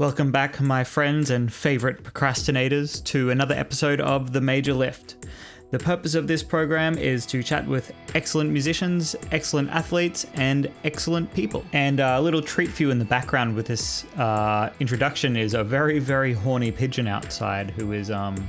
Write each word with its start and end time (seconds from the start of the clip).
Welcome 0.00 0.32
back, 0.32 0.62
my 0.62 0.82
friends 0.82 1.28
and 1.28 1.52
favourite 1.52 2.02
procrastinators, 2.02 3.04
to 3.04 3.28
another 3.28 3.54
episode 3.54 4.00
of 4.00 4.32
The 4.32 4.40
Major 4.40 4.72
Lift. 4.72 5.26
The 5.72 5.78
purpose 5.78 6.14
of 6.14 6.26
this 6.26 6.42
program 6.42 6.96
is 6.96 7.26
to 7.26 7.42
chat 7.42 7.66
with 7.66 7.92
excellent 8.14 8.48
musicians, 8.48 9.14
excellent 9.30 9.68
athletes, 9.68 10.24
and 10.32 10.72
excellent 10.84 11.30
people. 11.34 11.66
And 11.74 12.00
a 12.00 12.18
little 12.18 12.40
treat 12.40 12.70
for 12.70 12.84
you 12.84 12.90
in 12.90 12.98
the 12.98 13.04
background 13.04 13.54
with 13.54 13.66
this 13.66 14.06
uh, 14.16 14.70
introduction 14.80 15.36
is 15.36 15.52
a 15.52 15.62
very, 15.62 15.98
very 15.98 16.32
horny 16.32 16.72
pigeon 16.72 17.06
outside 17.06 17.70
who 17.72 17.92
is 17.92 18.10
um, 18.10 18.48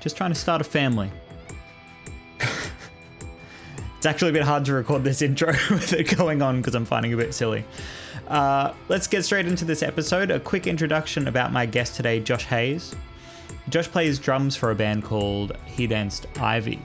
just 0.00 0.18
trying 0.18 0.32
to 0.32 0.38
start 0.38 0.60
a 0.60 0.64
family. 0.64 1.10
it's 3.96 4.04
actually 4.04 4.28
a 4.28 4.34
bit 4.34 4.42
hard 4.42 4.66
to 4.66 4.74
record 4.74 5.02
this 5.02 5.22
intro 5.22 5.48
with 5.70 5.94
it 5.94 6.14
going 6.14 6.42
on 6.42 6.58
because 6.58 6.74
I'm 6.74 6.84
finding 6.84 7.10
it 7.10 7.14
a 7.14 7.16
bit 7.16 7.32
silly. 7.32 7.64
Uh, 8.28 8.72
let's 8.88 9.06
get 9.06 9.24
straight 9.24 9.46
into 9.46 9.64
this 9.64 9.82
episode. 9.82 10.30
A 10.30 10.40
quick 10.40 10.66
introduction 10.66 11.28
about 11.28 11.52
my 11.52 11.66
guest 11.66 11.96
today, 11.96 12.20
Josh 12.20 12.44
Hayes. 12.44 12.94
Josh 13.68 13.88
plays 13.88 14.18
drums 14.18 14.56
for 14.56 14.70
a 14.70 14.74
band 14.74 15.04
called 15.04 15.56
He 15.66 15.86
Danced 15.86 16.26
Ivy. 16.38 16.80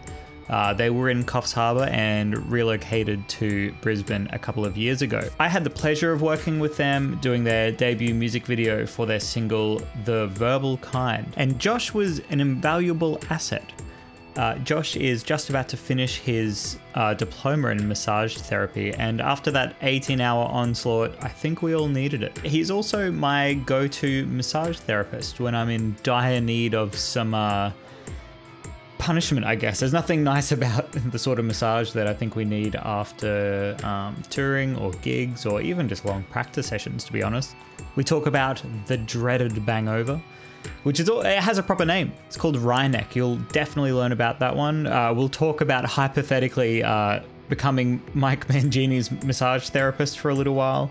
Uh, 0.49 0.73
they 0.73 0.89
were 0.89 1.09
in 1.09 1.23
Coffs 1.23 1.53
Harbour 1.53 1.83
and 1.91 2.35
relocated 2.51 3.27
to 3.29 3.71
Brisbane 3.81 4.27
a 4.33 4.39
couple 4.39 4.65
of 4.65 4.75
years 4.75 5.03
ago. 5.03 5.21
I 5.39 5.47
had 5.47 5.63
the 5.63 5.69
pleasure 5.69 6.11
of 6.11 6.23
working 6.23 6.59
with 6.59 6.75
them 6.75 7.19
doing 7.21 7.43
their 7.43 7.71
debut 7.71 8.15
music 8.15 8.47
video 8.47 8.85
for 8.87 9.05
their 9.05 9.19
single 9.19 9.81
The 10.05 10.27
Verbal 10.27 10.77
Kind, 10.77 11.31
and 11.37 11.59
Josh 11.59 11.93
was 11.93 12.19
an 12.31 12.41
invaluable 12.41 13.19
asset. 13.29 13.71
Uh, 14.35 14.55
Josh 14.59 14.95
is 14.95 15.23
just 15.23 15.49
about 15.49 15.67
to 15.69 15.77
finish 15.77 16.19
his 16.19 16.77
uh, 16.95 17.13
diploma 17.13 17.69
in 17.69 17.87
massage 17.87 18.37
therapy, 18.37 18.93
and 18.93 19.21
after 19.21 19.51
that 19.51 19.75
18 19.81 20.21
hour 20.21 20.45
onslaught, 20.45 21.13
I 21.21 21.27
think 21.27 21.61
we 21.61 21.75
all 21.75 21.87
needed 21.87 22.23
it. 22.23 22.37
He's 22.39 22.71
also 22.71 23.11
my 23.11 23.55
go 23.65 23.87
to 23.87 24.25
massage 24.27 24.77
therapist 24.77 25.39
when 25.39 25.55
I'm 25.55 25.69
in 25.69 25.95
dire 26.03 26.39
need 26.39 26.75
of 26.75 26.95
some 26.95 27.33
uh, 27.33 27.71
punishment, 28.99 29.45
I 29.45 29.55
guess. 29.55 29.79
There's 29.79 29.93
nothing 29.93 30.23
nice 30.35 30.51
about 30.51 30.91
the 30.91 31.17
sort 31.17 31.39
of 31.39 31.45
massage 31.45 31.91
that 31.93 32.05
I 32.05 32.13
think 32.13 32.35
we 32.35 32.45
need 32.45 32.75
after 32.75 33.75
um, 33.83 34.21
touring 34.29 34.77
or 34.77 34.91
gigs 35.01 35.45
or 35.45 35.61
even 35.61 35.89
just 35.89 36.05
long 36.05 36.23
practice 36.23 36.67
sessions, 36.67 37.03
to 37.05 37.13
be 37.13 37.23
honest. 37.23 37.55
We 37.95 38.03
talk 38.03 38.27
about 38.27 38.61
the 38.85 38.97
dreaded 38.97 39.53
bangover 39.65 40.21
which 40.83 40.99
is 40.99 41.09
all, 41.09 41.21
it 41.21 41.39
has 41.39 41.57
a 41.57 41.63
proper 41.63 41.85
name. 41.85 42.11
It's 42.27 42.37
called 42.37 42.57
Wryneck. 42.57 43.15
You'll 43.15 43.37
definitely 43.51 43.93
learn 43.93 44.11
about 44.11 44.39
that 44.39 44.55
one. 44.55 44.87
Uh, 44.87 45.13
we'll 45.13 45.29
talk 45.29 45.61
about 45.61 45.85
hypothetically 45.85 46.83
uh, 46.83 47.21
becoming 47.49 48.01
Mike 48.13 48.47
Mangini's 48.49 49.11
massage 49.23 49.69
therapist 49.69 50.19
for 50.19 50.29
a 50.29 50.35
little 50.35 50.55
while. 50.55 50.89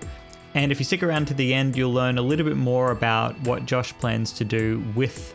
And 0.54 0.72
if 0.72 0.78
you 0.78 0.84
stick 0.84 1.02
around 1.02 1.26
to 1.28 1.34
the 1.34 1.52
end, 1.54 1.76
you'll 1.76 1.92
learn 1.92 2.18
a 2.18 2.22
little 2.22 2.46
bit 2.46 2.56
more 2.56 2.90
about 2.90 3.38
what 3.42 3.66
Josh 3.66 3.92
plans 3.98 4.32
to 4.32 4.44
do 4.44 4.82
with 4.94 5.34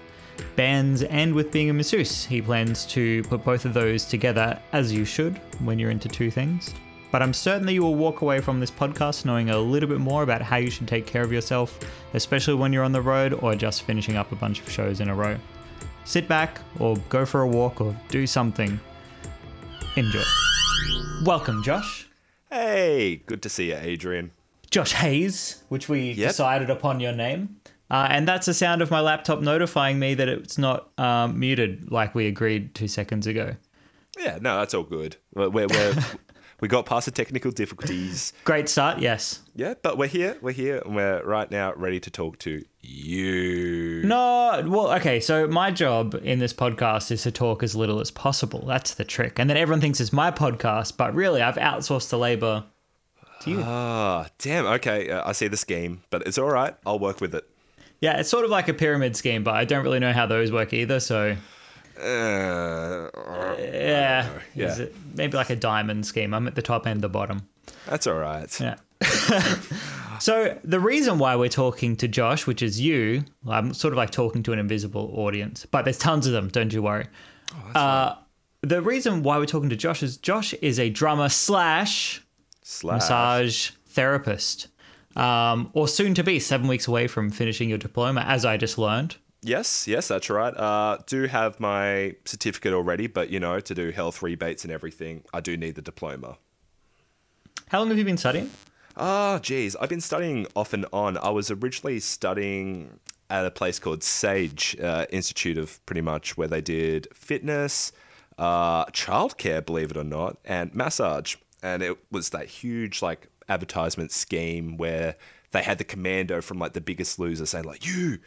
bands 0.56 1.04
and 1.04 1.34
with 1.34 1.52
being 1.52 1.70
a 1.70 1.74
masseuse. 1.74 2.26
He 2.26 2.42
plans 2.42 2.86
to 2.88 3.24
put 3.24 3.44
both 3.44 3.66
of 3.66 3.74
those 3.74 4.06
together, 4.06 4.60
as 4.72 4.92
you 4.92 5.06
should 5.06 5.40
when 5.60 5.78
you're 5.80 5.92
into 5.92 6.10
two 6.10 6.32
things 6.32 6.74
but 7.14 7.22
I'm 7.22 7.32
certain 7.32 7.68
that 7.68 7.74
you 7.74 7.84
will 7.84 7.94
walk 7.94 8.22
away 8.22 8.42
from 8.42 8.60
this 8.60 8.72
podcast 8.72 9.24
knowing 9.24 9.52
a 9.52 9.58
little 9.60 9.88
bit 9.88 10.00
more 10.00 10.24
about 10.24 10.42
how 10.42 10.56
you 10.56 10.72
should 10.72 10.88
take 10.88 11.06
care 11.06 11.22
of 11.22 11.32
yourself, 11.32 11.80
especially 12.16 12.56
when 12.56 12.74
you're 12.74 12.84
on 12.84 12.92
the 12.92 13.04
road 13.04 13.34
or 13.34 13.54
just 13.54 13.84
finishing 13.84 14.16
up 14.16 14.32
a 14.32 14.36
bunch 14.36 14.60
of 14.60 14.68
shows 14.68 15.00
in 15.00 15.10
a 15.10 15.14
row. 15.14 15.38
Sit 16.06 16.28
back 16.28 16.60
or 16.80 16.98
go 17.10 17.24
for 17.24 17.42
a 17.42 17.48
walk 17.48 17.82
or 17.82 17.96
do 18.10 18.26
something. 18.26 18.80
Enjoy. 19.96 20.24
Welcome, 21.24 21.62
Josh. 21.62 22.10
Hey, 22.50 23.22
good 23.28 23.44
to 23.44 23.50
see 23.50 23.70
you, 23.70 23.78
Adrian. 23.80 24.32
Josh 24.72 24.94
Hayes, 24.94 25.62
which 25.70 25.88
we 25.88 26.14
yep. 26.14 26.32
decided 26.32 26.72
upon 26.72 27.00
your 27.00 27.14
name. 27.14 27.58
Uh, 27.92 28.08
and 28.10 28.28
that's 28.28 28.48
the 28.48 28.56
sound 28.56 28.82
of 28.82 28.90
my 28.90 29.02
laptop 29.02 29.40
notifying 29.40 30.00
me 30.00 30.16
that 30.16 30.28
it's 30.28 30.58
not 30.58 30.90
um, 30.98 31.40
muted 31.40 31.92
like 31.92 32.16
we 32.16 32.26
agreed 32.26 32.74
two 32.74 32.88
seconds 32.88 33.28
ago. 33.28 33.56
Yeah, 34.18 34.40
no, 34.42 34.58
that's 34.58 34.74
all 34.74 34.82
good. 34.82 35.18
We're, 35.36 35.50
we're, 35.50 35.68
we 36.64 36.70
got 36.70 36.86
past 36.86 37.04
the 37.04 37.12
technical 37.12 37.52
difficulties. 37.52 38.32
Great 38.46 38.70
start, 38.70 39.00
yes. 39.00 39.42
Yeah, 39.54 39.74
but 39.82 39.98
we're 39.98 40.08
here. 40.08 40.38
We're 40.42 40.54
here, 40.54 40.82
and 40.86 40.96
we're 40.96 41.22
right 41.26 41.52
now 41.52 41.74
ready 41.76 42.00
to 42.00 42.10
talk 42.10 42.40
to 42.40 42.64
you. 42.80 44.02
No, 44.06 44.64
well, 44.66 44.94
okay. 44.94 45.20
So 45.20 45.46
my 45.46 45.72
job 45.72 46.16
in 46.24 46.40
this 46.40 46.54
podcast 46.54 47.12
is 47.12 47.24
to 47.24 47.32
talk 47.32 47.64
as 47.64 47.76
little 47.76 48.00
as 48.00 48.12
possible. 48.12 48.64
That's 48.66 48.94
the 48.94 49.04
trick. 49.04 49.40
And 49.40 49.50
then 49.50 49.58
everyone 49.58 49.82
thinks 49.82 50.00
it's 50.00 50.14
my 50.14 50.32
podcast, 50.32 50.96
but 50.96 51.14
really, 51.14 51.42
I've 51.42 51.58
outsourced 51.58 52.10
the 52.10 52.18
labor 52.18 52.64
to 53.42 53.50
you. 53.50 53.62
Ah, 53.62 54.30
damn. 54.38 54.66
Okay, 54.66 55.10
uh, 55.10 55.28
I 55.28 55.34
see 55.34 55.50
the 55.50 55.58
scheme, 55.58 56.02
but 56.12 56.26
it's 56.26 56.38
all 56.38 56.50
right. 56.50 56.74
I'll 56.86 56.98
work 56.98 57.20
with 57.20 57.36
it. 57.36 57.44
Yeah, 58.00 58.20
it's 58.22 58.30
sort 58.30 58.46
of 58.46 58.52
like 58.52 58.70
a 58.70 58.74
pyramid 58.74 59.18
scheme, 59.18 59.44
but 59.44 59.56
I 59.56 59.66
don't 59.66 59.84
really 59.84 60.00
know 60.00 60.14
how 60.14 60.28
those 60.28 60.50
work 60.50 60.72
either. 60.72 61.02
So 61.02 61.36
uh, 62.00 63.10
yeah, 63.60 64.30
yeah. 64.56 64.86
maybe 65.14 65.38
like 65.38 65.50
a 65.50 65.56
diamond 65.56 66.06
scheme. 66.06 66.34
I'm 66.34 66.48
at 66.48 66.56
the 66.56 66.62
top 66.62 66.86
and 66.86 67.02
the 67.02 67.10
bottom. 67.10 67.48
That's 67.88 68.08
all 68.08 68.16
right. 68.18 68.60
Yeah. 68.60 68.76
so 70.20 70.58
the 70.64 70.80
reason 70.80 71.18
why 71.18 71.36
we're 71.36 71.50
talking 71.50 71.96
to 71.98 72.08
Josh, 72.08 72.48
which 72.48 72.62
is 72.62 72.80
you, 72.80 73.24
I'm 73.48 73.74
sort 73.74 73.94
of 73.94 73.98
like 73.98 74.10
talking 74.10 74.44
to 74.44 74.54
an 74.54 74.60
invisible 74.60 75.12
audience, 75.16 75.66
but 75.66 75.84
there's 75.84 75.98
tons 75.98 76.26
of 76.26 76.34
them. 76.34 76.50
Don't 76.50 76.74
you 76.74 76.82
worry. 76.82 77.06
Oh, 77.76 77.80
uh, 77.80 78.16
the 78.62 78.82
reason 78.82 79.24
why 79.24 79.38
we're 79.38 79.46
talking 79.46 79.70
to 79.70 79.76
Josh 79.76 80.02
is 80.04 80.18
Josh 80.18 80.54
is 80.56 80.80
a 80.80 80.90
drummer 80.90 81.30
slash, 81.30 82.24
slash. 82.62 82.96
massage 82.96 83.72
therapist, 83.88 84.68
um, 85.16 85.70
or 85.74 85.88
soon 85.88 86.14
to 86.16 86.24
be 86.24 86.40
seven 86.40 86.68
weeks 86.68 86.88
away 86.88 87.08
from 87.08 87.30
finishing 87.30 87.70
your 87.70 87.78
diploma, 87.78 88.22
as 88.22 88.46
I 88.46 88.58
just 88.58 88.78
learned. 88.78 89.18
Yes, 89.44 89.88
yes, 89.88 90.08
that's 90.08 90.30
right. 90.30 90.56
Uh, 90.56 90.98
do 91.06 91.26
have 91.26 91.60
my 91.60 92.16
certificate 92.26 92.74
already, 92.74 93.08
but 93.08 93.30
you 93.30 93.40
know, 93.40 93.60
to 93.60 93.76
do 93.76 93.92
health 93.92 94.22
rebates 94.22 94.64
and 94.64 94.72
everything, 94.72 95.24
I 95.34 95.42
do 95.42 95.58
need 95.58 95.76
the 95.76 95.82
diploma. 95.82 96.38
How 97.68 97.80
long 97.80 97.90
have 97.90 97.98
you 97.98 98.06
been 98.06 98.18
studying? 98.18 98.50
Ah, 98.96 99.36
oh, 99.36 99.40
geez, 99.40 99.76
I've 99.76 99.90
been 99.90 100.02
studying 100.02 100.48
off 100.56 100.74
and 100.74 100.86
on. 100.94 101.18
I 101.18 101.30
was 101.30 101.50
originally 101.52 102.00
studying 102.00 103.00
at 103.30 103.46
a 103.46 103.52
place 103.52 103.80
called 103.80 104.04
Sage 104.04 104.78
uh, 104.80 105.08
Institute 105.10 105.58
of 105.58 105.84
pretty 105.86 106.02
much 106.02 106.38
where 106.38 106.48
they 106.48 106.62
did 106.62 107.08
fitness, 107.14 107.92
uh, 108.38 108.86
childcare, 108.88 109.66
believe 109.66 109.92
it 109.92 109.98
or 109.98 110.04
not, 110.04 110.38
and 110.46 110.74
massage. 110.76 111.36
And 111.64 111.82
it 111.82 111.98
was 112.12 112.30
that 112.30 112.46
huge 112.46 113.02
like 113.02 113.28
advertisement 113.50 114.12
scheme 114.12 114.78
where 114.78 115.16
they 115.52 115.64
had 115.64 115.80
the 115.80 115.84
commando 115.84 116.42
from 116.42 116.60
like 116.60 116.74
the 116.74 116.82
biggest 116.82 117.18
loser 117.18 117.46
saying 117.46 117.66
like, 117.66 117.86
"You, 117.86 118.20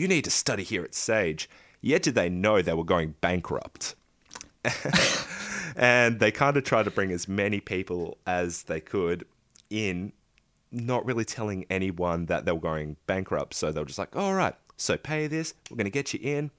you 0.00 0.08
need 0.08 0.24
to 0.24 0.30
study 0.30 0.62
here 0.62 0.82
at 0.82 0.94
Sage. 0.94 1.48
Yet 1.82 2.02
did 2.02 2.14
they 2.14 2.30
know 2.30 2.62
they 2.62 2.72
were 2.72 2.84
going 2.84 3.16
bankrupt. 3.20 3.94
and 5.76 6.18
they 6.18 6.30
kind 6.30 6.56
of 6.56 6.64
tried 6.64 6.84
to 6.84 6.90
bring 6.90 7.12
as 7.12 7.28
many 7.28 7.60
people 7.60 8.16
as 8.26 8.62
they 8.62 8.80
could 8.80 9.26
in, 9.68 10.12
not 10.72 11.04
really 11.04 11.26
telling 11.26 11.66
anyone 11.68 12.26
that 12.26 12.46
they 12.46 12.52
were 12.52 12.60
going 12.60 12.96
bankrupt. 13.06 13.52
So 13.54 13.70
they 13.70 13.80
were 13.80 13.86
just 13.86 13.98
like, 13.98 14.16
all 14.16 14.32
right, 14.34 14.54
so 14.78 14.96
pay 14.96 15.26
this, 15.26 15.52
we're 15.70 15.76
going 15.76 15.84
to 15.84 15.90
get 15.90 16.14
you 16.14 16.20
in. 16.22 16.50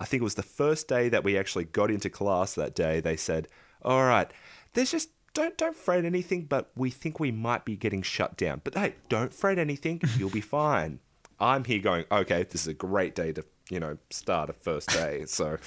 I 0.00 0.04
think 0.04 0.20
it 0.20 0.24
was 0.24 0.34
the 0.34 0.42
first 0.42 0.88
day 0.88 1.08
that 1.08 1.22
we 1.22 1.38
actually 1.38 1.64
got 1.64 1.92
into 1.92 2.10
class 2.10 2.54
that 2.56 2.74
day. 2.74 2.98
They 2.98 3.16
said, 3.16 3.46
all 3.82 4.04
right, 4.04 4.32
there's 4.72 4.90
just 4.90 5.10
don't 5.32 5.56
don't 5.56 5.76
fret 5.76 6.04
anything, 6.04 6.42
but 6.44 6.70
we 6.76 6.90
think 6.90 7.20
we 7.20 7.30
might 7.30 7.64
be 7.64 7.76
getting 7.76 8.02
shut 8.02 8.36
down. 8.36 8.62
But 8.64 8.74
hey, 8.74 8.94
don't 9.08 9.32
fret 9.32 9.58
anything, 9.58 10.00
you'll 10.16 10.30
be 10.30 10.40
fine. 10.40 10.98
I'm 11.44 11.64
here 11.64 11.78
going, 11.78 12.06
okay, 12.10 12.42
this 12.44 12.62
is 12.62 12.68
a 12.68 12.74
great 12.74 13.14
day 13.14 13.32
to, 13.32 13.44
you 13.68 13.78
know, 13.78 13.98
start 14.10 14.48
a 14.48 14.54
first 14.54 14.88
day. 14.88 15.24
so, 15.26 15.58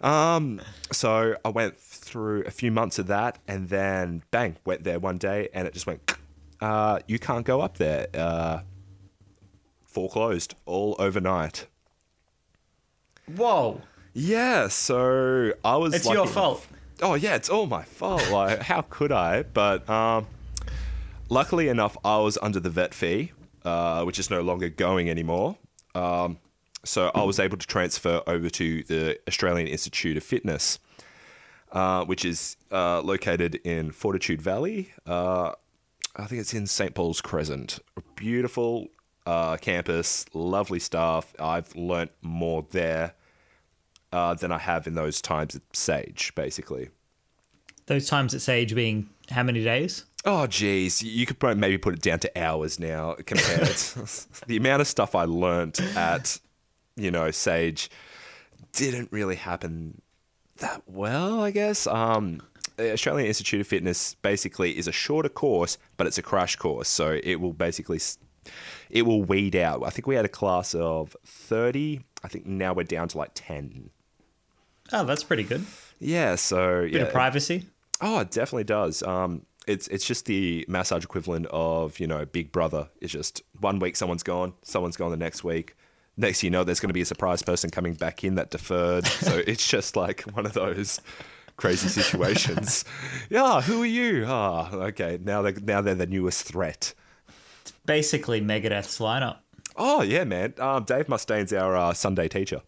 um, 0.00 0.60
so 0.92 1.34
I 1.44 1.48
went 1.48 1.76
through 1.76 2.44
a 2.44 2.50
few 2.50 2.70
months 2.70 3.00
of 3.00 3.08
that, 3.08 3.38
and 3.48 3.68
then 3.68 4.22
bang, 4.30 4.56
went 4.64 4.84
there 4.84 5.00
one 5.00 5.18
day, 5.18 5.48
and 5.52 5.66
it 5.66 5.74
just 5.74 5.86
went, 5.86 6.12
uh, 6.60 7.00
you 7.08 7.18
can't 7.18 7.44
go 7.44 7.60
up 7.60 7.78
there. 7.78 8.06
Uh, 8.14 8.60
foreclosed 9.84 10.54
all 10.64 10.94
overnight. 10.98 11.66
Whoa. 13.36 13.80
Yeah, 14.12 14.68
so 14.68 15.52
I 15.64 15.76
was. 15.76 15.94
It's 15.94 16.08
your 16.08 16.26
fault. 16.26 16.64
Oh 17.02 17.14
yeah, 17.14 17.34
it's 17.34 17.48
all 17.48 17.66
my 17.66 17.82
fault. 17.82 18.30
Like, 18.30 18.62
how 18.62 18.82
could 18.82 19.10
I? 19.10 19.42
But 19.42 19.88
um, 19.90 20.26
luckily 21.28 21.68
enough, 21.68 21.96
I 22.04 22.18
was 22.18 22.38
under 22.40 22.60
the 22.60 22.70
vet 22.70 22.94
fee, 22.94 23.32
uh, 23.64 24.04
which 24.04 24.18
is 24.18 24.30
no 24.30 24.40
longer 24.42 24.68
going 24.68 25.08
anymore. 25.10 25.56
Um, 25.94 26.38
so 26.84 27.10
I 27.14 27.22
was 27.22 27.40
able 27.40 27.56
to 27.56 27.66
transfer 27.66 28.22
over 28.26 28.50
to 28.50 28.82
the 28.84 29.18
Australian 29.26 29.68
Institute 29.68 30.16
of 30.16 30.22
Fitness, 30.22 30.78
uh, 31.72 32.04
which 32.04 32.24
is 32.24 32.56
uh, 32.70 33.00
located 33.00 33.56
in 33.56 33.90
Fortitude 33.90 34.42
Valley. 34.42 34.92
Uh, 35.06 35.52
I 36.16 36.26
think 36.26 36.40
it's 36.40 36.54
in 36.54 36.66
St. 36.66 36.94
Paul's 36.94 37.20
Crescent. 37.20 37.80
A 37.96 38.02
beautiful 38.14 38.88
uh, 39.26 39.56
campus, 39.56 40.26
lovely 40.34 40.78
staff. 40.78 41.34
I've 41.40 41.74
learnt 41.74 42.12
more 42.22 42.66
there 42.70 43.14
uh, 44.12 44.34
than 44.34 44.52
I 44.52 44.58
have 44.58 44.86
in 44.86 44.94
those 44.94 45.20
times 45.20 45.56
at 45.56 45.62
Sage, 45.72 46.32
basically. 46.34 46.90
Those 47.86 48.06
times 48.08 48.34
at 48.34 48.42
Sage 48.42 48.74
being 48.74 49.08
how 49.30 49.42
many 49.42 49.64
days? 49.64 50.04
Oh, 50.24 50.46
geez, 50.46 51.02
you 51.02 51.26
could 51.26 51.38
probably 51.38 51.60
maybe 51.60 51.76
put 51.76 51.94
it 51.94 52.00
down 52.00 52.18
to 52.20 52.40
hours 52.40 52.78
now 52.78 53.14
compared. 53.26 53.68
the 54.46 54.56
amount 54.56 54.80
of 54.80 54.88
stuff 54.88 55.14
I 55.14 55.24
learnt 55.24 55.80
at, 55.96 56.38
you 56.96 57.10
know, 57.10 57.30
Sage 57.30 57.90
didn't 58.72 59.12
really 59.12 59.36
happen 59.36 60.00
that 60.58 60.82
well, 60.86 61.40
I 61.40 61.50
guess. 61.50 61.86
Um, 61.86 62.40
the 62.76 62.92
Australian 62.92 63.28
Institute 63.28 63.60
of 63.60 63.66
Fitness 63.66 64.14
basically 64.22 64.76
is 64.76 64.88
a 64.88 64.92
shorter 64.92 65.28
course, 65.28 65.78
but 65.96 66.06
it's 66.06 66.18
a 66.18 66.22
crash 66.22 66.56
course, 66.56 66.88
so 66.88 67.18
it 67.22 67.36
will 67.36 67.52
basically 67.52 68.00
it 68.90 69.02
will 69.02 69.22
weed 69.22 69.56
out. 69.56 69.84
I 69.84 69.90
think 69.90 70.06
we 70.06 70.14
had 70.14 70.24
a 70.24 70.28
class 70.28 70.74
of 70.74 71.16
thirty. 71.24 72.04
I 72.22 72.28
think 72.28 72.46
now 72.46 72.72
we're 72.72 72.84
down 72.84 73.08
to 73.08 73.18
like 73.18 73.30
ten. 73.34 73.90
Oh, 74.92 75.04
that's 75.04 75.24
pretty 75.24 75.44
good. 75.44 75.64
Yeah, 75.98 76.34
so 76.34 76.82
Bit 76.82 76.92
yeah, 76.92 77.00
of 77.02 77.12
privacy. 77.12 77.66
Oh, 78.00 78.20
it 78.20 78.30
definitely 78.30 78.64
does. 78.64 79.02
Um, 79.02 79.46
it's 79.66 79.88
it's 79.88 80.06
just 80.06 80.26
the 80.26 80.64
massage 80.68 81.04
equivalent 81.04 81.46
of 81.50 81.98
you 81.98 82.06
know 82.06 82.24
Big 82.24 82.52
Brother. 82.52 82.88
It's 83.00 83.12
just 83.12 83.42
one 83.60 83.78
week 83.78 83.96
someone's 83.96 84.22
gone, 84.22 84.54
someone's 84.62 84.96
gone 84.96 85.10
the 85.10 85.16
next 85.16 85.44
week. 85.44 85.74
Next, 86.16 86.44
you 86.44 86.50
know, 86.50 86.62
there's 86.62 86.78
going 86.78 86.90
to 86.90 86.94
be 86.94 87.00
a 87.00 87.06
surprise 87.06 87.42
person 87.42 87.70
coming 87.70 87.94
back 87.94 88.22
in 88.22 88.36
that 88.36 88.50
deferred. 88.50 89.04
So 89.04 89.42
it's 89.46 89.66
just 89.66 89.96
like 89.96 90.22
one 90.22 90.46
of 90.46 90.52
those 90.52 91.00
crazy 91.56 91.88
situations. 91.88 92.84
yeah, 93.30 93.60
who 93.60 93.82
are 93.82 93.86
you? 93.86 94.24
Ah, 94.26 94.72
okay. 94.72 95.18
Now 95.22 95.42
they 95.42 95.52
now 95.52 95.80
they're 95.80 95.94
the 95.94 96.06
newest 96.06 96.44
threat. 96.44 96.94
It's 97.62 97.72
Basically, 97.86 98.40
Megadeth's 98.40 98.98
lineup. 98.98 99.38
Oh 99.76 100.02
yeah, 100.02 100.24
man. 100.24 100.54
Um, 100.58 100.84
Dave 100.84 101.08
Mustaine's 101.08 101.52
our 101.52 101.76
uh, 101.76 101.94
Sunday 101.94 102.28
teacher. 102.28 102.60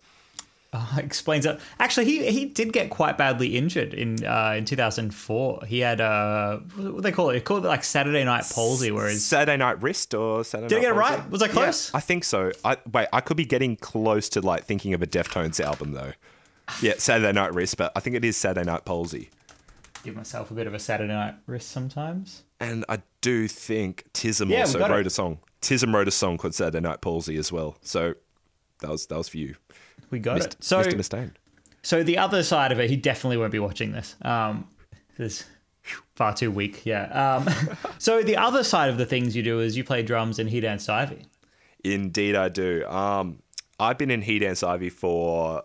Oh, 0.78 0.94
explains 0.98 1.44
that. 1.44 1.60
Actually, 1.78 2.06
he 2.06 2.30
he 2.30 2.44
did 2.44 2.72
get 2.72 2.90
quite 2.90 3.16
badly 3.16 3.56
injured 3.56 3.94
in 3.94 4.24
uh, 4.24 4.54
in 4.58 4.64
2004. 4.64 5.62
He 5.66 5.78
had 5.80 6.00
uh, 6.00 6.58
what 6.76 6.96
do 6.96 7.00
they 7.00 7.12
call 7.12 7.30
it? 7.30 7.34
They 7.34 7.40
call 7.40 7.58
it 7.58 7.64
like 7.64 7.84
Saturday 7.84 8.24
night 8.24 8.44
palsy, 8.52 8.90
where 8.90 9.08
his 9.08 9.24
Saturday 9.24 9.56
Night 9.56 9.80
Wrist 9.82 10.12
or 10.14 10.44
Saturday 10.44 10.68
Did 10.68 10.78
I 10.78 10.80
get 10.82 10.90
it 10.92 10.94
Palsy? 10.94 11.14
right? 11.16 11.30
Was 11.30 11.42
I 11.42 11.48
close? 11.48 11.90
Yeah, 11.90 11.96
I 11.96 12.00
think 12.00 12.24
so. 12.24 12.52
I 12.64 12.76
wait, 12.92 13.08
I 13.12 13.20
could 13.20 13.36
be 13.36 13.44
getting 13.46 13.76
close 13.76 14.28
to 14.30 14.40
like 14.40 14.64
thinking 14.64 14.92
of 14.94 15.02
a 15.02 15.06
Deftones 15.06 15.60
album 15.64 15.92
though. 15.92 16.12
Yeah, 16.82 16.94
Saturday 16.98 17.32
Night 17.32 17.54
Wrist, 17.54 17.76
but 17.76 17.92
I 17.96 18.00
think 18.00 18.16
it 18.16 18.24
is 18.24 18.36
Saturday 18.36 18.66
Night 18.66 18.84
Palsy. 18.84 19.30
give 20.02 20.16
myself 20.16 20.50
a 20.50 20.54
bit 20.54 20.66
of 20.66 20.74
a 20.74 20.78
Saturday 20.78 21.12
night 21.12 21.34
wrist 21.46 21.70
sometimes. 21.70 22.42
And 22.60 22.84
I 22.88 22.98
do 23.20 23.48
think 23.48 24.04
Tism 24.14 24.50
Yeah, 24.50 24.60
also 24.60 24.80
wrote 24.80 25.00
it. 25.00 25.06
a 25.06 25.10
song. 25.10 25.38
Tism 25.62 25.92
wrote 25.94 26.08
a 26.08 26.12
song 26.12 26.38
called 26.38 26.54
Saturday 26.54 26.80
Night 26.80 27.00
Palsy 27.00 27.36
as 27.36 27.50
well. 27.52 27.76
So 27.82 28.14
that 28.80 28.90
was 28.90 29.06
that 29.06 29.16
was 29.18 29.28
for 29.28 29.38
you, 29.38 29.54
We 30.10 30.18
got 30.18 30.38
Mr. 30.38 30.46
it. 30.46 30.56
So 30.60 30.82
Mr. 30.82 30.94
Mustaine. 30.94 31.30
so 31.82 32.02
the 32.02 32.18
other 32.18 32.42
side 32.42 32.72
of 32.72 32.80
it, 32.80 32.90
he 32.90 32.96
definitely 32.96 33.36
won't 33.36 33.52
be 33.52 33.58
watching 33.58 33.92
this. 33.92 34.16
Um, 34.22 34.68
this 35.16 35.44
far 36.14 36.34
too 36.34 36.50
weak. 36.50 36.84
Yeah. 36.84 37.04
Um, 37.36 37.48
so 37.98 38.22
the 38.22 38.36
other 38.36 38.64
side 38.64 38.90
of 38.90 38.98
the 38.98 39.06
things 39.06 39.36
you 39.36 39.42
do 39.42 39.60
is 39.60 39.76
you 39.76 39.84
play 39.84 40.02
drums 40.02 40.38
in 40.38 40.48
He 40.48 40.60
Danced 40.60 40.88
Ivy. 40.88 41.26
Indeed, 41.84 42.34
I 42.34 42.48
do. 42.48 42.84
Um, 42.86 43.42
I've 43.78 43.98
been 43.98 44.10
in 44.10 44.22
He 44.22 44.38
Danced 44.38 44.64
Ivy 44.64 44.90
for 44.90 45.62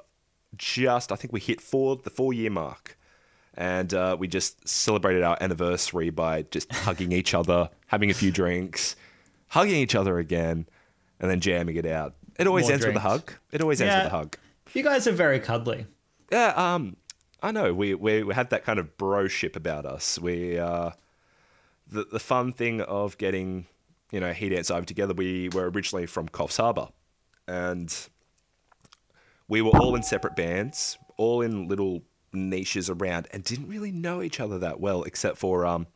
just, 0.58 1.12
I 1.12 1.16
think 1.16 1.34
we 1.34 1.40
hit 1.40 1.62
four 1.62 1.96
the 1.96 2.10
four 2.10 2.34
year 2.34 2.50
mark, 2.50 2.98
and 3.56 3.94
uh, 3.94 4.16
we 4.20 4.28
just 4.28 4.68
celebrated 4.68 5.24
our 5.24 5.38
anniversary 5.42 6.10
by 6.10 6.44
just 6.44 6.72
hugging 6.72 7.12
each 7.12 7.34
other, 7.34 7.70
having 7.88 8.12
a 8.12 8.14
few 8.14 8.32
drinks, 8.32 8.96
hugging 9.48 9.76
each 9.76 9.96
other 9.96 10.20
again, 10.20 10.68
and 11.20 11.30
then 11.32 11.40
jamming 11.40 11.76
it 11.76 11.86
out. 11.86 12.16
It 12.40 12.48
always 12.48 12.70
ends 12.70 12.86
with 12.86 12.96
a 12.96 13.00
hug. 13.00 13.32
It 13.52 13.62
always 13.62 13.82
ends 13.82 13.92
Yeah. 13.92 14.04
with 14.06 14.14
a 14.14 14.16
hug. 14.18 14.38
You 14.74 14.84
guys 14.84 15.06
are 15.08 15.12
very 15.12 15.40
cuddly. 15.40 15.86
Yeah, 16.32 16.54
um, 16.56 16.96
I 17.44 17.52
know. 17.52 17.74
We, 17.74 17.94
we 17.94 18.24
we 18.24 18.34
had 18.34 18.50
that 18.52 18.64
kind 18.64 18.80
of 18.80 18.98
broship 18.98 19.56
about 19.56 19.86
us. 19.86 20.18
We 20.20 20.58
uh, 20.58 20.92
the 21.88 22.06
the 22.06 22.20
fun 22.20 22.54
thing 22.54 22.82
of 22.82 23.18
getting 23.18 23.68
you 24.12 24.20
know 24.20 24.32
He 24.34 24.50
Danced 24.50 24.72
Ivy 24.72 24.86
together. 24.86 25.14
We 25.14 25.50
were 25.50 25.70
originally 25.70 26.06
from 26.06 26.30
Coffs 26.30 26.58
Harbour, 26.58 26.90
and 27.48 27.94
we 29.48 29.62
were 29.62 29.72
all 29.72 29.96
in 29.96 30.04
separate 30.04 30.36
bands, 30.36 30.98
all 31.18 31.42
in 31.42 31.68
little 31.68 32.04
niches 32.32 32.90
around, 32.90 33.28
and 33.32 33.44
didn't 33.44 33.68
really 33.68 33.92
know 33.92 34.22
each 34.22 34.40
other 34.40 34.58
that 34.60 34.80
well, 34.80 35.04
except 35.04 35.38
for 35.38 35.66
um, 35.66 35.88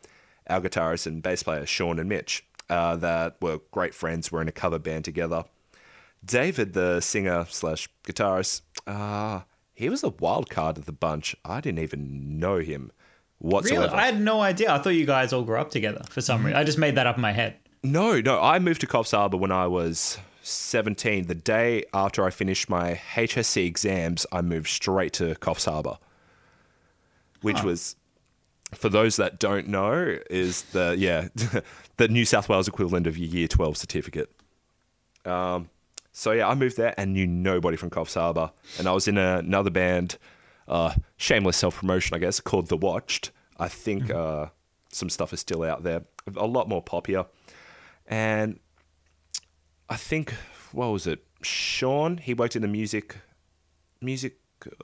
our 0.49 0.59
guitarist 0.61 1.07
and 1.07 1.23
bass 1.23 1.43
player 1.43 1.65
Sean 1.65 1.97
and 1.99 2.09
Mitch, 2.09 2.45
uh, 2.69 2.97
that 2.97 3.37
were 3.41 3.59
great 3.71 3.95
friends. 3.95 4.31
We're 4.31 4.41
in 4.41 4.49
a 4.49 4.51
cover 4.53 4.79
band 4.79 5.05
together. 5.05 5.45
David, 6.25 6.73
the 6.73 6.99
singer 7.01 7.45
slash 7.49 7.87
guitarist, 8.03 8.61
uh, 8.87 9.41
he 9.73 9.89
was 9.89 10.03
a 10.03 10.09
wild 10.09 10.49
card 10.49 10.77
of 10.77 10.85
the 10.85 10.91
bunch. 10.91 11.35
I 11.45 11.61
didn't 11.61 11.79
even 11.79 12.39
know 12.39 12.57
him 12.59 12.91
Really? 13.41 13.53
whatsoever. 13.53 13.95
I 13.95 14.05
had 14.05 14.19
no 14.21 14.41
idea. 14.41 14.71
I 14.73 14.79
thought 14.79 14.89
you 14.91 15.05
guys 15.05 15.33
all 15.33 15.43
grew 15.43 15.57
up 15.57 15.69
together 15.71 16.01
for 16.09 16.21
some 16.21 16.45
reason. 16.45 16.57
I 16.57 16.63
just 16.63 16.77
made 16.77 16.95
that 16.95 17.05
up 17.07 17.15
in 17.17 17.21
my 17.21 17.33
head. 17.33 17.57
No, 17.83 18.19
no. 18.21 18.41
I 18.41 18.59
moved 18.59 18.81
to 18.81 18.87
Coffs 18.87 19.11
Harbour 19.11 19.37
when 19.37 19.51
I 19.51 19.67
was 19.67 20.17
17. 20.41 21.27
The 21.27 21.35
day 21.35 21.83
after 21.93 22.25
I 22.25 22.29
finished 22.29 22.69
my 22.69 22.99
HSC 23.13 23.65
exams, 23.67 24.25
I 24.31 24.41
moved 24.41 24.67
straight 24.69 25.13
to 25.13 25.35
Coffs 25.35 25.65
Harbour, 25.65 25.97
which 27.41 27.61
was, 27.61 27.95
for 28.73 28.89
those 28.89 29.17
that 29.17 29.37
don't 29.39 29.67
know, 29.67 30.17
is 30.29 30.63
the, 30.71 30.95
yeah, 30.97 31.27
the 31.97 32.07
New 32.07 32.25
South 32.25 32.47
Wales 32.49 32.67
equivalent 32.67 33.05
of 33.05 33.17
your 33.17 33.27
year 33.29 33.47
12 33.47 33.77
certificate. 33.77 34.31
Um, 35.25 35.69
so 36.17 36.31
yeah, 36.31 36.47
I 36.47 36.55
moved 36.55 36.77
there 36.77 36.93
and 36.97 37.11
knew 37.11 37.27
nobody 37.27 37.75
from 37.75 37.89
Coffs 37.89 38.13
Harbour. 38.13 38.49
And 38.79 38.87
I 38.87 38.93
was 38.93 39.05
in 39.09 39.17
a, 39.17 39.39
another 39.39 39.69
band, 39.69 40.17
uh, 40.65 40.93
shameless 41.17 41.57
self 41.57 41.79
promotion, 41.79 42.15
I 42.15 42.19
guess, 42.19 42.39
called 42.39 42.67
The 42.67 42.77
Watched. 42.77 43.31
I 43.57 43.67
think 43.67 44.09
uh, 44.09 44.45
some 44.89 45.09
stuff 45.09 45.33
is 45.33 45.41
still 45.41 45.61
out 45.63 45.83
there, 45.83 46.05
a 46.37 46.47
lot 46.47 46.69
more 46.69 46.81
popular. 46.81 47.25
And 48.07 48.61
I 49.89 49.97
think, 49.97 50.33
what 50.71 50.87
was 50.87 51.05
it? 51.05 51.21
Sean, 51.41 52.15
he 52.15 52.33
worked 52.33 52.55
in 52.55 52.61
the 52.61 52.69
music, 52.69 53.17
music, 53.99 54.37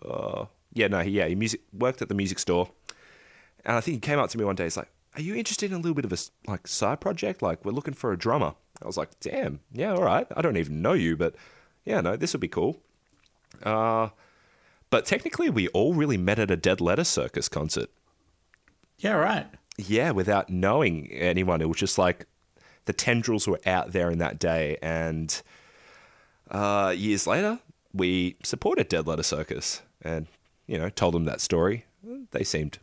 uh, 0.05 0.47
yeah, 0.73 0.87
no, 0.87 0.99
he, 0.99 1.11
yeah, 1.11 1.27
he 1.27 1.35
music 1.35 1.61
worked 1.71 2.01
at 2.01 2.09
the 2.09 2.15
music 2.15 2.39
store. 2.39 2.69
And 3.63 3.77
I 3.77 3.79
think 3.79 3.95
he 3.95 3.99
came 4.01 4.19
up 4.19 4.29
to 4.31 4.37
me 4.37 4.43
one 4.43 4.55
day. 4.55 4.65
He's 4.65 4.75
like, 4.75 4.91
"Are 5.15 5.21
you 5.21 5.35
interested 5.35 5.71
in 5.71 5.77
a 5.77 5.79
little 5.79 5.95
bit 5.95 6.03
of 6.03 6.11
a 6.11 6.17
like 6.51 6.67
side 6.67 6.99
project? 6.99 7.41
Like, 7.41 7.63
we're 7.63 7.71
looking 7.71 7.93
for 7.93 8.11
a 8.11 8.17
drummer." 8.17 8.55
I 8.81 8.87
was 8.87 8.97
like, 8.97 9.19
"Damn, 9.19 9.59
yeah, 9.71 9.93
all 9.93 10.03
right. 10.03 10.27
I 10.35 10.41
don't 10.41 10.57
even 10.57 10.81
know 10.81 10.93
you, 10.93 11.15
but 11.15 11.35
yeah, 11.85 12.01
no, 12.01 12.15
this 12.15 12.33
would 12.33 12.41
be 12.41 12.47
cool." 12.47 12.81
Uh, 13.63 14.09
but 14.89 15.05
technically, 15.05 15.49
we 15.49 15.67
all 15.69 15.93
really 15.93 16.17
met 16.17 16.39
at 16.39 16.51
a 16.51 16.57
Dead 16.57 16.81
Letter 16.81 17.03
Circus 17.03 17.47
concert. 17.47 17.89
Yeah, 18.99 19.13
right. 19.13 19.47
Yeah, 19.77 20.11
without 20.11 20.49
knowing 20.49 21.11
anyone, 21.11 21.61
it 21.61 21.67
was 21.67 21.77
just 21.77 21.97
like 21.97 22.25
the 22.85 22.93
tendrils 22.93 23.47
were 23.47 23.61
out 23.65 23.91
there 23.91 24.09
in 24.09 24.19
that 24.19 24.39
day, 24.39 24.77
and 24.81 25.41
uh, 26.49 26.93
years 26.95 27.25
later, 27.25 27.59
we 27.93 28.35
supported 28.43 28.89
Dead 28.89 29.07
Letter 29.07 29.23
Circus, 29.23 29.81
and 30.01 30.27
you 30.67 30.77
know, 30.77 30.89
told 30.89 31.13
them 31.13 31.25
that 31.25 31.41
story. 31.41 31.85
They 32.31 32.43
seemed 32.43 32.79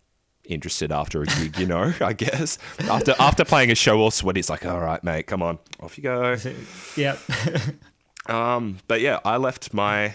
interested 0.48 0.90
after 0.90 1.22
a 1.22 1.26
gig, 1.26 1.58
you 1.58 1.66
know. 1.66 1.92
I 2.00 2.12
guess 2.12 2.58
after 2.80 3.14
after 3.20 3.44
playing 3.44 3.70
a 3.70 3.74
show 3.74 3.98
all 4.00 4.10
sweaty, 4.10 4.40
it's 4.40 4.50
like, 4.50 4.66
all 4.66 4.80
right, 4.80 5.02
mate, 5.04 5.26
come 5.26 5.42
on, 5.42 5.58
off 5.80 5.96
you 5.96 6.02
go. 6.02 6.36
Yep. 6.96 7.18
Um, 8.26 8.78
but 8.88 9.00
yeah, 9.00 9.20
I 9.24 9.38
left 9.38 9.72
my 9.72 10.14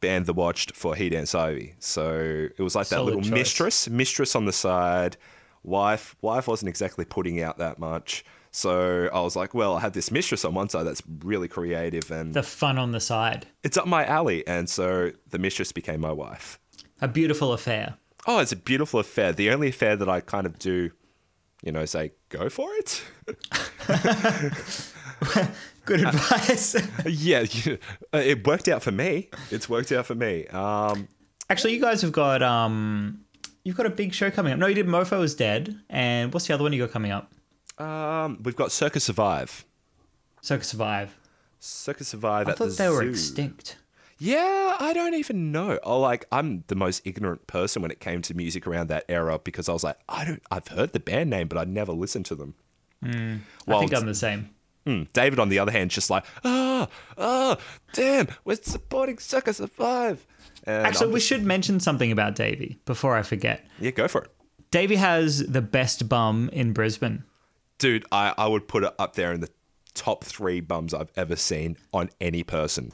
band, 0.00 0.26
The 0.26 0.32
Watched, 0.32 0.76
for 0.76 0.94
He 0.94 1.08
Danced 1.08 1.34
Ivy. 1.34 1.74
So 1.80 2.48
it 2.56 2.62
was 2.62 2.76
like 2.76 2.86
that 2.88 3.02
little 3.04 3.20
choice. 3.20 3.30
mistress, 3.32 3.88
mistress 3.88 4.36
on 4.36 4.44
the 4.44 4.52
side. 4.52 5.16
Wife, 5.64 6.14
wife 6.20 6.46
wasn't 6.46 6.68
exactly 6.68 7.04
putting 7.04 7.40
out 7.42 7.58
that 7.58 7.80
much. 7.80 8.24
So 8.52 9.08
I 9.12 9.20
was 9.22 9.34
like, 9.34 9.54
well, 9.54 9.76
I 9.76 9.80
have 9.80 9.92
this 9.92 10.10
mistress 10.10 10.44
on 10.44 10.54
one 10.54 10.68
side 10.68 10.84
that's 10.86 11.02
really 11.20 11.48
creative 11.48 12.10
and 12.12 12.34
the 12.34 12.42
fun 12.42 12.78
on 12.78 12.92
the 12.92 13.00
side. 13.00 13.46
it's 13.64 13.76
up 13.76 13.86
my 13.86 14.04
alley. 14.04 14.46
And 14.46 14.68
so 14.68 15.10
the 15.30 15.38
mistress 15.38 15.72
became 15.72 16.00
my 16.00 16.12
wife. 16.12 16.60
A 17.00 17.08
beautiful 17.08 17.52
affair. 17.52 17.94
Oh, 18.26 18.38
it's 18.38 18.52
a 18.52 18.56
beautiful 18.56 19.00
affair. 19.00 19.32
The 19.32 19.50
only 19.50 19.68
affair 19.68 19.96
that 19.96 20.08
I 20.08 20.20
kind 20.20 20.46
of 20.46 20.58
do, 20.58 20.90
you 21.62 21.72
know, 21.72 21.84
say, 21.84 22.12
go 22.28 22.48
for 22.48 22.68
it. 22.74 23.02
Good 25.84 26.00
advice. 26.06 26.76
yeah, 27.06 27.40
you- 27.50 27.78
it 28.12 28.46
worked 28.46 28.68
out 28.68 28.82
for 28.82 28.92
me. 28.92 29.28
It's 29.50 29.68
worked 29.68 29.90
out 29.92 30.06
for 30.06 30.14
me. 30.14 30.46
Um, 30.48 31.08
Actually, 31.50 31.74
you 31.74 31.80
guys 31.80 32.00
have 32.02 32.12
got 32.12 32.40
um, 32.42 33.20
you've 33.64 33.76
got 33.76 33.86
a 33.86 33.90
big 33.90 34.14
show 34.14 34.30
coming 34.30 34.52
up. 34.52 34.58
No, 34.58 34.66
you 34.68 34.74
did. 34.74 34.86
Mofo 34.86 35.22
is 35.24 35.34
dead, 35.34 35.76
and 35.90 36.32
what's 36.32 36.46
the 36.46 36.54
other 36.54 36.62
one 36.62 36.72
you 36.72 36.80
got 36.84 36.92
coming 36.92 37.10
up? 37.10 37.30
um, 37.78 38.38
we've 38.44 38.54
got 38.56 38.70
Circa 38.70 39.00
Survive. 39.00 39.64
Circa 40.40 40.64
Survive. 40.64 41.16
Circa 41.58 42.04
Survive 42.04 42.46
I 42.48 42.52
at 42.52 42.58
the 42.58 42.68
thought 42.68 42.76
they 42.78 42.88
were 42.88 43.02
zoo. 43.02 43.10
extinct. 43.10 43.76
Yeah, 44.24 44.76
I 44.78 44.92
don't 44.92 45.14
even 45.14 45.50
know. 45.50 45.80
Oh, 45.82 45.98
like 45.98 46.26
I'm 46.30 46.62
the 46.68 46.76
most 46.76 47.02
ignorant 47.04 47.46
person 47.48 47.82
when 47.82 47.90
it 47.90 47.98
came 47.98 48.22
to 48.22 48.34
music 48.34 48.66
around 48.68 48.88
that 48.88 49.04
era 49.08 49.40
because 49.42 49.68
I 49.68 49.72
was 49.72 49.82
like, 49.82 49.98
I 50.08 50.24
don't. 50.24 50.42
I've 50.50 50.68
heard 50.68 50.92
the 50.92 51.00
band 51.00 51.30
name, 51.30 51.48
but 51.48 51.58
I 51.58 51.64
never 51.64 51.92
listened 51.92 52.26
to 52.26 52.36
them. 52.36 52.54
I 53.04 53.40
While 53.64 53.80
think 53.80 53.92
I'm 53.94 54.06
the 54.06 54.14
same. 54.14 54.50
hmm, 54.86 55.02
David, 55.12 55.40
on 55.40 55.48
the 55.48 55.58
other 55.58 55.72
hand, 55.72 55.90
just 55.90 56.08
like, 56.08 56.24
ah, 56.44 56.86
ah, 57.18 57.56
damn, 57.94 58.28
we're 58.44 58.56
supporting 58.62 59.18
Sucker 59.18 59.52
Survive. 59.52 60.24
And 60.64 60.86
Actually, 60.86 61.06
I'm 61.08 61.12
we 61.14 61.20
should 61.20 61.42
mention 61.42 61.80
something 61.80 62.12
about 62.12 62.36
Davey 62.36 62.78
before 62.84 63.16
I 63.16 63.22
forget. 63.22 63.66
yeah, 63.80 63.90
go 63.90 64.06
for 64.06 64.22
it. 64.22 64.30
Davey 64.70 64.94
has 64.96 65.44
the 65.46 65.62
best 65.62 66.08
bum 66.08 66.48
in 66.52 66.72
Brisbane. 66.72 67.24
dude, 67.78 68.04
I, 68.12 68.34
I 68.38 68.46
would 68.46 68.68
put 68.68 68.84
it 68.84 68.94
up 69.00 69.16
there 69.16 69.32
in 69.32 69.40
the 69.40 69.48
top 69.94 70.22
three 70.22 70.60
bums 70.60 70.94
I've 70.94 71.10
ever 71.16 71.34
seen 71.34 71.76
on 71.92 72.08
any 72.20 72.44
person. 72.44 72.92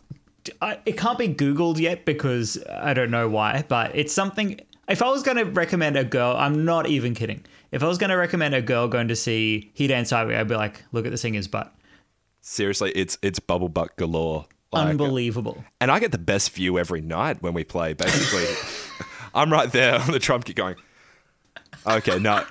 I, 0.60 0.78
it 0.86 0.96
can't 0.96 1.18
be 1.18 1.28
Googled 1.28 1.78
yet 1.78 2.04
because 2.04 2.62
I 2.70 2.94
don't 2.94 3.10
know 3.10 3.28
why, 3.28 3.64
but 3.68 3.94
it's 3.94 4.12
something. 4.12 4.60
If 4.88 5.02
I 5.02 5.10
was 5.10 5.22
going 5.22 5.36
to 5.36 5.44
recommend 5.44 5.96
a 5.96 6.04
girl, 6.04 6.34
I'm 6.36 6.64
not 6.64 6.86
even 6.86 7.14
kidding. 7.14 7.44
If 7.72 7.82
I 7.82 7.86
was 7.86 7.98
going 7.98 8.10
to 8.10 8.16
recommend 8.16 8.54
a 8.54 8.62
girl 8.62 8.88
going 8.88 9.08
to 9.08 9.16
see 9.16 9.70
He 9.74 9.86
Danced 9.86 10.12
Ivy, 10.12 10.34
I'd 10.34 10.48
be 10.48 10.54
like, 10.56 10.82
look 10.92 11.04
at 11.04 11.12
the 11.12 11.18
singer's 11.18 11.46
butt. 11.48 11.72
Seriously, 12.40 12.90
it's 12.92 13.18
it's 13.22 13.38
bubble 13.38 13.68
butt 13.68 13.96
galore. 13.96 14.46
Like, 14.72 14.88
Unbelievable. 14.88 15.64
and 15.80 15.90
I 15.90 15.98
get 15.98 16.12
the 16.12 16.18
best 16.18 16.50
view 16.52 16.78
every 16.78 17.00
night 17.00 17.42
when 17.42 17.54
we 17.54 17.64
play. 17.64 17.94
Basically, 17.94 18.44
I'm 19.34 19.50
right 19.52 19.70
there 19.72 19.98
on 19.98 20.10
the 20.12 20.18
drum 20.18 20.42
kit 20.42 20.56
going. 20.56 20.76
Okay, 21.86 22.18
no, 22.18 22.44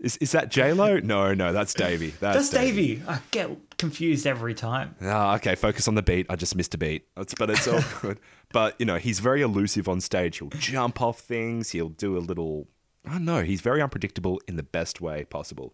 is 0.00 0.16
is 0.16 0.32
that 0.32 0.50
J 0.50 0.72
Lo? 0.72 0.98
No, 0.98 1.34
no, 1.34 1.52
that's 1.52 1.74
Davey. 1.74 2.10
That's, 2.20 2.36
That's 2.36 2.50
Davey. 2.50 3.02
I 3.06 3.20
get 3.30 3.50
confused 3.82 4.28
every 4.28 4.54
time. 4.54 4.94
Ah, 5.02 5.34
okay, 5.34 5.56
focus 5.56 5.88
on 5.88 5.96
the 5.96 6.02
beat. 6.02 6.26
I 6.30 6.36
just 6.36 6.54
missed 6.54 6.72
a 6.74 6.78
beat. 6.78 7.04
It's, 7.16 7.34
but 7.34 7.50
it's 7.50 7.66
all 7.66 7.82
good. 8.00 8.20
But 8.52 8.76
you 8.78 8.86
know, 8.86 8.96
he's 8.96 9.18
very 9.18 9.42
elusive 9.42 9.88
on 9.88 10.00
stage. 10.00 10.38
He'll 10.38 10.50
jump 10.50 11.02
off 11.02 11.18
things. 11.18 11.70
He'll 11.70 11.88
do 11.88 12.16
a 12.16 12.20
little. 12.20 12.68
I 13.04 13.14
don't 13.14 13.24
know. 13.24 13.42
He's 13.42 13.60
very 13.60 13.82
unpredictable 13.82 14.40
in 14.46 14.54
the 14.54 14.62
best 14.62 15.00
way 15.00 15.24
possible. 15.24 15.72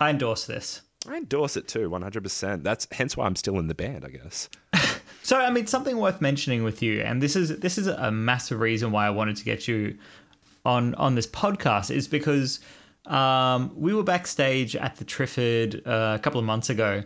I 0.00 0.08
endorse 0.08 0.46
this. 0.46 0.80
I 1.06 1.18
endorse 1.18 1.58
it 1.58 1.68
too, 1.68 1.90
one 1.90 2.00
hundred 2.00 2.22
percent. 2.22 2.64
That's 2.64 2.88
hence 2.92 3.14
why 3.14 3.26
I'm 3.26 3.36
still 3.36 3.58
in 3.58 3.68
the 3.68 3.74
band, 3.74 4.06
I 4.06 4.08
guess. 4.08 4.48
So, 5.28 5.38
I 5.38 5.50
mean, 5.50 5.66
something 5.66 5.98
worth 5.98 6.22
mentioning 6.22 6.64
with 6.64 6.80
you, 6.80 7.02
and 7.02 7.22
this 7.22 7.36
is 7.36 7.58
this 7.58 7.76
is 7.76 7.86
a 7.86 8.10
massive 8.10 8.60
reason 8.60 8.92
why 8.92 9.06
I 9.06 9.10
wanted 9.10 9.36
to 9.36 9.44
get 9.44 9.68
you 9.68 9.98
on 10.64 10.94
on 10.94 11.16
this 11.16 11.26
podcast, 11.26 11.90
is 11.90 12.08
because 12.08 12.60
um, 13.08 13.72
we 13.74 13.94
were 13.94 14.02
backstage 14.02 14.76
at 14.76 14.96
the 14.96 15.04
Triffid 15.04 15.86
uh, 15.86 16.16
a 16.16 16.18
couple 16.18 16.38
of 16.38 16.46
months 16.46 16.70
ago, 16.70 17.02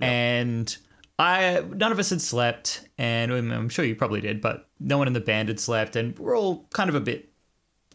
and 0.00 0.76
I 1.18 1.62
none 1.74 1.92
of 1.92 1.98
us 1.98 2.10
had 2.10 2.20
slept, 2.20 2.88
and 2.98 3.32
I'm 3.32 3.50
I'm 3.50 3.68
sure 3.68 3.84
you 3.84 3.94
probably 3.94 4.20
did, 4.20 4.40
but 4.40 4.68
no 4.80 4.98
one 4.98 5.06
in 5.06 5.12
the 5.12 5.20
band 5.20 5.48
had 5.48 5.60
slept, 5.60 5.96
and 5.96 6.18
we're 6.18 6.36
all 6.36 6.66
kind 6.72 6.88
of 6.88 6.94
a 6.94 7.00
bit, 7.00 7.28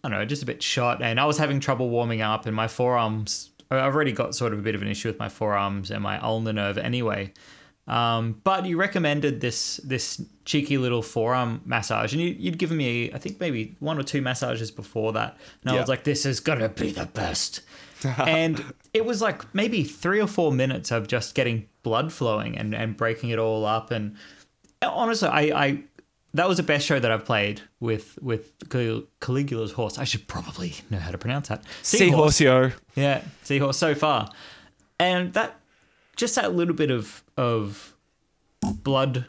I 0.04 0.10
don't 0.10 0.20
know, 0.20 0.25
just 0.25 0.44
a 0.44 0.46
bit 0.46 0.62
shot, 0.62 1.01
and 1.01 1.20
I 1.20 1.25
was 1.25 1.38
having 1.38 1.60
trouble 1.60 1.89
warming 1.89 2.22
up, 2.22 2.46
and 2.46 2.56
my 2.56 2.68
forearms. 2.68 3.51
I've 3.70 3.94
already 3.94 4.13
got 4.13 4.34
sort 4.34 4.54
of 4.54 4.60
a 4.60 4.62
bit 4.62 4.75
of 4.75 4.82
an 4.82 4.88
issue 4.88 5.10
with 5.10 5.20
my 5.20 5.27
forearms 5.27 5.92
and 5.92 6.01
my 6.01 6.18
ulnar 6.22 6.54
nerve 6.54 6.77
anyway. 6.77 7.34
Um, 7.88 8.41
but 8.44 8.65
you 8.65 8.77
recommended 8.77 9.39
this 9.39 9.77
this 9.77 10.22
cheeky 10.44 10.77
little 10.77 11.01
forearm 11.01 11.62
massage, 11.65 12.13
and 12.13 12.22
you, 12.22 12.36
you'd 12.38 12.58
given 12.58 12.77
me, 12.77 13.12
I 13.13 13.17
think, 13.17 13.39
maybe 13.39 13.75
one 13.79 13.98
or 13.98 14.03
two 14.03 14.22
massages 14.22 14.72
before 14.72 15.13
that, 15.13 15.38
and 15.63 15.72
I 15.72 15.79
was 15.79 15.88
like, 15.88 16.03
"This 16.03 16.25
is 16.25 16.39
gonna 16.39 16.70
be 16.70 16.91
the 16.91 17.06
best." 17.06 17.62
and 18.20 18.63
it 18.94 19.06
was 19.06 19.22
like 19.22 19.53
maybe 19.56 19.84
three 19.84 20.22
or 20.22 20.27
four 20.27 20.51
minutes 20.51 20.91
of 20.91 21.08
just 21.08 21.34
getting 21.34 21.67
blood 21.84 22.13
flowing 22.13 22.58
and, 22.58 22.75
and 22.75 22.96
breaking 22.96 23.29
it 23.29 23.39
all 23.39 23.65
up. 23.65 23.91
And 23.91 24.15
honestly, 24.82 25.27
I, 25.27 25.41
I 25.65 25.84
that 26.34 26.48
was 26.48 26.58
the 26.58 26.63
best 26.63 26.86
show 26.86 27.00
that 27.00 27.12
I've 27.12 27.25
played 27.25 27.62
with 27.79 28.20
with 28.22 28.51
Cal- 28.70 29.03
Caligula's 29.20 29.72
horse. 29.72 29.98
I 29.98 30.03
should 30.03 30.27
probably 30.27 30.75
know 30.89 31.00
how 31.00 31.12
to 31.12 31.17
pronounce 31.17 31.48
that. 31.48 31.63
Seahorseo. 31.84 32.74
Yeah, 32.96 33.24
seahorse 33.44 33.77
so 33.77 33.96
far, 33.96 34.29
and 35.00 35.34
that 35.34 35.57
just 36.18 36.36
that 36.36 36.54
little 36.56 36.76
bit 36.76 36.92
of 36.92 37.24
of 37.38 37.96
blood 38.62 39.26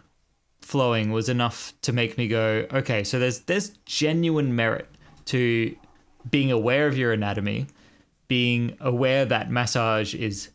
flowing 0.61 1.13
was 1.13 1.29
enough 1.29 1.73
to 1.83 1.93
make 1.93 2.19
me 2.19 2.29
go, 2.29 2.67
okay, 2.73 3.05
so 3.05 3.19
there's 3.19 3.41
there's 3.41 3.71
genuine 3.87 4.55
merit 4.57 4.89
to 5.27 5.75
being 6.31 6.51
aware 6.51 6.87
of 6.87 6.99
your 6.99 7.13
anatomy, 7.13 7.67
being 8.27 8.77
aware 8.81 9.25
that 9.25 9.51
massage 9.51 10.15
is 10.15 10.51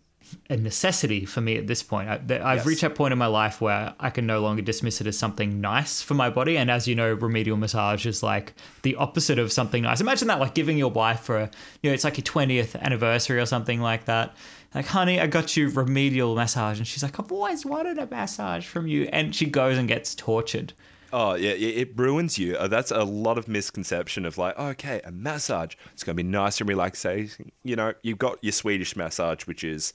a 0.49 0.57
necessity 0.57 1.25
for 1.25 1.41
me 1.41 1.57
at 1.57 1.67
this 1.67 1.83
point. 1.83 2.09
I, 2.09 2.15
i've 2.15 2.29
Yes. 2.57 2.65
reached 2.65 2.81
that 2.81 2.95
point 2.95 3.11
in 3.11 3.19
my 3.19 3.27
life 3.27 3.61
where 3.61 3.93
I 3.99 4.09
can 4.09 4.25
no 4.25 4.39
longer 4.41 4.63
dismiss 4.63 4.99
it 4.99 5.05
as 5.05 5.15
something 5.17 5.61
nice 5.61 6.01
for 6.01 6.15
my 6.15 6.31
body. 6.31 6.57
And 6.57 6.71
as 6.71 6.87
you 6.87 6.95
know, 6.95 7.13
remedial 7.13 7.55
massage 7.55 8.07
is 8.07 8.23
like 8.23 8.53
the 8.81 8.95
opposite 8.95 9.37
of 9.37 9.51
something 9.51 9.83
nice. 9.83 10.01
Imagine 10.01 10.27
that, 10.29 10.39
like 10.39 10.55
giving 10.55 10.75
your 10.77 10.89
wife 10.89 11.19
for 11.19 11.37
a, 11.37 11.51
you 11.83 11.89
know, 11.89 11.93
it's 11.93 12.03
like 12.03 12.17
your 12.17 12.23
20th 12.23 12.79
anniversary 12.81 13.39
or 13.39 13.45
something 13.45 13.79
like 13.79 14.05
that. 14.05 14.35
Like, 14.75 14.87
honey, 14.87 15.19
I 15.19 15.27
got 15.27 15.55
you 15.55 15.69
remedial 15.69 16.35
massage. 16.35 16.77
And 16.79 16.87
she's 16.87 17.03
like, 17.03 17.19
I've 17.19 17.31
always 17.31 17.65
wanted 17.65 17.97
a 17.99 18.07
massage 18.07 18.65
from 18.65 18.87
you. 18.87 19.03
And 19.13 19.35
she 19.35 19.45
goes 19.45 19.77
and 19.77 19.87
gets 19.87 20.15
tortured. 20.15 20.73
Oh 21.15 21.35
yeah, 21.35 21.51
it 21.51 21.91
ruins 21.95 22.39
you. 22.39 22.55
Uh, 22.57 22.67
That's 22.67 22.89
a 22.89 23.03
lot 23.03 23.37
of 23.37 23.47
misconception 23.47 24.25
of 24.25 24.39
like, 24.39 24.57
okay, 24.57 24.99
a 25.05 25.11
massage. 25.11 25.75
It's 25.93 26.03
gonna 26.03 26.15
be 26.15 26.23
nice 26.23 26.59
and 26.59 26.67
relaxing. 26.67 27.29
You 27.63 27.75
know, 27.75 27.93
you've 28.01 28.17
got 28.17 28.39
your 28.41 28.51
Swedish 28.51 28.95
massage, 28.95 29.45
which 29.45 29.63
is, 29.63 29.93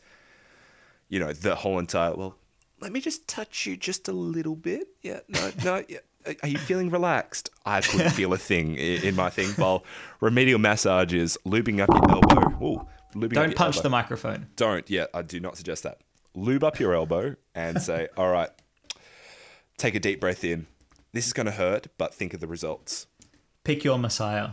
you 1.09 1.19
know, 1.19 1.33
the 1.33 1.57
whole 1.57 1.81
entire. 1.81 2.15
Well, 2.15 2.37
let 2.81 2.93
me 2.93 3.01
just 3.01 3.27
touch 3.27 3.67
you 3.67 3.77
just 3.77 4.07
a 4.07 4.13
little 4.13 4.55
bit. 4.55 4.87
Yeah, 5.03 5.21
no, 5.29 5.51
no. 5.65 5.85
Yeah. 5.89 5.99
Are- 6.43 6.49
you 6.49 6.59
feeling 6.59 6.91
relaxed? 6.91 7.49
I 7.65 7.81
couldn't 7.81 8.11
feel 8.11 8.33
a 8.35 8.39
thing 8.39 8.75
in 8.77 9.17
my 9.17 9.31
thing. 9.31 9.49
While 9.57 9.85
remedial 10.21 10.59
massage 10.59 11.15
is 11.15 11.37
lubing 11.47 11.81
up 11.81 11.89
your 11.89 12.11
elbow. 12.11 12.65
Ooh, 12.65 12.87
lubing 13.15 13.33
Don't 13.33 13.57
punch 13.57 13.77
elbow. 13.77 13.83
the 13.83 13.91
microphone. 13.91 14.47
Don't. 14.57 14.89
Yeah, 14.91 15.07
I 15.15 15.23
do 15.23 15.41
not 15.41 15.57
suggest 15.57 15.83
that. 15.85 16.01
Lube 16.35 16.65
up 16.65 16.79
your 16.79 16.95
elbow 16.95 17.37
and 17.55 17.81
say, 17.83 18.09
all 18.17 18.31
right, 18.31 18.51
take 19.77 19.95
a 19.95 20.01
deep 20.01 20.21
breath 20.21 20.45
in. 20.45 20.67
This 21.13 21.27
is 21.27 21.33
going 21.33 21.47
to 21.47 21.53
hurt, 21.53 21.89
but 21.97 22.15
think 22.15 22.35
of 22.35 22.41
the 22.41 22.47
results. 22.47 23.07
Pick 23.65 23.85
your 23.85 23.99
messiah. 23.99 24.51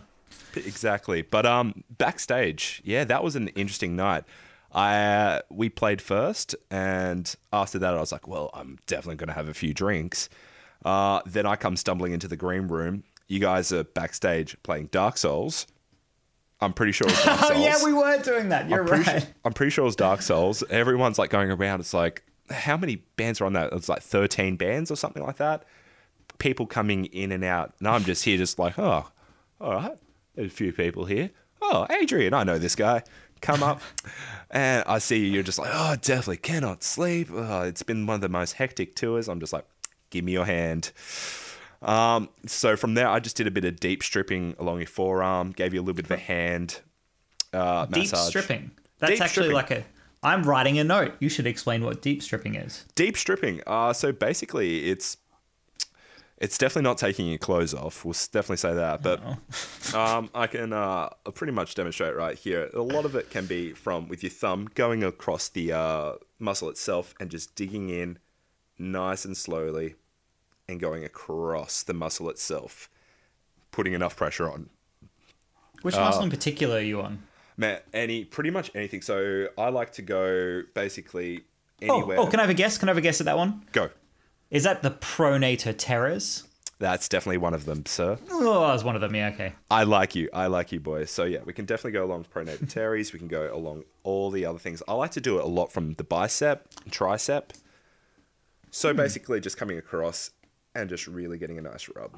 Exactly. 0.56 1.22
But 1.22 1.46
um, 1.46 1.84
backstage, 1.90 2.82
yeah, 2.86 3.04
that 3.04 3.24
was 3.24 3.36
an 3.36 3.50
interesting 3.50 3.96
night. 3.96 4.24
I 4.72 4.98
uh, 4.98 5.42
we 5.50 5.70
played 5.70 6.02
first, 6.02 6.56
and 6.70 7.34
after 7.54 7.80
that, 7.80 7.94
I 7.94 8.00
was 8.00 8.12
like, 8.12 8.28
well, 8.28 8.50
I'm 8.54 8.78
definitely 8.88 9.16
going 9.16 9.30
to 9.30 9.34
have 9.34 9.48
a 9.48 9.54
few 9.54 9.74
drinks. 9.74 10.28
Uh, 10.84 11.22
then 11.26 11.46
I 11.46 11.56
come 11.56 11.78
stumbling 11.78 12.12
into 12.12 12.28
the 12.28 12.36
green 12.36 12.68
room. 12.68 13.04
You 13.28 13.40
guys 13.40 13.72
are 13.72 13.84
backstage 13.84 14.56
playing 14.64 14.88
Dark 14.88 15.18
Souls. 15.18 15.66
I'm 16.62 16.74
pretty 16.74 16.92
sure 16.94 17.08
it's 17.08 17.26
Dark 17.26 17.40
Oh, 17.44 17.48
Souls. 17.50 17.60
yeah, 17.64 17.84
we 17.84 17.94
were 17.94 18.18
doing 18.20 18.50
that. 18.50 18.70
You're 18.70 18.82
I'm 18.82 18.88
pretty, 18.88 19.04
right. 19.04 19.22
sure, 19.24 19.32
I'm 19.44 19.54
pretty 19.54 19.70
sure 19.72 19.88
it's 19.88 19.96
Dark 19.96 20.22
Souls. 20.22 20.64
Everyone's 20.70 21.20
like 21.20 21.30
going 21.30 21.52
around. 21.52 21.80
It's 21.82 21.94
like, 21.94 22.24
how 22.50 22.78
many 22.78 22.98
bands 23.18 23.42
are 23.42 23.46
on 23.46 23.54
that? 23.54 23.74
It's 23.74 23.90
like 23.90 24.02
13 24.02 24.56
bands 24.56 24.90
or 24.92 24.96
something 24.96 25.24
like 25.24 25.38
that. 25.38 25.64
People 26.38 26.66
coming 26.66 27.06
in 27.06 27.32
and 27.32 27.44
out. 27.44 27.74
And 27.80 27.88
I'm 27.88 28.04
just 28.04 28.24
here, 28.24 28.38
just 28.38 28.58
like, 28.60 28.78
oh, 28.80 29.08
all 29.60 29.74
right. 29.74 29.98
There's 30.36 30.52
a 30.52 30.56
few 30.56 30.72
people 30.74 31.06
here. 31.06 31.30
Oh, 31.62 31.88
Adrian, 31.90 32.34
I 32.34 32.44
know 32.44 32.58
this 32.58 32.76
guy. 32.76 33.04
Come 33.42 33.64
up. 33.64 33.82
and 34.52 34.84
I 34.88 35.00
see 35.00 35.18
you. 35.26 35.32
You're 35.32 35.44
just 35.44 35.60
like, 35.60 35.72
oh, 35.74 35.96
definitely 36.02 36.38
cannot 36.38 36.84
sleep. 36.84 37.30
Oh, 37.34 37.64
it's 37.64 37.84
been 37.84 38.06
one 38.06 38.16
of 38.16 38.22
the 38.22 38.30
most 38.30 38.54
hectic 38.54 38.96
tours. 38.96 39.28
I'm 39.28 39.40
just 39.40 39.54
like, 39.54 39.66
give 40.10 40.24
me 40.24 40.32
your 40.34 40.46
hand. 40.46 40.92
Um, 41.82 42.30
so 42.46 42.76
from 42.76 42.94
there, 42.94 43.08
I 43.08 43.20
just 43.20 43.36
did 43.36 43.48
a 43.48 43.52
bit 43.52 43.66
of 43.66 43.80
deep 43.80 44.04
stripping 44.04 44.56
along 44.60 44.78
your 44.80 44.88
forearm, 44.88 45.52
gave 45.52 45.74
you 45.74 45.80
a 45.80 45.84
little 45.84 45.96
bit 45.96 46.06
of 46.06 46.12
a 46.12 46.18
hand 46.18 46.82
uh, 47.54 47.86
Deep 47.86 48.04
massage. 48.04 48.28
stripping. 48.30 48.72
That's 49.00 49.14
Deep 49.14 49.22
actually 49.22 49.50
stripping. 49.50 49.54
like 49.54 49.72
a. 49.72 49.84
I'm 50.24 50.44
writing 50.44 50.80
a 50.80 50.84
note. 50.84 51.14
You 51.20 51.30
should 51.30 51.46
explain 51.46 51.84
what 51.84 52.02
deep 52.02 52.24
stripping 52.24 52.56
is. 52.56 52.86
Deep 52.96 53.16
stripping. 53.16 53.62
Uh, 53.68 53.94
so 53.94 54.12
basically, 54.12 54.90
it's 54.90 55.18
it's 56.38 56.58
definitely 56.58 56.82
not 56.84 56.98
taking 56.98 57.28
your 57.28 57.38
clothes 57.38 57.74
off. 57.74 58.04
We'll 58.04 58.14
definitely 58.14 58.58
say 58.58 58.74
that. 58.74 59.04
But 59.04 59.22
um, 59.94 60.30
I 60.34 60.48
can 60.48 60.74
uh, 60.74 61.10
pretty 61.34 61.54
much 61.54 61.76
demonstrate 61.76 62.16
right 62.16 62.38
here. 62.38 62.70
A 62.74 62.82
lot 62.82 63.06
of 63.06 63.16
it 63.16 63.30
can 63.30 63.46
be 63.46 63.72
from 63.74 64.08
with 64.08 64.24
your 64.24 64.32
thumb 64.32 64.68
going 64.74 65.04
across 65.04 65.48
the 65.50 65.72
uh, 65.74 66.14
muscle 66.40 66.70
itself 66.70 67.14
and 67.20 67.30
just 67.30 67.54
digging 67.56 67.90
in 67.90 68.18
nice 68.80 69.24
and 69.26 69.38
slowly 69.38 69.96
and 70.68 70.80
going 70.80 71.04
across 71.04 71.84
the 71.84 71.94
muscle 71.94 72.30
itself, 72.30 72.90
putting 73.72 73.94
enough 73.94 74.16
pressure 74.16 74.50
on. 74.52 74.70
Which 75.82 75.96
Uh, 75.96 76.02
muscle 76.02 76.24
in 76.24 76.30
particular 76.30 76.78
are 76.78 76.82
you 76.82 77.02
on? 77.02 77.24
Man, 77.58 77.80
any 77.94 78.26
pretty 78.26 78.50
much 78.50 78.72
anything. 78.76 79.02
So 79.02 79.48
I 79.58 79.70
like 79.70 79.94
to 79.94 80.02
go 80.02 80.64
basically 80.74 81.46
Oh, 81.88 81.98
anywhere. 81.98 82.20
oh, 82.20 82.28
can 82.28 82.40
I 82.40 82.44
have 82.44 82.50
a 82.50 82.54
guess? 82.56 82.78
Can 82.78 82.90
I 82.90 82.92
have 82.92 82.98
a 82.98 83.02
guess 83.02 83.20
at 83.22 83.26
that 83.26 83.38
one? 83.38 83.66
go. 83.72 83.90
Is 84.52 84.64
that 84.64 84.82
the 84.84 84.92
pronator 84.92 85.74
teres? 85.78 86.44
That's 86.78 87.08
definitely 87.10 87.38
one 87.38 87.54
of 87.54 87.66
them, 87.66 87.86
sir. 87.86 88.18
Oh, 88.30 88.68
that's 88.68 88.84
one 88.84 88.96
of 88.96 89.02
them. 89.02 89.16
Yeah, 89.16 89.30
okay. 89.30 89.54
I 89.72 89.84
like 89.84 90.14
you. 90.16 90.30
I 90.34 90.48
like 90.48 90.72
you, 90.72 90.80
boys. 90.80 91.10
So 91.10 91.24
yeah, 91.24 91.40
we 91.46 91.54
can 91.54 91.66
definitely 91.66 91.92
go 91.92 92.04
along 92.06 92.26
pronator 92.34 92.70
teres. 92.70 93.14
We 93.14 93.20
can 93.20 93.28
go 93.30 93.54
along 93.54 93.84
all 94.04 94.30
the 94.32 94.46
other 94.46 94.60
things. 94.60 94.84
I 94.88 94.94
like 94.94 95.12
to 95.12 95.22
do 95.22 95.38
it 95.40 95.44
a 95.46 95.48
lot 95.48 95.72
from 95.72 95.94
the 95.94 96.04
bicep, 96.04 96.68
tricep. 96.90 97.52
So 98.72 98.94
basically, 98.94 99.40
just 99.40 99.58
coming 99.58 99.78
across 99.78 100.32
and 100.76 100.90
just 100.90 101.08
really 101.08 101.38
getting 101.38 101.58
a 101.58 101.62
nice 101.62 101.90
rub. 101.96 102.18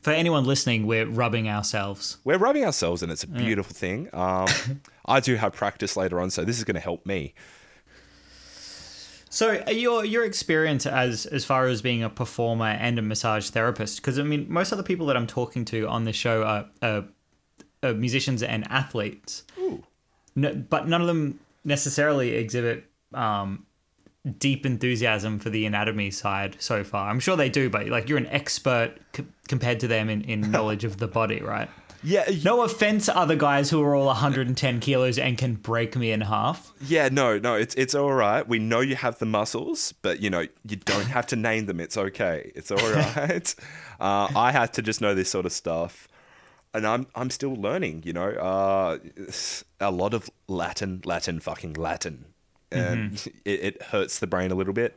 For 0.00 0.12
anyone 0.12 0.44
listening, 0.44 0.86
we're 0.86 1.06
rubbing 1.06 1.48
ourselves. 1.48 2.18
We're 2.24 2.38
rubbing 2.38 2.64
ourselves, 2.64 3.02
and 3.02 3.10
it's 3.10 3.24
a 3.24 3.28
beautiful 3.28 3.74
thing. 3.74 4.08
Um, 4.12 4.46
I 5.06 5.20
do 5.20 5.34
have 5.36 5.52
practice 5.52 5.96
later 5.96 6.20
on, 6.20 6.30
so 6.30 6.44
this 6.44 6.58
is 6.58 6.64
going 6.64 6.74
to 6.74 6.80
help 6.80 7.06
me. 7.06 7.34
So 9.30 9.64
uh, 9.66 9.70
your 9.70 10.04
your 10.04 10.24
experience 10.24 10.86
as 10.86 11.26
as 11.26 11.44
far 11.44 11.66
as 11.66 11.82
being 11.82 12.04
a 12.04 12.10
performer 12.10 12.66
and 12.66 12.98
a 12.98 13.02
massage 13.02 13.50
therapist, 13.50 13.96
because 13.96 14.18
I 14.18 14.22
mean, 14.22 14.46
most 14.48 14.70
of 14.70 14.78
the 14.78 14.84
people 14.84 15.06
that 15.06 15.16
I'm 15.16 15.26
talking 15.26 15.64
to 15.66 15.88
on 15.88 16.04
this 16.04 16.14
show 16.14 16.44
are, 16.44 16.66
are, 16.82 17.04
are 17.82 17.94
musicians 17.94 18.44
and 18.44 18.64
athletes. 18.70 19.42
No, 20.36 20.54
but 20.54 20.86
none 20.86 21.00
of 21.00 21.08
them 21.08 21.40
necessarily 21.64 22.32
exhibit 22.32 22.84
um, 23.12 23.66
deep 24.38 24.64
enthusiasm 24.64 25.38
for 25.38 25.50
the 25.50 25.66
anatomy 25.66 26.10
side 26.10 26.56
so 26.58 26.82
far. 26.84 27.10
I'm 27.10 27.20
sure 27.20 27.36
they 27.36 27.48
do, 27.50 27.68
but 27.68 27.88
like 27.88 28.08
you're 28.08 28.18
an 28.18 28.26
expert 28.28 28.94
c- 29.14 29.24
compared 29.48 29.80
to 29.80 29.86
them 29.88 30.08
in, 30.08 30.22
in 30.22 30.40
knowledge 30.50 30.84
of 30.84 30.96
the 30.98 31.06
body, 31.08 31.40
right? 31.40 31.68
Yeah, 32.06 32.28
No 32.42 32.60
offense, 32.62 33.08
other 33.08 33.34
guys 33.34 33.70
who 33.70 33.82
are 33.82 33.94
all 33.94 34.06
110 34.06 34.80
kilos 34.80 35.18
and 35.18 35.38
can 35.38 35.54
break 35.54 35.96
me 35.96 36.12
in 36.12 36.20
half. 36.20 36.70
Yeah, 36.86 37.08
no, 37.10 37.38
no, 37.38 37.54
it's 37.54 37.74
it's 37.76 37.94
all 37.94 38.12
right. 38.12 38.46
We 38.46 38.58
know 38.58 38.80
you 38.80 38.94
have 38.94 39.18
the 39.18 39.24
muscles, 39.24 39.92
but 40.02 40.20
you 40.20 40.28
know 40.28 40.46
you 40.68 40.76
don't 40.76 41.06
have 41.06 41.26
to 41.28 41.36
name 41.36 41.64
them. 41.64 41.80
It's 41.80 41.96
okay. 41.96 42.52
It's 42.54 42.70
all 42.70 42.76
right. 42.92 43.54
uh, 44.00 44.28
I 44.36 44.52
had 44.52 44.74
to 44.74 44.82
just 44.82 45.00
know 45.00 45.14
this 45.14 45.30
sort 45.30 45.46
of 45.46 45.52
stuff, 45.52 46.06
and 46.74 46.86
I'm 46.86 47.06
I'm 47.14 47.30
still 47.30 47.54
learning. 47.54 48.02
You 48.04 48.12
know, 48.12 48.28
uh, 48.32 48.98
a 49.80 49.90
lot 49.90 50.12
of 50.12 50.28
Latin, 50.46 51.00
Latin, 51.06 51.40
fucking 51.40 51.72
Latin, 51.72 52.26
and 52.74 53.28
it, 53.44 53.60
it 53.64 53.82
hurts 53.82 54.18
the 54.18 54.26
brain 54.26 54.50
a 54.50 54.54
little 54.54 54.74
bit. 54.74 54.96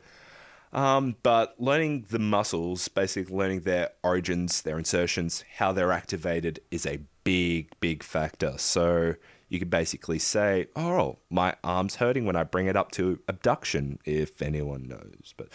Um, 0.74 1.16
but 1.24 1.56
learning 1.60 2.08
the 2.10 2.20
muscles, 2.20 2.88
basically 2.88 3.36
learning 3.36 3.62
their 3.62 3.92
origins, 4.04 4.62
their 4.62 4.78
insertions, 4.78 5.44
how 5.56 5.72
they're 5.72 5.92
activated, 5.92 6.60
is 6.72 6.86
a 6.86 7.00
big, 7.24 7.72
big 7.80 8.04
factor. 8.04 8.56
So 8.58 9.16
you 9.50 9.60
could 9.60 9.70
basically 9.70 10.20
say, 10.20 10.68
"Oh, 10.76 11.20
my 11.30 11.56
arm's 11.64 11.96
hurting 11.96 12.26
when 12.26 12.36
I 12.36 12.44
bring 12.44 12.68
it 12.68 12.76
up 12.76 12.92
to 12.94 13.20
abduction," 13.28 14.00
if 14.04 14.42
anyone 14.42 14.88
knows. 14.88 15.34
But 15.38 15.50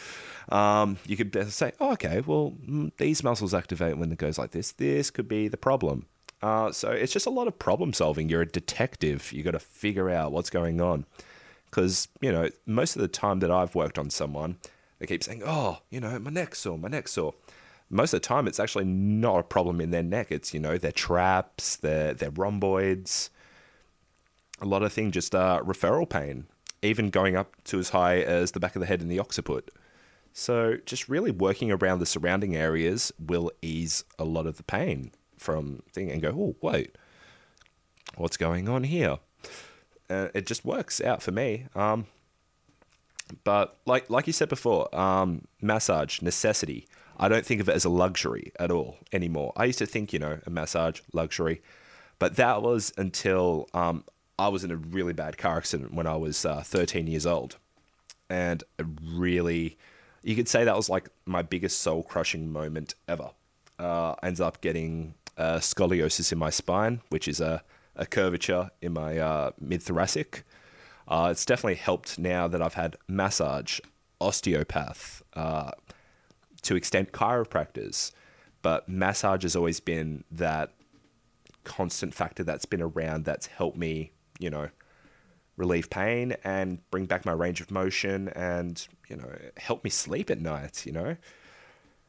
um, 0.55 0.99
you 1.07 1.17
could 1.17 1.53
say, 1.53 1.73
oh, 1.79 1.93
"Okay, 1.93 2.23
well, 2.27 2.55
mm, 2.67 2.91
these 2.97 3.23
muscles 3.23 3.53
activate 3.53 3.99
when 3.99 4.11
it 4.13 4.19
goes 4.19 4.39
like 4.39 4.53
this. 4.53 4.73
This 4.73 5.11
could 5.11 5.29
be 5.29 5.49
the 5.49 5.59
problem." 5.59 6.07
Uh, 6.41 6.73
so 6.73 6.91
it's 6.91 7.13
just 7.13 7.27
a 7.27 7.31
lot 7.31 7.47
of 7.47 7.57
problem 7.59 7.93
solving. 7.93 8.29
You're 8.29 8.43
a 8.43 8.47
detective. 8.47 9.33
You 9.33 9.45
got 9.45 9.53
to 9.53 9.61
figure 9.61 10.11
out 10.11 10.33
what's 10.33 10.51
going 10.51 10.81
on 10.81 11.07
because 11.73 12.07
you 12.21 12.31
know 12.31 12.49
most 12.67 12.95
of 12.95 13.03
the 13.03 13.09
time 13.09 13.41
that 13.41 13.51
I've 13.51 13.75
worked 13.75 13.99
on 13.99 14.11
someone, 14.11 14.59
they 14.99 15.07
keep 15.07 15.25
saying, 15.25 15.43
"Oh, 15.45 15.79
you 15.91 16.01
know, 16.01 16.19
my 16.19 16.31
neck's 16.31 16.61
sore, 16.61 16.79
my 16.79 16.89
neck's 16.89 17.13
sore." 17.13 17.35
Most 17.91 18.15
of 18.15 18.23
the 18.23 18.27
time, 18.27 18.47
it's 18.47 18.61
actually 18.61 18.85
not 18.85 19.41
a 19.41 19.43
problem 19.43 19.81
in 19.81 19.91
their 19.91 20.03
neck. 20.03 20.29
It's 20.31 20.55
you 20.55 20.61
know 20.61 20.79
their 20.79 20.93
traps, 20.93 21.77
their 21.77 22.15
their 22.15 22.31
rhomboids. 22.31 23.31
A 24.61 24.67
lot 24.67 24.83
of 24.83 24.93
things 24.93 25.15
just 25.15 25.35
uh, 25.35 25.61
referral 25.65 26.09
pain, 26.09 26.47
even 26.83 27.11
going 27.11 27.35
up 27.37 27.57
to 27.65 27.81
as 27.81 27.89
high 27.89 28.21
as 28.21 28.53
the 28.53 28.61
back 28.61 28.77
of 28.77 28.81
the 28.81 28.87
head 28.87 29.01
and 29.01 29.11
the 29.11 29.19
occiput. 29.19 29.71
So 30.33 30.77
just 30.87 31.09
really 31.09 31.31
working 31.31 31.73
around 31.73 31.99
the 31.99 32.07
surrounding 32.07 32.55
areas 32.55 33.13
will 33.19 33.51
ease 33.61 34.05
a 34.19 34.25
lot 34.25 34.47
of 34.47 34.57
the 34.57 34.63
pain 34.63 35.13
from 35.37 35.83
thing 35.93 36.11
and 36.11 36.23
go, 36.23 36.29
oh 36.31 36.57
wait, 36.63 36.97
what's 38.17 38.37
going 38.37 38.69
on 38.69 38.85
here? 38.85 39.19
Uh, 40.13 40.29
it 40.35 40.47
just 40.47 40.65
works 40.65 41.01
out 41.01 41.23
for 41.23 41.31
me. 41.33 41.67
Um, 41.75 42.07
but 43.45 43.79
like 43.87 44.11
like 44.11 44.27
you 44.27 44.33
said 44.33 44.49
before, 44.49 44.95
um, 44.95 45.47
massage 45.61 46.21
necessity. 46.21 46.87
I 47.19 47.29
don't 47.29 47.47
think 47.47 47.61
of 47.61 47.69
it 47.69 47.75
as 47.75 47.85
a 47.85 47.89
luxury 47.89 48.53
at 48.59 48.71
all 48.71 48.97
anymore. 49.13 49.53
I 49.57 49.67
used 49.67 49.79
to 49.79 49.87
think, 49.87 50.13
you 50.13 50.19
know, 50.19 50.41
a 50.45 50.51
massage 50.51 51.01
luxury, 51.13 51.63
but 52.19 52.37
that 52.37 52.63
was 52.63 52.93
until 52.97 53.69
um, 53.75 54.05
I 54.39 54.49
was 54.49 54.65
in 54.65 54.71
a 54.71 54.77
really 54.77 55.13
bad 55.13 55.39
car 55.39 55.57
accident 55.59 55.95
when 55.95 56.07
I 56.07 56.17
was 56.17 56.45
uh, 56.45 56.63
13 56.63 57.07
years 57.07 57.27
old, 57.27 57.57
and 58.29 58.65
really, 59.15 59.79
you 60.23 60.35
could 60.35 60.49
say 60.49 60.65
that 60.65 60.77
was 60.77 60.89
like 60.89 61.09
my 61.27 61.43
biggest 61.43 61.81
soul 61.81 62.03
crushing 62.03 62.51
moment 62.51 62.95
ever. 63.09 63.31
Uh, 63.79 64.15
ends 64.23 64.41
up 64.41 64.61
getting 64.61 65.15
uh, 65.37 65.59
scoliosis 65.59 66.33
in 66.33 66.39
my 66.39 66.51
spine, 66.51 67.01
which 67.09 67.29
is 67.29 67.41
a, 67.41 67.63
a 67.97 68.07
curvature 68.07 68.71
in 68.81 68.93
my 68.93 69.19
uh, 69.19 69.51
mid 69.61 69.83
thoracic. 69.83 70.45
Uh, 71.09 71.29
it's 71.31 71.45
definitely 71.45 71.75
helped 71.75 72.19
now 72.19 72.49
that 72.49 72.63
I've 72.63 72.75
had 72.75 72.97
massage, 73.09 73.81
osteopath, 74.21 75.23
uh, 75.35 75.73
to 76.63 76.77
extent 76.77 77.13
chiropractors, 77.13 78.13
but 78.63 78.89
massage 78.89 79.43
has 79.43 79.57
always 79.57 79.81
been 79.81 80.25
that 80.31 80.73
constant 81.65 82.15
factor 82.15 82.43
that's 82.45 82.65
been 82.65 82.83
around 82.83 83.25
that's 83.25 83.47
helped 83.47 83.77
me, 83.77 84.13
you 84.39 84.51
know, 84.51 84.69
relieve 85.57 85.91
pain 85.91 86.35
and 86.45 86.79
bring 86.91 87.07
back 87.07 87.25
my 87.25 87.33
range 87.33 87.61
of 87.61 87.71
motion 87.71 88.29
and, 88.31 88.87
you 89.09 89.17
know, 89.17 89.37
help 89.57 89.85
me 89.85 89.91
sleep 89.91 90.31
at 90.31 90.41
night, 90.41 90.87
you 90.87 90.93
know. 90.93 91.17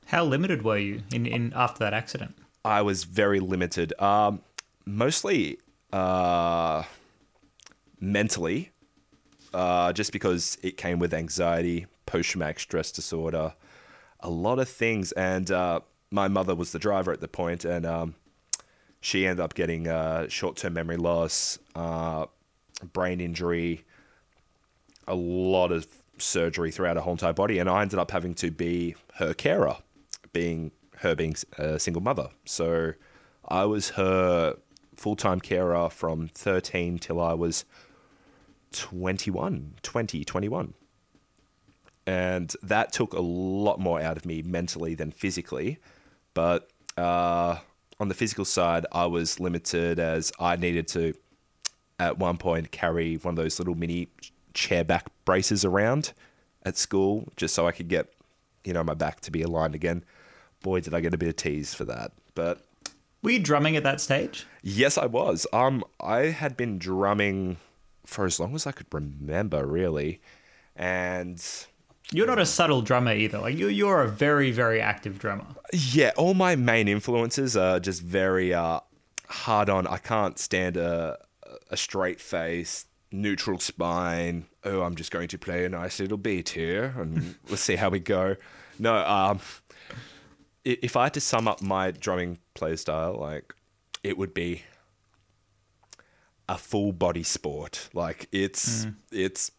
How 0.06 0.24
limited 0.24 0.64
were 0.64 0.78
you 0.78 1.02
in, 1.14 1.26
in 1.26 1.54
after 1.56 1.80
that 1.80 1.94
accident? 1.94 2.36
I 2.66 2.82
was 2.82 3.04
very 3.04 3.40
limited. 3.40 3.94
Um, 4.02 4.42
mostly 4.86 5.60
uh, 5.94 6.84
mentally, 8.00 8.72
uh, 9.54 9.94
just 9.94 10.12
because 10.12 10.58
it 10.64 10.76
came 10.76 11.00
with 11.00 11.14
anxiety, 11.14 11.86
post 12.06 12.32
traumatic 12.32 12.60
stress 12.60 12.92
disorder, 12.92 13.54
a 14.20 14.30
lot 14.30 14.58
of 14.60 14.68
things. 14.68 15.12
And 15.14 15.50
uh, 15.52 15.82
my 16.12 16.28
mother 16.28 16.56
was 16.56 16.72
the 16.72 16.80
driver 16.80 17.14
at 17.14 17.22
the 17.22 17.28
point, 17.28 17.64
and 17.64 17.86
um, 17.86 18.16
she 19.00 19.28
ended 19.28 19.44
up 19.44 19.54
getting 19.54 19.88
uh, 19.88 20.28
short 20.28 20.58
term 20.58 20.74
memory 20.74 20.98
loss, 20.98 21.60
uh, 21.76 22.26
brain 22.92 23.22
injury, 23.22 23.84
a 25.08 25.16
lot 25.16 25.72
of 25.72 25.86
surgery 26.18 26.72
throughout 26.72 26.96
her 26.96 27.02
whole 27.02 27.14
entire 27.14 27.34
body. 27.34 27.60
And 27.60 27.70
I 27.70 27.84
ended 27.84 28.00
up 28.00 28.10
having 28.10 28.34
to 28.36 28.50
be 28.50 28.96
her 29.16 29.34
carer, 29.36 29.78
being 30.32 30.72
her 30.98 31.14
being 31.16 31.36
a 31.58 31.78
single 31.78 32.02
mother. 32.02 32.30
So 32.46 32.94
I 33.48 33.66
was 33.66 33.90
her 33.92 34.58
full 34.96 35.16
time 35.16 35.40
carer 35.40 35.90
from 35.90 36.30
13 36.30 37.00
till 37.00 37.22
I 37.22 37.34
was 37.34 37.66
21, 38.74 39.76
20, 39.82 40.26
21. 40.26 40.74
And 42.06 42.54
that 42.62 42.92
took 42.92 43.14
a 43.14 43.22
lot 43.22 43.80
more 43.80 44.02
out 44.02 44.18
of 44.18 44.26
me 44.26 44.42
mentally 44.42 44.94
than 44.96 45.12
physically. 45.12 45.80
But 46.34 46.70
uh, 46.98 47.58
on 48.00 48.10
the 48.10 48.14
physical 48.14 48.46
side, 48.46 48.86
I 48.92 49.06
was 49.06 49.40
limited 49.40 50.00
as 50.00 50.32
I 50.40 50.56
needed 50.58 50.88
to, 50.90 51.14
at 52.00 52.18
one 52.18 52.38
point, 52.38 52.72
carry 52.72 53.16
one 53.16 53.34
of 53.34 53.36
those 53.38 53.60
little 53.60 53.76
mini 53.76 54.10
chair 54.54 54.84
back 54.84 55.08
braces 55.26 55.64
around 55.64 56.14
at 56.64 56.78
school 56.78 57.28
just 57.38 57.56
so 57.56 57.68
I 57.68 57.72
could 57.72 57.88
get, 57.88 58.14
you 58.66 58.74
know, 58.74 58.84
my 58.84 58.94
back 58.94 59.22
to 59.22 59.32
be 59.32 59.42
aligned 59.42 59.76
again. 59.76 60.04
Boy, 60.62 60.82
did 60.82 60.94
I 60.94 61.00
get 61.00 61.14
a 61.14 61.18
bit 61.18 61.30
of 61.30 61.36
tease 61.36 61.74
for 61.74 61.86
that. 61.86 62.12
But 62.36 62.66
Were 63.24 63.32
you 63.32 63.40
drumming 63.40 63.76
at 63.78 63.84
that 63.84 64.02
stage? 64.02 64.46
Yes, 64.62 64.98
I 64.98 65.06
was. 65.08 65.48
Um, 65.54 65.84
I 66.00 66.26
had 66.26 66.56
been 66.58 66.78
drumming 66.78 67.58
for 68.06 68.26
as 68.26 68.40
long 68.40 68.54
as 68.54 68.68
I 68.68 68.72
could 68.74 68.88
remember, 68.94 69.66
really, 69.66 70.22
and 70.76 71.42
You're 72.12 72.28
not 72.28 72.40
a 72.40 72.46
subtle 72.46 72.82
drummer 72.82 73.14
either. 73.14 73.40
Like 73.40 73.58
you, 73.58 73.68
you're 73.70 74.02
a 74.02 74.08
very, 74.10 74.52
very 74.52 74.82
active 74.82 75.20
drummer. 75.20 75.48
yeah, 75.72 76.12
all 76.18 76.34
my 76.34 76.56
main 76.56 76.88
influences 76.88 77.56
are 77.58 77.80
just 77.80 78.02
very 78.02 78.54
uh, 78.54 78.82
hard 79.28 79.70
on. 79.70 79.88
I 79.88 79.98
can't 79.98 80.38
stand 80.38 80.78
a 80.78 81.18
a 81.72 81.78
straight 81.78 82.20
face, 82.20 82.86
neutral 83.12 83.60
spine. 83.60 84.46
Oh, 84.64 84.82
I'm 84.82 84.96
just 84.96 85.12
going 85.12 85.28
to 85.30 85.38
play 85.38 85.66
a 85.66 85.70
nice 85.70 86.00
little 86.00 86.18
beat 86.18 86.50
here, 86.50 86.94
and 86.98 87.36
let's 87.50 87.62
see 87.64 87.76
how 87.78 87.90
we 87.90 88.00
go. 88.00 88.36
No, 88.80 88.96
um, 88.96 89.40
if 90.66 90.96
I 90.96 91.04
had 91.04 91.14
to 91.16 91.22
sum 91.22 91.48
up 91.48 91.62
my 91.62 91.92
drumming 91.92 92.40
play 92.54 92.76
style, 92.76 93.18
like 93.20 93.54
it 94.04 94.18
would 94.18 94.34
be 94.34 94.64
a 96.48 96.58
full 96.58 96.92
body 96.92 97.24
sport. 97.24 97.90
Like 97.94 98.28
it's 98.32 98.88
it's 99.12 99.52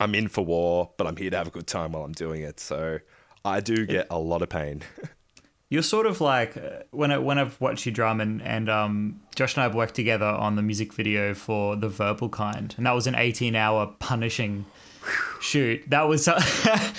I'm 0.00 0.14
in 0.14 0.28
for 0.28 0.44
war, 0.44 0.90
but 0.96 1.06
I'm 1.06 1.16
here 1.16 1.30
to 1.30 1.36
have 1.36 1.48
a 1.48 1.50
good 1.50 1.66
time 1.66 1.92
while 1.92 2.04
I'm 2.04 2.12
doing 2.12 2.42
it. 2.42 2.60
So 2.60 2.98
I 3.44 3.60
do 3.60 3.86
get 3.86 4.06
a 4.10 4.18
lot 4.18 4.42
of 4.42 4.48
pain. 4.48 4.82
You're 5.70 5.82
sort 5.82 6.06
of 6.06 6.22
like 6.22 6.56
uh, 6.56 6.84
when 6.92 7.12
I 7.12 7.18
when 7.18 7.38
I've 7.38 7.60
watched 7.60 7.84
you 7.84 7.92
drum 7.92 8.20
and 8.20 8.40
and 8.40 8.70
um, 8.70 9.20
Josh 9.34 9.54
and 9.54 9.60
I 9.60 9.64
have 9.64 9.74
worked 9.74 9.94
together 9.94 10.26
on 10.26 10.56
the 10.56 10.62
music 10.62 10.94
video 10.94 11.34
for 11.34 11.76
the 11.76 11.88
Verbal 11.88 12.30
Kind, 12.30 12.74
and 12.78 12.86
that 12.86 12.92
was 12.92 13.06
an 13.06 13.14
18 13.14 13.54
hour 13.54 13.86
punishing 13.98 14.64
shoot. 15.40 15.82
That 15.90 16.08
was 16.08 16.28
uh, 16.28 16.40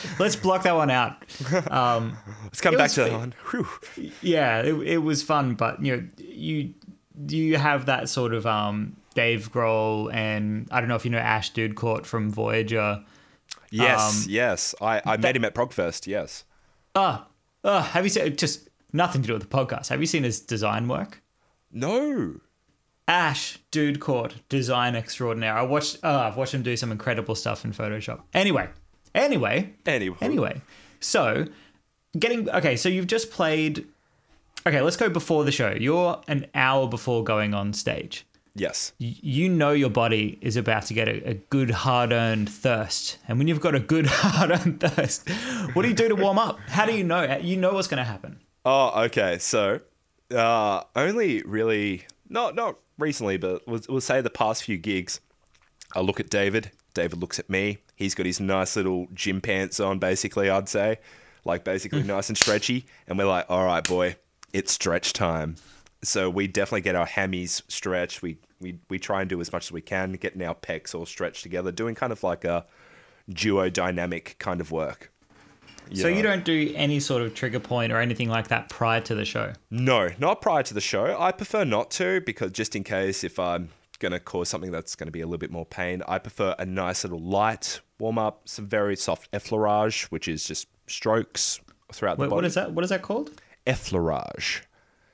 let's 0.19 0.35
block 0.35 0.63
that 0.63 0.75
one 0.75 0.89
out. 0.89 1.23
Um, 1.71 2.17
Let's 2.43 2.61
come 2.61 2.75
back 2.77 2.91
to 2.91 3.03
that 3.03 3.11
one. 3.11 3.33
Whew. 3.51 3.67
yeah, 4.21 4.61
it, 4.61 4.73
it 4.87 4.97
was 4.99 5.21
fun, 5.23 5.53
but 5.55 5.83
you 5.83 5.95
know 5.97 6.07
you 6.17 6.73
you 7.27 7.57
have 7.57 7.85
that 7.87 8.09
sort 8.09 8.33
of 8.33 8.45
um, 8.45 8.95
Dave 9.13 9.51
Grohl 9.51 10.13
and 10.13 10.67
I 10.71 10.79
don't 10.79 10.89
know 10.89 10.95
if 10.95 11.05
you 11.05 11.11
know 11.11 11.17
Ash 11.19 11.51
Doodkorte 11.53 12.05
from 12.05 12.31
Voyager. 12.31 13.03
Yes, 13.71 14.25
Um, 14.25 14.31
yes. 14.31 14.73
I, 14.81 15.01
I 15.05 15.17
met 15.17 15.35
him 15.35 15.45
at 15.45 15.53
Progfest. 15.53 16.07
Yes. 16.07 16.43
Ah, 16.95 17.27
uh, 17.63 17.81
have 17.83 18.03
you 18.03 18.09
seen 18.09 18.35
just 18.35 18.67
nothing 18.93 19.21
to 19.21 19.27
do 19.27 19.33
with 19.33 19.43
the 19.43 19.47
podcast? 19.47 19.89
Have 19.89 19.99
you 19.99 20.07
seen 20.07 20.23
his 20.23 20.39
design 20.39 20.87
work? 20.87 21.21
No. 21.71 22.39
Ash 23.09 23.57
Doodkorte 23.71 24.35
design 24.49 24.95
extraordinaire. 24.95 25.53
I 25.57 25.63
watched. 25.63 25.97
Uh, 26.03 26.27
I've 26.27 26.37
watched 26.37 26.53
him 26.53 26.61
do 26.61 26.77
some 26.77 26.91
incredible 26.91 27.33
stuff 27.35 27.65
in 27.65 27.73
Photoshop. 27.73 28.21
Anyway, 28.33 28.69
anyway, 29.15 29.73
Anyway. 29.85 30.17
anyway. 30.21 30.61
So, 30.99 31.45
getting 32.17 32.49
okay. 32.51 32.75
So 32.75 32.87
you've 32.87 33.07
just 33.07 33.31
played. 33.31 33.85
Okay, 34.67 34.79
let's 34.81 34.95
go 34.97 35.09
before 35.09 35.43
the 35.43 35.51
show. 35.51 35.71
You're 35.71 36.21
an 36.27 36.45
hour 36.53 36.87
before 36.87 37.23
going 37.23 37.53
on 37.53 37.73
stage. 37.73 38.25
Yes. 38.55 38.91
you 38.97 39.47
know 39.47 39.71
your 39.71 39.89
body 39.91 40.37
is 40.41 40.57
about 40.57 40.83
to 40.87 40.93
get 40.93 41.07
a, 41.07 41.29
a 41.29 41.33
good 41.35 41.69
hard-earned 41.69 42.49
thirst 42.49 43.17
and 43.27 43.37
when 43.37 43.47
you've 43.47 43.61
got 43.61 43.73
a 43.73 43.79
good 43.79 44.05
hard-earned 44.09 44.81
thirst 44.81 45.29
what 45.73 45.83
do 45.83 45.87
you 45.87 45.93
do 45.93 46.09
to 46.09 46.15
warm 46.15 46.37
up 46.39 46.59
how 46.67 46.85
do 46.85 46.91
you 46.93 47.03
know 47.05 47.37
you 47.37 47.55
know 47.55 47.71
what's 47.73 47.87
going 47.87 47.99
to 47.99 48.03
happen 48.03 48.37
Oh, 48.65 49.03
okay. 49.03 49.37
So, 49.37 49.79
uh, 50.35 50.81
only 50.95 51.41
really 51.43 52.05
not 52.29 52.55
not 52.55 52.77
recently, 52.97 53.37
but 53.37 53.67
we'll, 53.67 53.81
we'll 53.89 54.01
say 54.01 54.21
the 54.21 54.29
past 54.29 54.63
few 54.63 54.77
gigs. 54.77 55.19
I 55.95 56.01
look 56.01 56.19
at 56.19 56.29
David. 56.29 56.71
David 56.93 57.19
looks 57.19 57.39
at 57.39 57.49
me. 57.49 57.79
He's 57.95 58.15
got 58.15 58.25
his 58.25 58.39
nice 58.39 58.75
little 58.75 59.07
gym 59.13 59.41
pants 59.41 59.79
on. 59.79 59.99
Basically, 59.99 60.49
I'd 60.49 60.69
say, 60.69 60.99
like 61.45 61.63
basically 61.63 62.03
mm. 62.03 62.07
nice 62.07 62.29
and 62.29 62.37
stretchy. 62.37 62.85
And 63.07 63.17
we're 63.17 63.25
like, 63.25 63.45
all 63.49 63.65
right, 63.65 63.83
boy, 63.83 64.15
it's 64.53 64.71
stretch 64.71 65.13
time. 65.13 65.55
So 66.01 66.29
we 66.29 66.47
definitely 66.47 66.81
get 66.81 66.95
our 66.95 67.07
hammies 67.07 67.61
stretched. 67.67 68.21
We 68.21 68.37
we 68.59 68.79
we 68.89 68.99
try 68.99 69.21
and 69.21 69.29
do 69.29 69.41
as 69.41 69.51
much 69.51 69.65
as 69.67 69.71
we 69.71 69.81
can, 69.81 70.13
getting 70.13 70.41
our 70.43 70.55
pecs 70.55 70.95
all 70.95 71.05
stretched 71.05 71.43
together, 71.43 71.71
doing 71.71 71.95
kind 71.95 72.11
of 72.11 72.23
like 72.23 72.45
a 72.45 72.65
duo 73.29 73.69
dynamic 73.69 74.35
kind 74.39 74.61
of 74.61 74.71
work. 74.71 75.11
So 75.93 76.07
you 76.07 76.21
don't 76.21 76.43
do 76.45 76.71
any 76.75 76.99
sort 76.99 77.21
of 77.21 77.33
trigger 77.33 77.59
point 77.59 77.91
or 77.91 77.97
anything 77.99 78.29
like 78.29 78.47
that 78.49 78.69
prior 78.69 79.01
to 79.01 79.15
the 79.15 79.25
show 79.25 79.53
No, 79.69 80.09
not 80.19 80.41
prior 80.41 80.63
to 80.63 80.73
the 80.73 80.81
show. 80.81 81.15
I 81.19 81.31
prefer 81.31 81.63
not 81.63 81.91
to 81.91 82.21
because 82.21 82.51
just 82.51 82.75
in 82.75 82.83
case 82.83 83.23
if 83.23 83.39
I'm 83.39 83.69
going 83.99 84.11
to 84.13 84.19
cause 84.19 84.47
something 84.49 84.71
that's 84.71 84.95
going 84.95 85.07
to 85.07 85.11
be 85.11 85.21
a 85.21 85.25
little 85.25 85.37
bit 85.39 85.51
more 85.51 85.65
pain, 85.65 86.01
I 86.07 86.19
prefer 86.19 86.55
a 86.57 86.65
nice 86.65 87.03
little 87.03 87.19
light 87.19 87.81
warm 87.99 88.17
up, 88.17 88.47
some 88.47 88.65
very 88.67 88.95
soft 88.95 89.29
effleurage, 89.31 90.03
which 90.05 90.27
is 90.29 90.45
just 90.45 90.67
strokes 90.87 91.59
throughout 91.91 92.17
Wait, 92.17 92.25
the 92.25 92.29
body. 92.29 92.35
what 92.37 92.45
is 92.45 92.53
that 92.55 92.71
what 92.71 92.83
is 92.85 92.89
that 92.91 93.01
called 93.01 93.31
Effleurage. 93.67 94.61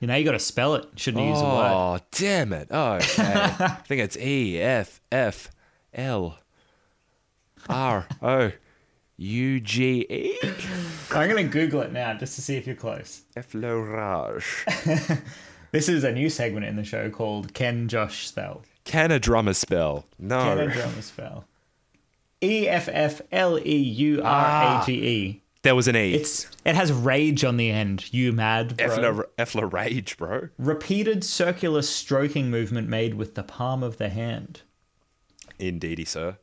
you 0.00 0.06
know 0.06 0.14
you 0.14 0.24
got 0.24 0.32
to 0.32 0.38
spell 0.38 0.74
it 0.74 0.86
shouldn't 0.96 1.24
use 1.26 1.38
the 1.38 1.44
word 1.44 1.70
Oh, 1.72 1.98
damn 2.12 2.52
it. 2.52 2.68
Oh, 2.70 2.92
okay. 2.94 3.32
I 3.34 3.68
think 3.86 4.02
it's 4.02 4.16
E 4.16 4.60
F 4.60 5.00
F 5.10 5.50
L 5.94 6.38
R 7.68 8.06
O 8.22 8.52
U 9.18 9.60
G 9.60 10.06
E. 10.10 10.38
i'm 11.12 11.28
going 11.30 11.36
to 11.36 11.50
google 11.50 11.80
it 11.80 11.92
now 11.92 12.12
just 12.14 12.34
to 12.34 12.42
see 12.42 12.56
if 12.56 12.66
you're 12.66 12.76
close 12.76 13.22
Effleurage. 13.36 15.22
this 15.72 15.88
is 15.88 16.04
a 16.04 16.12
new 16.12 16.28
segment 16.28 16.66
in 16.66 16.76
the 16.76 16.84
show 16.84 17.08
called 17.08 17.54
can 17.54 17.88
josh 17.88 18.26
spell 18.26 18.62
Can 18.84 19.10
a 19.10 19.18
drummer 19.18 19.54
spell? 19.54 20.04
No. 20.18 20.38
Can 20.40 20.58
a 20.60 20.72
drummer 20.72 21.02
spell? 21.02 21.44
E 22.42 22.68
F 22.68 22.88
F 22.92 23.20
L 23.32 23.58
E 23.58 23.76
U 23.76 24.22
R 24.22 24.82
A 24.82 24.86
G 24.86 24.92
E. 24.92 25.40
Ah, 25.40 25.42
there 25.62 25.74
was 25.74 25.88
an 25.88 25.96
E. 25.96 26.14
It's 26.14 26.46
it 26.64 26.74
has 26.76 26.92
rage 26.92 27.42
on 27.42 27.56
the 27.56 27.70
end. 27.70 28.12
You 28.12 28.32
mad, 28.32 28.76
bro? 28.76 28.86
Effler, 28.86 29.24
Effler 29.38 29.72
rage, 29.72 30.16
bro. 30.16 30.50
Repeated 30.58 31.24
circular 31.24 31.82
stroking 31.82 32.50
movement 32.50 32.88
made 32.88 33.14
with 33.14 33.34
the 33.34 33.42
palm 33.42 33.82
of 33.82 33.96
the 33.96 34.08
hand. 34.10 34.62
Indeedy, 35.58 36.04
sir. 36.04 36.36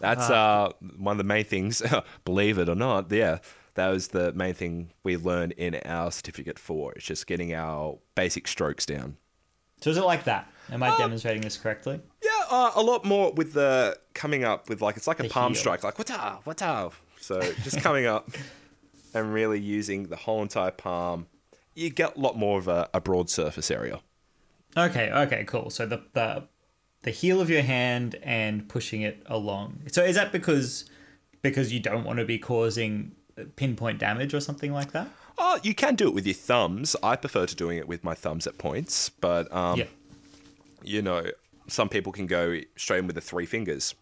That's 0.00 0.30
uh, 0.30 0.70
one 0.96 1.12
of 1.12 1.18
the 1.18 1.24
main 1.24 1.44
things, 1.44 1.82
believe 2.24 2.58
it 2.58 2.68
or 2.68 2.74
not. 2.74 3.10
Yeah, 3.10 3.38
that 3.74 3.88
was 3.88 4.08
the 4.08 4.32
main 4.32 4.54
thing 4.54 4.92
we 5.02 5.16
learned 5.16 5.52
in 5.52 5.76
our 5.84 6.10
certificate 6.10 6.58
for. 6.58 6.92
It's 6.92 7.04
just 7.04 7.26
getting 7.26 7.54
our 7.54 7.98
basic 8.14 8.46
strokes 8.48 8.86
down. 8.86 9.16
So 9.80 9.90
is 9.90 9.96
it 9.96 10.04
like 10.04 10.24
that? 10.24 10.50
Am 10.70 10.82
I 10.82 10.96
demonstrating 10.98 11.42
this 11.42 11.56
correctly? 11.56 12.00
Yeah, 12.22 12.30
uh, 12.50 12.72
a 12.74 12.82
lot 12.82 13.04
more 13.04 13.32
with 13.32 13.52
the 13.54 13.98
coming 14.12 14.44
up 14.44 14.68
with 14.68 14.82
like 14.82 14.96
it's 14.96 15.06
like 15.06 15.20
a 15.20 15.24
The 15.24 15.28
palm 15.28 15.52
heel. 15.52 15.60
strike, 15.60 15.84
like 15.84 15.98
what's 15.98 16.10
what's 16.44 16.62
up. 16.62 16.94
So 17.20 17.40
just 17.62 17.80
coming 17.80 18.06
up 18.06 18.28
and 19.14 19.32
really 19.32 19.60
using 19.60 20.08
the 20.08 20.16
whole 20.16 20.42
entire 20.42 20.70
palm, 20.70 21.26
you 21.74 21.90
get 21.90 22.16
a 22.16 22.20
lot 22.20 22.36
more 22.36 22.58
of 22.58 22.68
a, 22.68 22.88
a 22.92 23.00
broad 23.00 23.30
surface 23.30 23.70
area. 23.70 24.00
Okay, 24.76 25.10
okay, 25.10 25.44
cool. 25.44 25.70
So 25.70 25.86
the 25.86 26.02
the 26.12 26.44
the 27.02 27.10
heel 27.10 27.40
of 27.40 27.48
your 27.48 27.62
hand 27.62 28.16
and 28.22 28.68
pushing 28.68 29.02
it 29.02 29.22
along. 29.26 29.80
So 29.88 30.02
is 30.02 30.16
that 30.16 30.32
because 30.32 30.88
because 31.42 31.72
you 31.72 31.80
don't 31.80 32.04
want 32.04 32.18
to 32.18 32.24
be 32.24 32.38
causing 32.38 33.12
pinpoint 33.56 33.98
damage 33.98 34.34
or 34.34 34.40
something 34.40 34.72
like 34.72 34.92
that? 34.92 35.08
Oh, 35.38 35.60
you 35.62 35.74
can 35.74 35.94
do 35.94 36.08
it 36.08 36.14
with 36.14 36.26
your 36.26 36.34
thumbs. 36.34 36.96
I 37.02 37.14
prefer 37.14 37.46
to 37.46 37.54
doing 37.54 37.78
it 37.78 37.86
with 37.86 38.02
my 38.02 38.14
thumbs 38.14 38.46
at 38.46 38.58
points, 38.58 39.08
but 39.08 39.52
um, 39.52 39.78
yeah. 39.78 39.84
you 40.82 41.00
know, 41.00 41.26
some 41.68 41.88
people 41.88 42.12
can 42.12 42.26
go 42.26 42.60
straight 42.76 42.98
in 42.98 43.06
with 43.06 43.14
the 43.14 43.20
three 43.20 43.46
fingers. 43.46 43.94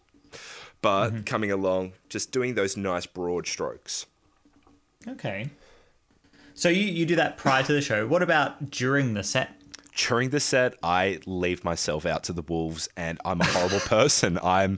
But 0.81 1.25
coming 1.25 1.51
along, 1.51 1.93
just 2.09 2.31
doing 2.31 2.55
those 2.55 2.77
nice 2.77 3.05
broad 3.05 3.47
strokes. 3.47 4.05
Okay. 5.07 5.49
So 6.53 6.69
you, 6.69 6.83
you 6.85 7.05
do 7.05 7.15
that 7.15 7.37
prior 7.37 7.63
to 7.63 7.73
the 7.73 7.81
show. 7.81 8.07
What 8.07 8.23
about 8.23 8.71
during 8.71 9.13
the 9.13 9.23
set? 9.23 9.56
During 9.97 10.29
the 10.29 10.39
set, 10.39 10.75
I 10.83 11.19
leave 11.25 11.63
myself 11.63 12.05
out 12.05 12.23
to 12.25 12.33
the 12.33 12.43
wolves, 12.43 12.87
and 12.95 13.19
I'm 13.25 13.41
a 13.41 13.45
horrible 13.45 13.79
person. 13.85 14.37
I'm, 14.43 14.77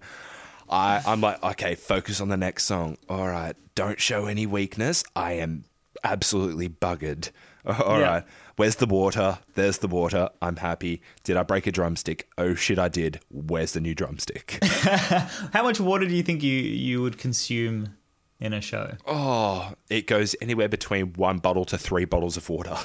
I, 0.69 1.01
I'm 1.05 1.19
like, 1.19 1.43
okay, 1.43 1.75
focus 1.75 2.21
on 2.21 2.29
the 2.29 2.37
next 2.37 2.63
song. 2.65 2.97
All 3.09 3.27
right, 3.27 3.55
don't 3.75 3.99
show 3.99 4.25
any 4.27 4.45
weakness. 4.45 5.03
I 5.17 5.33
am 5.33 5.65
absolutely 6.05 6.69
buggered. 6.69 7.31
All 7.65 7.99
right, 7.99 7.99
Yeah. 7.99 8.21
where's 8.55 8.77
the 8.77 8.85
water? 8.85 9.39
There's 9.55 9.79
the 9.79 9.89
water. 9.89 10.29
I'm 10.41 10.55
happy. 10.55 11.01
Did 11.25 11.35
I 11.35 11.43
break 11.43 11.67
a 11.67 11.71
drumstick? 11.73 12.29
Oh 12.37 12.55
shit, 12.55 12.79
I 12.79 12.87
did. 12.87 13.19
Where's 13.29 13.73
the 13.73 13.81
new 13.81 13.93
drumstick? 13.93 14.57
How 14.63 15.63
much 15.63 15.81
water 15.81 16.05
do 16.07 16.15
you 16.15 16.23
think 16.23 16.41
you, 16.43 16.53
you 16.53 17.01
would 17.01 17.17
consume 17.17 17.97
in 18.39 18.53
a 18.53 18.61
show? 18.61 18.95
Oh, 19.05 19.73
it 19.89 20.07
goes 20.07 20.33
anywhere 20.41 20.69
between 20.69 21.11
one 21.13 21.39
bottle 21.39 21.65
to 21.65 21.77
three 21.77 22.05
bottles 22.05 22.37
of 22.37 22.47
water. 22.49 22.77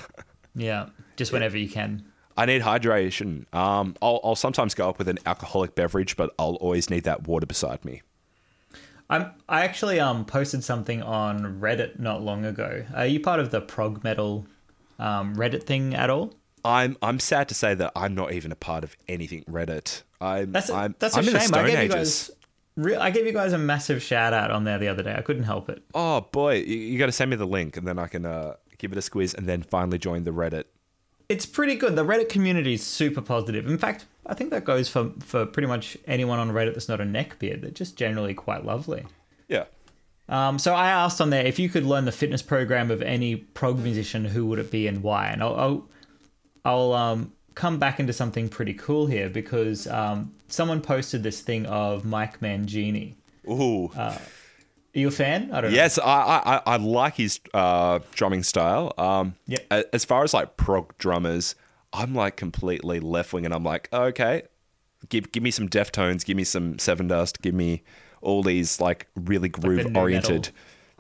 Yeah, 0.57 0.89
just 1.17 1.33
whenever 1.33 1.57
you 1.57 1.69
can. 1.69 2.05
I 2.37 2.47
need 2.47 2.63
hydration. 2.63 3.53
Um, 3.55 3.95
I'll, 4.03 4.21
I'll 4.25 4.35
sometimes 4.37 4.75
go 4.75 4.89
up 4.89 4.99
with 4.99 5.09
an 5.09 5.19
alcoholic 5.25 5.75
beverage, 5.75 6.17
but 6.17 6.35
I'll 6.39 6.57
always 6.57 6.91
need 6.91 7.05
that 7.05 7.29
water 7.29 7.47
beside 7.47 7.85
me. 7.85 8.03
I'm, 9.11 9.33
I 9.49 9.65
actually 9.65 10.01
um 10.01 10.25
posted 10.25 10.65
something 10.65 11.03
on 11.03 11.61
Reddit 11.61 11.99
not 11.99 12.23
long 12.23 12.45
ago. 12.45 12.85
Are 12.95 13.07
you 13.07 13.21
part 13.21 13.39
of 13.39 13.51
the 13.51 13.61
prog 13.61 14.03
metal 14.03 14.47
um, 14.99 15.37
Reddit 15.37 15.65
thing 15.65 15.95
at 15.95 16.11
all? 16.11 16.35
I'm 16.65 16.97
I'm 17.03 17.21
sad 17.21 17.49
to 17.49 17.55
say 17.55 17.75
that 17.75 17.93
I'm 17.95 18.15
not 18.15 18.33
even 18.33 18.51
a 18.51 18.57
part 18.57 18.83
of 18.83 18.97
anything 19.07 19.45
Reddit. 19.45 20.03
I'm 20.21 20.53
That's 20.53 20.71
a, 20.71 20.75
I'm, 20.75 20.95
that's 20.99 21.17
a 21.17 21.19
I'm 21.19 21.29
in 21.29 21.39
shame. 21.39 21.55
I 21.55 21.67
gave 21.67 21.79
Ages. 21.79 21.83
you 21.83 21.89
guys. 21.91 22.31
Re- 22.77 22.97
I 22.97 23.11
gave 23.11 23.27
you 23.27 23.33
guys 23.33 23.53
a 23.53 23.59
massive 23.59 24.03
shout 24.03 24.33
out 24.33 24.51
on 24.51 24.65
there 24.65 24.79
the 24.79 24.89
other 24.89 25.03
day. 25.03 25.15
I 25.15 25.21
couldn't 25.21 25.45
help 25.45 25.69
it. 25.69 25.83
Oh 25.95 26.23
boy, 26.33 26.55
you, 26.57 26.77
you 26.77 26.99
got 26.99 27.07
to 27.07 27.13
send 27.13 27.31
me 27.31 27.37
the 27.37 27.47
link, 27.47 27.77
and 27.77 27.87
then 27.87 27.99
I 27.99 28.07
can 28.07 28.25
uh, 28.25 28.55
give 28.79 28.91
it 28.91 28.99
a 28.99 29.03
squeeze, 29.03 29.35
and 29.35 29.47
then 29.47 29.63
finally 29.63 29.99
join 29.99 30.25
the 30.25 30.33
Reddit. 30.33 30.65
It's 31.29 31.47
pretty 31.47 31.75
good. 31.75 31.97
The 31.97 32.05
Reddit 32.05 32.29
community 32.29 32.75
is 32.75 32.83
super 32.83 33.21
positive. 33.21 33.67
In 33.67 33.79
fact, 33.79 34.07
I 34.27 34.35
think 34.35 34.51
that 34.51 34.65
goes 34.65 34.89
for 34.89 35.11
for 35.21 35.47
pretty 35.47 35.69
much 35.69 35.97
anyone 36.07 36.39
on 36.39 36.51
Reddit 36.51 36.75
that's 36.75 36.89
not 36.89 37.01
a 37.01 37.05
neckbeard. 37.05 37.63
They're 37.63 37.71
just 37.71 37.97
generally 37.97 38.35
quite 38.35 38.65
lovely. 38.65 39.05
Yeah. 39.49 39.65
Um, 40.29 40.59
so 40.59 40.75
I 40.75 40.91
asked 40.91 41.21
on 41.21 41.31
there 41.31 41.45
if 41.45 41.59
you 41.59 41.69
could 41.69 41.85
learn 41.85 42.05
the 42.07 42.13
fitness 42.13 42.43
program 42.43 42.91
of 42.91 43.03
any 43.03 43.37
prog 43.37 43.79
musician, 43.79 44.25
who 44.25 44.47
would 44.47 44.59
it 44.59 44.71
be 44.71 44.87
and 44.87 45.03
why? 45.03 45.29
And 45.29 45.43
I'll 45.43 45.55
I'll, 45.55 45.89
I'll 46.65 46.93
um, 46.93 47.33
come 47.55 47.79
back 47.79 48.01
into 48.01 48.13
something 48.13 48.49
pretty 48.49 48.75
cool 48.75 49.07
here 49.07 49.29
because 49.29 49.87
um, 49.87 50.35
someone 50.49 50.81
posted 50.81 51.23
this 51.23 51.41
thing 51.41 51.67
of 51.67 52.05
Mike 52.05 52.41
Mangini. 52.41 53.15
Ooh. 53.49 53.91
Are 54.95 54.99
you 54.99 55.09
a 55.09 55.11
fan? 55.11 55.51
I 55.53 55.61
don't 55.61 55.71
know. 55.73 55.77
Yes, 55.77 55.99
I, 55.99 56.03
I, 56.05 56.57
I- 56.57 56.63
I 56.67 56.77
like 56.77 57.17
his 57.17 57.41
uh, 57.53 57.99
drumming 58.15 58.43
style. 58.43 58.93
Um. 58.99 59.35
As 59.71 60.05
far 60.05 60.23
as 60.25 60.33
like 60.35 60.57
prog 60.57 60.97
drummers, 60.99 61.55
I'm 61.93 62.15
like 62.15 62.37
completely 62.37 63.01
left 63.01 63.33
wing, 63.33 63.45
and 63.45 63.53
I'm 63.55 63.65
like, 63.65 63.89
okay, 63.93 64.43
give 65.09 65.33
give 65.33 65.43
me 65.43 65.51
some 65.51 65.69
Deftones, 65.69 66.25
give 66.25 66.37
me 66.37 66.45
some 66.45 66.75
Sevendust, 66.77 67.41
give 67.43 67.55
me 67.55 67.83
all 68.23 68.43
these 68.43 68.81
like 68.81 69.07
really 69.17 69.49
groove 69.49 69.91
nu 69.91 69.99
oriented. 70.01 70.51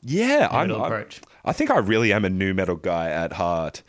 Yeah, 0.02 0.48
I'm, 0.50 0.70
I'm- 0.72 1.06
I 1.46 1.52
think 1.52 1.70
I 1.70 1.78
really 1.78 2.12
am 2.12 2.24
a 2.24 2.30
nu 2.30 2.52
metal 2.54 2.76
guy 2.76 3.10
at 3.10 3.34
heart. 3.34 3.82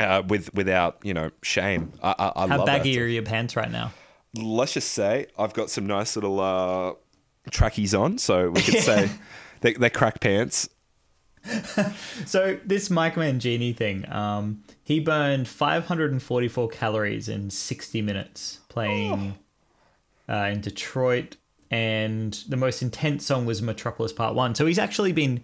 Uh, 0.00 0.22
with 0.28 0.52
without 0.54 0.98
you 1.02 1.12
know 1.12 1.30
shame, 1.42 1.92
I, 2.02 2.14
I, 2.18 2.44
I 2.44 2.46
How 2.48 2.56
love 2.58 2.66
baggy 2.66 2.94
that. 2.96 3.02
are 3.02 3.06
your 3.08 3.22
pants 3.24 3.56
right 3.56 3.70
now? 3.70 3.92
Let's 4.36 4.72
just 4.74 4.92
say 4.92 5.26
I've 5.36 5.54
got 5.54 5.70
some 5.70 5.86
nice 5.86 6.14
little 6.14 6.38
uh, 6.38 6.92
trackies 7.50 7.94
on, 7.94 8.18
so 8.18 8.50
we 8.50 8.62
could 8.62 8.78
say 8.78 9.10
they, 9.60 9.74
they're 9.74 9.90
crack 9.90 10.20
pants. 10.20 10.68
So 12.26 12.58
this 12.64 12.90
Mike 12.90 13.14
Mangini 13.14 13.74
thing, 13.74 14.10
um, 14.10 14.62
he 14.84 15.00
burned 15.00 15.48
544 15.48 16.68
calories 16.68 17.28
in 17.28 17.48
60 17.48 18.02
minutes 18.02 18.60
playing 18.68 19.34
uh, 20.28 20.50
in 20.52 20.60
Detroit, 20.60 21.36
and 21.70 22.34
the 22.48 22.56
most 22.56 22.82
intense 22.82 23.24
song 23.24 23.46
was 23.46 23.62
Metropolis 23.62 24.12
Part 24.12 24.34
One. 24.34 24.54
So 24.54 24.66
he's 24.66 24.78
actually 24.78 25.12
been 25.12 25.42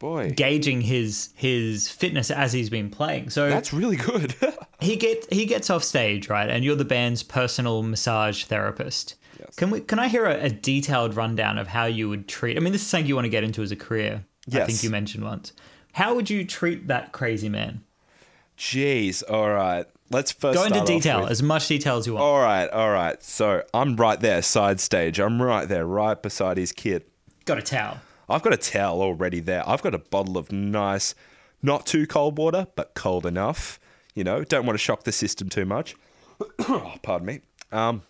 Boy, 0.00 0.32
gauging 0.34 0.80
his 0.80 1.28
his 1.34 1.88
fitness 1.88 2.30
as 2.30 2.54
he's 2.54 2.70
been 2.70 2.88
playing. 2.88 3.28
So 3.28 3.50
that's 3.50 3.72
really 3.72 3.96
good. 3.96 4.34
he 4.80 4.96
get 4.96 5.30
he 5.30 5.44
gets 5.44 5.68
off 5.68 5.84
stage, 5.84 6.30
right? 6.30 6.48
And 6.48 6.64
you're 6.64 6.74
the 6.74 6.86
band's 6.86 7.22
personal 7.22 7.82
massage 7.82 8.44
therapist. 8.44 9.16
Yes. 9.40 9.56
Can 9.56 9.70
we 9.70 9.80
can 9.80 9.98
I 9.98 10.08
hear 10.08 10.26
a, 10.26 10.44
a 10.44 10.50
detailed 10.50 11.16
rundown 11.16 11.58
of 11.58 11.66
how 11.66 11.86
you 11.86 12.08
would 12.08 12.28
treat? 12.28 12.56
I 12.56 12.60
mean, 12.60 12.72
this 12.72 12.82
is 12.82 12.88
something 12.88 13.06
you 13.06 13.14
want 13.14 13.24
to 13.24 13.30
get 13.30 13.42
into 13.44 13.62
as 13.62 13.72
a 13.72 13.76
career. 13.76 14.24
I 14.52 14.64
think 14.64 14.82
you 14.82 14.90
mentioned 14.90 15.24
once. 15.24 15.52
How 15.92 16.14
would 16.14 16.28
you 16.28 16.44
treat 16.44 16.88
that 16.88 17.12
crazy 17.12 17.48
man? 17.48 17.82
Jeez, 18.58 19.22
all 19.28 19.48
right. 19.50 19.86
let's 20.10 20.32
first 20.32 20.58
Go 20.58 20.64
into 20.64 20.84
detail, 20.84 21.22
with- 21.22 21.30
as 21.30 21.42
much 21.42 21.68
detail 21.68 21.96
as 21.96 22.06
you 22.06 22.14
want. 22.14 22.24
all 22.24 22.40
right, 22.40 22.68
all 22.68 22.90
right. 22.90 23.22
So 23.22 23.62
I'm 23.72 23.96
right 23.96 24.20
there, 24.20 24.42
side 24.42 24.80
stage. 24.80 25.18
I'm 25.18 25.40
right 25.40 25.66
there, 25.68 25.86
right 25.86 26.20
beside 26.20 26.56
his 26.58 26.72
kit. 26.72 27.08
Got 27.46 27.58
a 27.58 27.62
towel. 27.62 27.98
I've 28.28 28.42
got 28.42 28.52
a 28.52 28.58
towel 28.58 29.00
already 29.02 29.40
there. 29.40 29.66
I've 29.68 29.82
got 29.82 29.94
a 29.94 29.98
bottle 29.98 30.36
of 30.36 30.52
nice, 30.52 31.14
not 31.62 31.86
too 31.86 32.06
cold 32.06 32.36
water, 32.38 32.66
but 32.76 32.94
cold 32.94 33.24
enough. 33.26 33.80
You 34.14 34.24
know, 34.24 34.44
don't 34.44 34.66
want 34.66 34.74
to 34.74 34.82
shock 34.82 35.04
the 35.04 35.12
system 35.12 35.48
too 35.48 35.64
much. 35.64 35.94
oh, 36.60 36.94
pardon 37.02 37.26
me. 37.26 37.40
Um, 37.72 38.02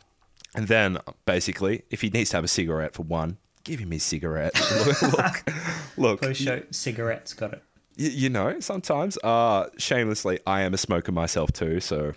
and 0.54 0.68
then 0.68 0.98
basically, 1.26 1.82
if 1.90 2.00
he 2.00 2.10
needs 2.10 2.30
to 2.30 2.36
have 2.36 2.44
a 2.44 2.48
cigarette 2.48 2.94
for 2.94 3.02
one, 3.02 3.38
give 3.64 3.78
him 3.80 3.90
his 3.90 4.02
cigarette. 4.02 4.52
look, 4.86 5.02
look, 5.02 5.50
look 5.96 6.20
Post 6.22 6.40
show 6.42 6.62
cigarettes. 6.70 7.34
Got 7.34 7.52
it. 7.54 7.62
y- 7.98 8.06
you 8.12 8.28
know, 8.30 8.58
sometimes, 8.60 9.16
uh, 9.24 9.68
shamelessly, 9.78 10.40
I 10.46 10.62
am 10.62 10.74
a 10.74 10.78
smoker 10.78 11.12
myself 11.12 11.52
too, 11.52 11.80
so 11.80 12.12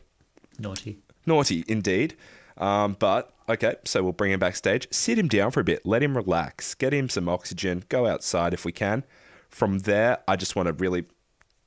Naughty. 0.60 1.00
Naughty 1.26 1.63
indeed. 1.67 2.15
Um, 2.58 2.96
but 3.00 3.34
okay, 3.50 3.76
so 3.84 4.04
we'll 4.04 4.12
bring 4.13 4.32
him 4.32 4.39
backstage, 4.39 4.88
sit 4.91 5.17
him 5.17 5.28
down 5.28 5.52
for 5.52 5.60
a 5.60 5.63
bit, 5.63 5.86
let 5.86 6.04
him 6.04 6.15
relax, 6.15 6.76
get 6.76 6.93
him 6.93 7.10
some 7.10 7.28
oxygen, 7.28 7.84
go 7.89 8.06
outside 8.06 8.54
if 8.54 8.63
we 8.65 8.72
can. 8.72 9.04
From 9.50 9.80
there, 9.80 10.19
I 10.28 10.36
just 10.36 10.56
want 10.56 10.67
to 10.67 10.74
really 10.74 11.06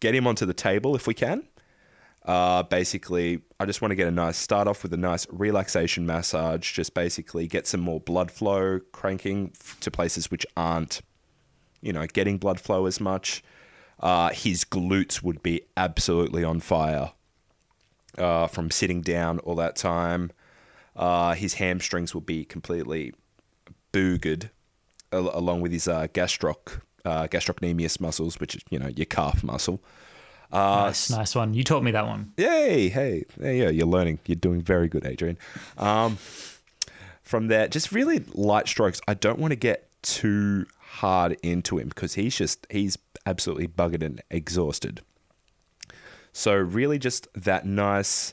get 0.01 0.15
him 0.15 0.27
onto 0.27 0.47
the 0.47 0.55
table 0.55 0.95
if 0.95 1.07
we 1.07 1.15
can. 1.15 1.45
Uh, 2.27 2.65
basically, 2.65 3.41
I 3.61 3.67
just 3.67 3.81
want 3.81 3.93
to 3.93 3.95
get 3.95 4.09
a 4.09 4.13
nice 4.13 4.37
start 4.37 4.67
off 4.67 4.83
with 4.83 4.93
a 4.93 4.97
nice 4.97 5.27
relaxation 5.31 6.05
massage. 6.07 6.73
Just 6.73 6.93
basically 6.93 7.47
get 7.47 7.67
some 7.69 7.81
more 7.81 8.01
blood 8.01 8.33
flow 8.33 8.81
cranking 8.93 9.53
to 9.81 9.91
places 9.91 10.31
which 10.31 10.45
aren't, 10.57 11.03
you 11.81 11.93
know, 11.93 12.07
getting 12.07 12.39
blood 12.39 12.59
flow 12.59 12.87
as 12.87 13.01
much. 13.01 13.45
Uh, 14.01 14.31
his 14.31 14.65
glutes 14.65 15.23
would 15.23 15.43
be 15.43 15.63
absolutely 15.77 16.43
on 16.43 16.61
fire 16.61 17.13
uh, 18.19 18.49
from 18.49 18.71
sitting 18.71 19.03
down 19.03 19.39
all 19.41 19.55
that 19.55 19.77
time. 19.77 20.33
Uh, 20.97 21.35
his 21.35 21.55
hamstrings 21.55 22.13
will 22.13 22.21
be 22.23 22.45
completely 22.45 23.15
boogered, 23.93 24.51
al- 25.13 25.37
along 25.37 25.61
with 25.61 25.71
his 25.71 25.87
uh, 25.87 26.09
gastroc 26.09 26.81
uh, 27.05 27.29
gastrocnemius 27.29 28.01
muscles, 28.01 28.41
which 28.41 28.57
is 28.57 28.63
you 28.69 28.79
know 28.79 28.89
your 28.89 29.07
calf 29.07 29.45
muscle. 29.45 29.81
Uh, 30.53 30.87
nice, 30.87 31.11
nice 31.11 31.35
one. 31.35 31.55
You 31.55 31.65
taught 31.65 31.83
me 31.83 31.91
that 31.91 32.07
one. 32.07 32.33
Yay! 32.37 32.89
Hey, 32.89 33.25
there 33.37 33.53
you 33.53 33.65
go. 33.65 33.71
You're 33.71 33.87
learning. 33.87 34.21
You're 34.27 34.37
doing 34.37 34.61
very 34.61 34.89
good, 34.89 35.05
Adrian. 35.05 35.39
Um, 35.77 36.19
from 37.23 37.49
there, 37.49 37.69
just 37.69 37.93
really 37.93 38.21
light 38.35 38.69
strokes. 38.69 39.01
I 39.09 39.15
don't 39.15 39.39
want 39.39 39.53
to 39.53 39.57
get 39.57 39.89
too 40.03 40.67
hard 40.79 41.37
into 41.43 41.79
him 41.79 41.89
because 41.89 42.15
he's 42.15 42.37
just 42.37 42.67
he's 42.71 42.97
absolutely 43.27 43.67
buggered 43.67 44.03
and 44.03 44.23
exhausted. 44.31 45.01
So 46.33 46.55
really, 46.55 46.99
just 46.99 47.29
that 47.35 47.67
nice. 47.67 48.33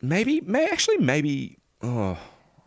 Maybe, 0.00 0.40
may 0.40 0.66
actually, 0.66 0.98
maybe. 0.98 1.58
Oh, 1.82 2.18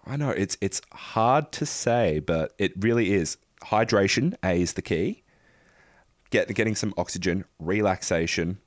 I 0.05 0.15
know 0.15 0.29
it's 0.29 0.57
it's 0.61 0.81
hard 0.93 1.51
to 1.53 1.65
say, 1.65 2.19
but 2.19 2.53
it 2.57 2.73
really 2.77 3.13
is. 3.13 3.37
Hydration, 3.63 4.35
A 4.43 4.61
is 4.61 4.73
the 4.73 4.81
key. 4.81 5.23
Get 6.29 6.53
getting 6.53 6.75
some 6.75 6.93
oxygen, 6.97 7.45
relaxation, 7.59 8.57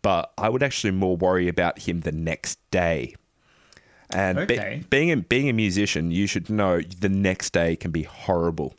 but 0.00 0.32
I 0.38 0.48
would 0.48 0.62
actually 0.62 0.92
more 0.92 1.16
worry 1.16 1.48
about 1.48 1.80
him 1.80 2.00
the 2.00 2.12
next 2.12 2.58
day. 2.70 3.14
And 4.10 4.46
be- 4.46 4.84
being 4.90 5.10
a, 5.10 5.16
being 5.16 5.48
a 5.48 5.52
musician, 5.52 6.10
you 6.10 6.26
should 6.26 6.50
know 6.50 6.80
the 6.80 7.08
next 7.08 7.52
day 7.52 7.76
can 7.76 7.90
be 7.90 8.02
horrible. 8.02 8.74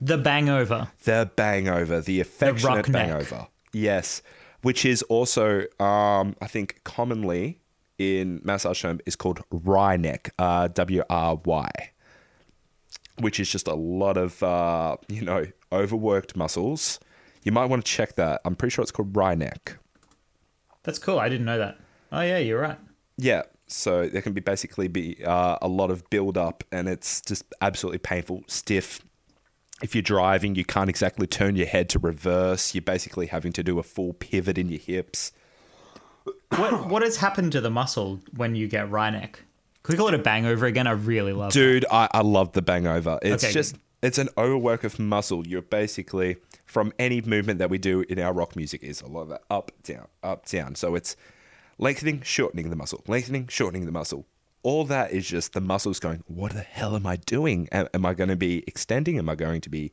The 0.00 0.18
bangover. 0.18 0.90
The 1.04 1.30
bangover, 1.36 2.04
the 2.04 2.20
affectionate 2.20 2.76
rock 2.76 2.88
neck. 2.88 3.08
bangover, 3.08 3.48
yes, 3.72 4.22
which 4.62 4.84
is 4.84 5.02
also, 5.02 5.62
um, 5.80 6.36
I 6.40 6.46
think, 6.46 6.80
commonly 6.84 7.60
in 7.98 8.40
massage 8.44 8.80
term 8.80 9.00
is 9.06 9.16
called 9.16 9.42
wry 9.50 9.96
neck, 9.96 10.32
uh, 10.38 10.68
W 10.68 11.02
R 11.10 11.40
Y, 11.44 11.70
which 13.18 13.40
is 13.40 13.50
just 13.50 13.66
a 13.66 13.74
lot 13.74 14.16
of 14.16 14.42
uh, 14.42 14.96
you 15.08 15.22
know 15.22 15.46
overworked 15.72 16.36
muscles. 16.36 17.00
You 17.48 17.52
might 17.52 17.64
want 17.64 17.82
to 17.82 17.90
check 17.90 18.16
that. 18.16 18.42
I'm 18.44 18.54
pretty 18.54 18.74
sure 18.74 18.82
it's 18.82 18.90
called 18.90 19.16
wry 19.16 19.34
neck. 19.34 19.78
That's 20.82 20.98
cool. 20.98 21.18
I 21.18 21.30
didn't 21.30 21.46
know 21.46 21.56
that. 21.56 21.78
Oh 22.12 22.20
yeah, 22.20 22.36
you're 22.36 22.60
right. 22.60 22.78
Yeah, 23.16 23.44
so 23.66 24.06
there 24.06 24.20
can 24.20 24.34
be 24.34 24.42
basically 24.42 24.86
be 24.86 25.24
uh, 25.24 25.56
a 25.62 25.66
lot 25.66 25.90
of 25.90 26.10
build 26.10 26.36
up, 26.36 26.62
and 26.70 26.90
it's 26.90 27.22
just 27.22 27.46
absolutely 27.62 28.00
painful, 28.00 28.42
stiff. 28.48 29.00
If 29.82 29.94
you're 29.94 30.02
driving, 30.02 30.56
you 30.56 30.64
can't 30.66 30.90
exactly 30.90 31.26
turn 31.26 31.56
your 31.56 31.68
head 31.68 31.88
to 31.88 31.98
reverse. 31.98 32.74
You're 32.74 32.82
basically 32.82 33.28
having 33.28 33.54
to 33.54 33.62
do 33.62 33.78
a 33.78 33.82
full 33.82 34.12
pivot 34.12 34.58
in 34.58 34.68
your 34.68 34.80
hips. 34.80 35.32
What 36.50 36.86
what 36.90 37.00
has 37.00 37.16
happened 37.16 37.52
to 37.52 37.62
the 37.62 37.70
muscle 37.70 38.20
when 38.36 38.56
you 38.56 38.68
get 38.68 38.90
wry 38.90 39.08
neck? 39.08 39.42
Could 39.84 39.94
we 39.94 39.96
call 39.96 40.08
it 40.08 40.14
a 40.14 40.22
bangover 40.22 40.68
again? 40.68 40.86
I 40.86 40.90
really 40.90 41.32
love. 41.32 41.52
Dude, 41.52 41.86
I, 41.90 42.08
I 42.12 42.20
love 42.20 42.52
the 42.52 42.60
bangover. 42.60 43.18
It's 43.22 43.42
Okay, 43.42 43.54
just 43.54 43.76
it's 44.02 44.18
an 44.18 44.28
overwork 44.36 44.84
of 44.84 44.98
muscle. 44.98 45.46
You're 45.46 45.62
basically 45.62 46.36
from 46.68 46.92
any 46.98 47.20
movement 47.22 47.58
that 47.58 47.70
we 47.70 47.78
do 47.78 48.04
in 48.08 48.20
our 48.20 48.32
rock 48.32 48.54
music 48.54 48.82
is 48.84 49.00
a 49.00 49.06
lot 49.08 49.22
of 49.22 49.28
that 49.30 49.42
up, 49.50 49.72
down, 49.82 50.06
up, 50.22 50.46
down. 50.46 50.74
So 50.74 50.94
it's 50.94 51.16
lengthening, 51.78 52.20
shortening 52.22 52.70
the 52.70 52.76
muscle, 52.76 53.02
lengthening, 53.08 53.48
shortening 53.48 53.86
the 53.86 53.92
muscle. 53.92 54.26
All 54.62 54.84
that 54.84 55.12
is 55.12 55.26
just 55.26 55.54
the 55.54 55.60
muscles 55.60 55.98
going, 55.98 56.22
what 56.26 56.52
the 56.52 56.60
hell 56.60 56.94
am 56.94 57.06
I 57.06 57.16
doing? 57.16 57.68
Am, 57.72 57.88
am 57.94 58.04
I 58.04 58.14
going 58.14 58.28
to 58.28 58.36
be 58.36 58.64
extending? 58.66 59.18
Am 59.18 59.28
I 59.28 59.34
going 59.34 59.60
to 59.62 59.70
be, 59.70 59.92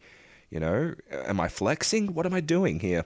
you 0.49 0.59
know, 0.59 0.93
am 1.11 1.39
I 1.39 1.47
flexing? 1.47 2.13
What 2.13 2.25
am 2.25 2.33
I 2.33 2.41
doing 2.41 2.79
here? 2.81 3.05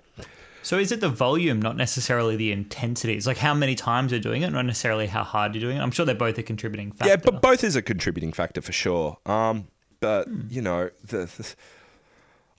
So 0.63 0.77
is 0.77 0.91
it 0.91 0.99
the 0.99 1.10
volume, 1.10 1.62
not 1.62 1.77
necessarily 1.77 2.36
the 2.36 2.51
intensity? 2.51 3.13
It's 3.15 3.27
like 3.27 3.38
how 3.38 3.53
many 3.53 3.75
times 3.75 4.12
you're 4.12 4.19
doing 4.19 4.41
it, 4.41 4.49
not 4.51 4.65
necessarily 4.65 5.08
how 5.08 5.23
hard 5.23 5.53
you're 5.53 5.62
doing 5.62 5.77
it. 5.77 5.82
I'm 5.82 5.91
sure 5.91 6.05
they're 6.05 6.15
both 6.15 6.38
a 6.38 6.43
contributing 6.43 6.91
factor. 6.91 7.10
Yeah, 7.10 7.15
but 7.17 7.41
both 7.41 7.63
is 7.63 7.75
a 7.75 7.82
contributing 7.82 8.34
factor 8.34 8.62
for 8.62 8.71
sure. 8.73 9.17
Um, 9.25 9.67
but 9.99 10.27
Hmm. 10.27 10.41
you 10.49 10.62
know, 10.62 10.89
the, 11.05 11.25
the 11.38 11.55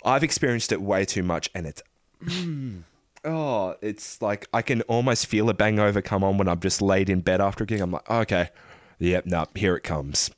I've 0.04 0.22
experienced 0.24 0.72
it 0.72 0.80
way 0.80 1.04
too 1.04 1.22
much, 1.22 1.50
and 1.54 1.66
it's 1.66 1.82
mm, 2.24 2.82
oh, 3.24 3.76
it's 3.82 4.20
like 4.22 4.48
I 4.52 4.62
can 4.62 4.82
almost 4.82 5.26
feel 5.26 5.48
a 5.50 5.54
bangover 5.54 6.02
come 6.02 6.24
on 6.24 6.38
when 6.38 6.48
I'm 6.48 6.60
just 6.60 6.80
laid 6.82 7.10
in 7.10 7.20
bed 7.20 7.40
after 7.40 7.64
a 7.64 7.66
gig. 7.66 7.80
I'm 7.80 7.90
like, 7.92 8.08
okay, 8.10 8.48
yep, 8.98 9.26
no, 9.26 9.46
here 9.54 9.76
it 9.76 9.82
comes. 9.82 10.30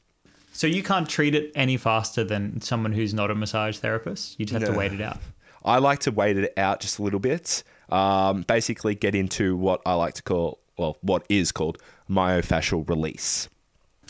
So 0.55 0.67
you 0.67 0.83
can't 0.83 1.09
treat 1.09 1.35
it 1.35 1.51
any 1.55 1.77
faster 1.79 2.25
than 2.25 2.61
someone 2.61 2.93
who's 2.93 3.15
not 3.15 3.31
a 3.31 3.35
massage 3.35 3.79
therapist. 3.79 4.39
You 4.39 4.45
just 4.45 4.53
have 4.61 4.63
No. 4.69 4.73
to 4.75 4.79
wait 4.79 4.93
it 4.93 5.01
out. 5.01 5.19
I 5.65 5.79
like 5.79 6.01
to 6.01 6.11
wait 6.11 6.37
it 6.37 6.53
out 6.59 6.81
just 6.81 6.99
a 6.99 7.03
little 7.03 7.21
bit. 7.21 7.63
Um, 7.89 8.43
basically, 8.43 8.95
get 8.95 9.15
into 9.15 9.57
what 9.57 9.81
I 9.87 9.95
like 9.95 10.15
to 10.15 10.23
call, 10.23 10.59
well, 10.77 10.99
what 11.01 11.25
is 11.29 11.53
called 11.53 11.79
myofascial 12.11 12.87
release. 12.89 13.49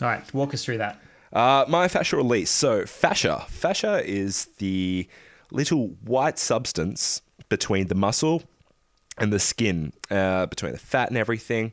All 0.01 0.07
right, 0.07 0.33
walk 0.33 0.53
us 0.53 0.65
through 0.65 0.79
that. 0.79 0.99
Uh, 1.31 1.65
myofascial 1.65 2.17
release. 2.17 2.49
So, 2.49 2.85
fascia. 2.85 3.45
Fascia 3.47 4.03
is 4.05 4.45
the 4.57 5.07
little 5.53 5.89
white 6.03 6.37
substance 6.37 7.21
between 7.47 7.87
the 7.87 7.95
muscle 7.95 8.43
and 9.17 9.31
the 9.31 9.39
skin, 9.39 9.93
uh, 10.09 10.47
between 10.47 10.71
the 10.71 10.79
fat 10.79 11.09
and 11.09 11.17
everything. 11.17 11.71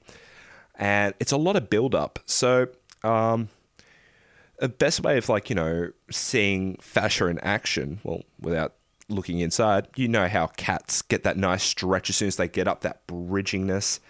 And 0.76 1.14
it's 1.18 1.32
a 1.32 1.36
lot 1.36 1.56
of 1.56 1.70
buildup. 1.70 2.18
So, 2.26 2.68
um, 3.02 3.48
a 4.58 4.68
best 4.68 5.00
way 5.00 5.16
of 5.16 5.28
like, 5.28 5.48
you 5.48 5.56
know, 5.56 5.90
seeing 6.10 6.76
fascia 6.76 7.26
in 7.26 7.38
action, 7.40 8.00
well, 8.04 8.22
without 8.38 8.74
looking 9.08 9.40
inside, 9.40 9.88
you 9.96 10.06
know 10.06 10.28
how 10.28 10.48
cats 10.48 11.02
get 11.02 11.22
that 11.24 11.36
nice 11.36 11.62
stretch 11.62 12.10
as 12.10 12.16
soon 12.16 12.28
as 12.28 12.36
they 12.36 12.46
get 12.46 12.68
up, 12.68 12.82
that 12.82 13.06
bridgingness. 13.06 14.00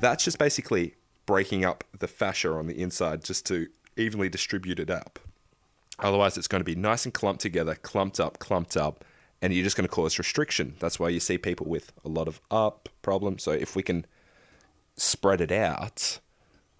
That's 0.00 0.24
just 0.24 0.38
basically 0.38 0.94
breaking 1.26 1.64
up 1.64 1.84
the 1.98 2.08
fascia 2.08 2.52
on 2.52 2.66
the 2.66 2.80
inside 2.80 3.24
just 3.24 3.46
to 3.46 3.68
evenly 3.96 4.28
distribute 4.28 4.78
it 4.78 4.90
up. 4.90 5.18
Otherwise, 6.02 6.38
it's 6.38 6.48
going 6.48 6.60
to 6.60 6.64
be 6.64 6.74
nice 6.74 7.04
and 7.04 7.12
clumped 7.12 7.42
together, 7.42 7.74
clumped 7.74 8.18
up, 8.20 8.38
clumped 8.38 8.76
up, 8.76 9.04
and 9.42 9.52
you're 9.52 9.64
just 9.64 9.76
going 9.76 9.88
to 9.88 9.94
cause 9.94 10.18
restriction. 10.18 10.74
That's 10.78 10.98
why 10.98 11.08
you 11.08 11.20
see 11.20 11.38
people 11.38 11.66
with 11.66 11.92
a 12.04 12.08
lot 12.08 12.28
of 12.28 12.40
up 12.50 12.88
problems. 13.02 13.42
So 13.42 13.52
if 13.52 13.76
we 13.76 13.82
can 13.82 14.06
spread 14.96 15.40
it 15.40 15.52
out, 15.52 16.20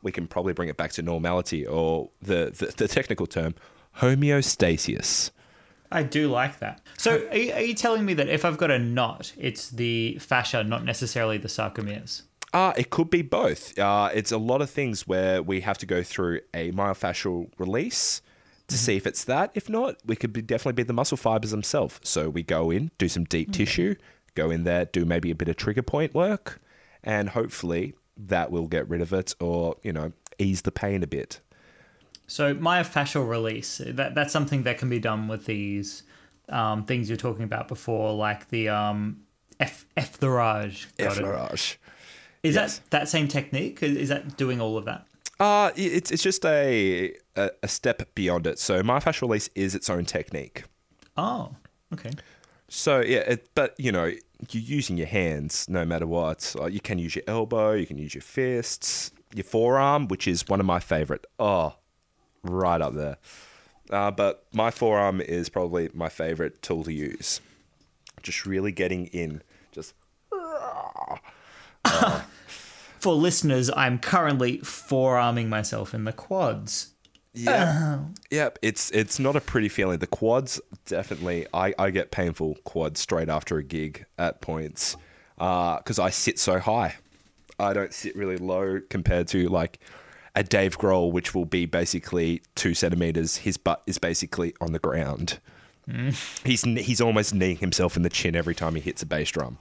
we 0.02 0.12
can 0.12 0.26
probably 0.26 0.52
bring 0.52 0.68
it 0.68 0.76
back 0.76 0.92
to 0.92 1.02
normality, 1.02 1.66
or 1.66 2.10
the, 2.20 2.52
the, 2.56 2.72
the 2.76 2.88
technical 2.88 3.26
term, 3.26 3.54
homeostasis. 3.98 5.30
I 5.92 6.02
do 6.04 6.28
like 6.28 6.60
that. 6.60 6.80
So 6.96 7.26
are 7.30 7.36
you, 7.36 7.52
are 7.52 7.60
you 7.60 7.74
telling 7.74 8.04
me 8.04 8.14
that 8.14 8.28
if 8.28 8.44
I've 8.44 8.58
got 8.58 8.70
a 8.70 8.78
knot, 8.78 9.32
it's 9.36 9.70
the 9.70 10.18
fascia, 10.20 10.62
not 10.62 10.84
necessarily 10.84 11.36
the 11.36 11.48
sarcomeres? 11.48 12.22
Uh, 12.52 12.72
it 12.76 12.90
could 12.90 13.10
be 13.10 13.22
both. 13.22 13.78
Uh, 13.78 14.10
it's 14.12 14.32
a 14.32 14.38
lot 14.38 14.60
of 14.60 14.70
things 14.70 15.06
where 15.06 15.42
we 15.42 15.60
have 15.60 15.78
to 15.78 15.86
go 15.86 16.02
through 16.02 16.40
a 16.54 16.72
myofascial 16.72 17.50
release 17.58 18.22
to 18.70 18.78
see 18.78 18.96
if 18.96 19.06
it's 19.06 19.24
that. 19.24 19.50
If 19.54 19.68
not, 19.68 19.96
we 20.06 20.16
could 20.16 20.32
be, 20.32 20.42
definitely 20.42 20.82
be 20.82 20.86
the 20.86 20.92
muscle 20.92 21.16
fibers 21.16 21.50
themselves. 21.50 22.00
So 22.02 22.28
we 22.30 22.42
go 22.42 22.70
in, 22.70 22.90
do 22.98 23.08
some 23.08 23.24
deep 23.24 23.52
tissue, 23.52 23.94
go 24.34 24.50
in 24.50 24.64
there, 24.64 24.86
do 24.86 25.04
maybe 25.04 25.30
a 25.30 25.34
bit 25.34 25.48
of 25.48 25.56
trigger 25.56 25.82
point 25.82 26.14
work, 26.14 26.60
and 27.04 27.28
hopefully 27.30 27.94
that 28.16 28.50
will 28.50 28.66
get 28.66 28.88
rid 28.88 29.00
of 29.00 29.12
it 29.12 29.34
or, 29.40 29.76
you 29.82 29.92
know, 29.92 30.12
ease 30.38 30.62
the 30.62 30.72
pain 30.72 31.02
a 31.02 31.06
bit. 31.06 31.40
So 32.26 32.54
myofascial 32.54 33.28
release, 33.28 33.80
that, 33.84 34.14
that's 34.14 34.32
something 34.32 34.62
that 34.62 34.78
can 34.78 34.88
be 34.88 34.98
done 34.98 35.28
with 35.28 35.46
these 35.46 36.04
um, 36.48 36.84
things 36.84 37.08
you're 37.08 37.16
talking 37.16 37.44
about 37.44 37.68
before, 37.68 38.12
like 38.14 38.48
the 38.48 38.68
um, 38.68 39.22
F- 39.58 39.86
effleurage. 39.96 40.86
Effleurage. 40.98 41.76
Is 42.42 42.54
Yes. 42.54 42.78
that 42.78 42.90
that 42.90 43.08
same 43.08 43.28
technique? 43.28 43.82
Is 43.82 43.96
is 43.98 44.08
that 44.08 44.38
doing 44.38 44.62
all 44.62 44.78
of 44.78 44.86
that? 44.86 45.06
Uh, 45.38 45.70
it's 45.76 46.10
it's 46.10 46.22
just 46.22 46.44
a, 46.46 47.14
a 47.36 47.50
a 47.62 47.68
step 47.68 48.14
beyond 48.14 48.46
it. 48.46 48.58
So 48.58 48.82
myofascial 48.82 49.22
release 49.22 49.48
is 49.54 49.74
its 49.74 49.90
own 49.90 50.04
technique. 50.04 50.64
Oh, 51.16 51.54
okay. 51.92 52.10
So 52.68 53.00
yeah, 53.00 53.20
it, 53.20 53.48
but 53.54 53.74
you 53.78 53.92
know, 53.92 54.12
you're 54.50 54.62
using 54.62 54.96
your 54.96 55.06
hands 55.06 55.68
no 55.68 55.84
matter 55.84 56.06
what. 56.06 56.54
Uh, 56.58 56.66
you 56.66 56.80
can 56.80 56.98
use 56.98 57.14
your 57.16 57.24
elbow, 57.26 57.72
you 57.72 57.86
can 57.86 57.98
use 57.98 58.14
your 58.14 58.22
fists, 58.22 59.12
your 59.34 59.44
forearm, 59.44 60.08
which 60.08 60.28
is 60.28 60.46
one 60.48 60.60
of 60.60 60.66
my 60.66 60.80
favorite. 60.80 61.26
Oh, 61.38 61.74
right 62.42 62.80
up 62.80 62.94
there. 62.94 63.18
Uh, 63.90 64.10
but 64.10 64.46
my 64.52 64.70
forearm 64.70 65.20
is 65.20 65.48
probably 65.48 65.90
my 65.92 66.08
favorite 66.08 66.62
tool 66.62 66.84
to 66.84 66.92
use. 66.92 67.40
Just 68.22 68.46
really 68.46 68.70
getting 68.70 69.06
in, 69.06 69.42
just 69.72 69.94
For 72.98 73.14
listeners, 73.14 73.70
I'm 73.74 73.98
currently 73.98 74.58
forearming 74.58 75.48
myself 75.48 75.94
in 75.94 76.04
the 76.04 76.12
quads. 76.12 76.89
Yeah, 77.34 78.00
yep. 78.30 78.58
It's 78.62 78.90
it's 78.90 79.18
not 79.18 79.36
a 79.36 79.40
pretty 79.40 79.68
feeling. 79.68 79.98
The 79.98 80.06
quads 80.06 80.60
definitely. 80.86 81.46
I 81.52 81.74
I 81.78 81.90
get 81.90 82.10
painful 82.10 82.56
quads 82.64 83.00
straight 83.00 83.28
after 83.28 83.58
a 83.58 83.62
gig 83.62 84.06
at 84.18 84.40
points 84.40 84.96
uh, 85.38 85.78
because 85.78 85.98
I 85.98 86.10
sit 86.10 86.38
so 86.38 86.58
high. 86.58 86.96
I 87.58 87.72
don't 87.72 87.92
sit 87.92 88.16
really 88.16 88.36
low 88.38 88.80
compared 88.88 89.28
to 89.28 89.48
like 89.48 89.78
a 90.34 90.42
Dave 90.42 90.78
Grohl, 90.78 91.12
which 91.12 91.34
will 91.34 91.44
be 91.44 91.66
basically 91.66 92.42
two 92.54 92.74
centimeters. 92.74 93.38
His 93.38 93.56
butt 93.56 93.82
is 93.86 93.98
basically 93.98 94.54
on 94.60 94.72
the 94.72 94.78
ground. 94.78 95.38
Mm. 95.88 96.46
He's 96.46 96.62
he's 96.62 97.00
almost 97.00 97.34
kneeing 97.34 97.56
himself 97.56 97.96
in 97.96 98.02
the 98.02 98.10
chin 98.10 98.36
every 98.36 98.54
time 98.54 98.74
he 98.74 98.80
hits 98.80 99.02
a 99.02 99.06
bass 99.06 99.30
drum. 99.30 99.58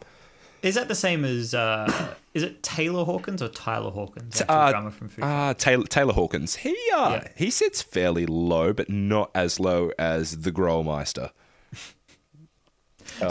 Is 0.62 0.76
that 0.76 0.88
the 0.88 0.96
same 0.96 1.24
as? 1.26 1.54
Uh, 1.54 2.14
is 2.34 2.44
it 2.44 2.62
Taylor 2.64 3.06
Hawkins 3.06 3.42
or 3.42 3.48
Tyler 3.48 3.92
Hawkins? 3.92 4.40
the 4.40 4.52
Uh, 4.52 4.72
drummer 4.72 4.92
from 4.92 5.08
Foo 5.10 5.22
Uh, 5.22 5.54
Taylor, 5.54 5.86
Taylor 5.86 6.14
Hawkins. 6.14 6.58
He 6.58 6.76
uh, 6.96 7.12
Yeah. 7.22 7.28
he 7.36 7.50
sits 7.50 7.82
fairly 7.82 8.26
low, 8.26 8.74
but 8.74 8.90
not 8.90 9.32
as 9.34 9.60
low 9.60 9.92
as 9.98 10.42
the 10.42 10.52
Grohlmeister. 10.52 11.32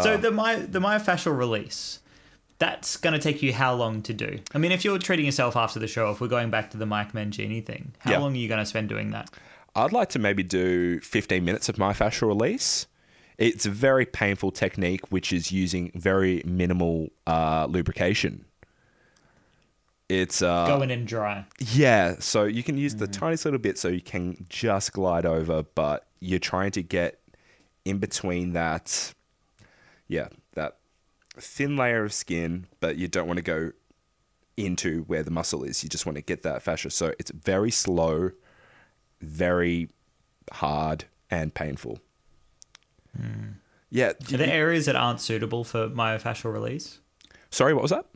So 0.03 0.17
the 0.17 0.31
my 0.31 0.57
the 0.57 0.81
myofascial 0.81 1.37
release, 1.37 2.01
that's 2.59 2.97
going 2.97 3.13
to 3.15 3.19
take 3.19 3.43
you 3.43 3.53
how 3.53 3.75
long 3.75 4.03
to 4.03 4.13
do? 4.13 4.39
I 4.55 4.59
mean, 4.59 4.73
if 4.73 4.85
you're 4.85 4.99
treating 4.99 5.25
yourself 5.27 5.57
after 5.57 5.79
the 5.79 5.87
show, 5.87 6.11
if 6.11 6.21
we're 6.21 6.29
going 6.29 6.51
back 6.51 6.71
to 6.73 6.77
the 6.77 6.87
Mike 6.87 7.13
Mangini 7.13 7.65
thing, 7.65 7.93
how 8.01 8.13
Yeah. 8.13 8.19
long 8.19 8.33
are 8.35 8.37
you 8.39 8.49
going 8.49 8.59
to 8.61 8.67
spend 8.67 8.89
doing 8.89 9.11
that? 9.13 9.31
I'd 9.77 9.93
like 9.93 10.09
to 10.11 10.19
maybe 10.19 10.43
do 10.43 10.99
15 11.01 11.45
minutes 11.45 11.69
of 11.69 11.77
myofascial 11.77 12.27
release. 12.27 12.87
It's 13.39 13.67
a 13.67 13.71
very 13.71 14.05
painful 14.05 14.51
technique, 14.51 15.13
which 15.13 15.33
is 15.33 15.53
using 15.53 15.93
very 15.95 16.43
minimal 16.45 17.11
uh, 17.27 17.67
lubrication. 17.71 18.45
It's 20.09 20.43
uh, 20.43 20.67
Go 20.67 20.83
in 20.83 21.05
dry. 21.05 21.45
yeah, 21.59 22.17
so 22.19 22.45
you 22.45 22.63
can 22.63 22.79
use 22.79 22.95
the 22.97 23.07
tiniest 23.07 23.45
little 23.45 23.61
bit 23.61 23.79
so 23.79 23.89
you 23.89 24.01
can 24.01 24.47
just 24.49 24.93
glide 24.93 25.27
over, 25.27 25.63
but 25.75 26.07
you're 26.21 26.39
trying 26.39 26.71
to 26.73 26.83
get 26.83 27.21
in 27.85 27.99
between 27.99 28.55
that, 28.55 29.15
yeah, 30.09 30.29
that 30.55 30.79
thin 31.37 31.77
layer 31.77 32.05
of 32.05 32.13
skin, 32.13 32.67
but 32.81 32.97
you 32.97 33.07
don't 33.07 33.27
want 33.27 33.37
to 33.37 33.43
go 33.43 33.73
into 34.57 35.03
where 35.03 35.23
the 35.23 35.31
muscle 35.31 35.63
is. 35.63 35.85
You 35.85 35.91
just 35.91 36.07
want 36.07 36.17
to 36.17 36.23
get 36.23 36.43
that 36.43 36.63
fascia. 36.63 36.91
So 36.91 37.13
it's 37.19 37.31
very 37.31 37.71
slow, 37.71 38.31
very 39.21 39.91
hard, 40.51 41.05
and 41.31 41.55
painful. 41.55 42.01
Yeah. 43.91 44.13
Are 44.33 44.37
there 44.37 44.51
areas 44.51 44.87
that 44.87 44.97
aren't 44.97 45.21
suitable 45.21 45.65
for 45.65 45.89
myofascial 45.89 46.53
release? 46.53 47.01
Sorry, 47.51 47.73
what 47.73 47.83
was 47.83 47.91
that? 47.91 48.07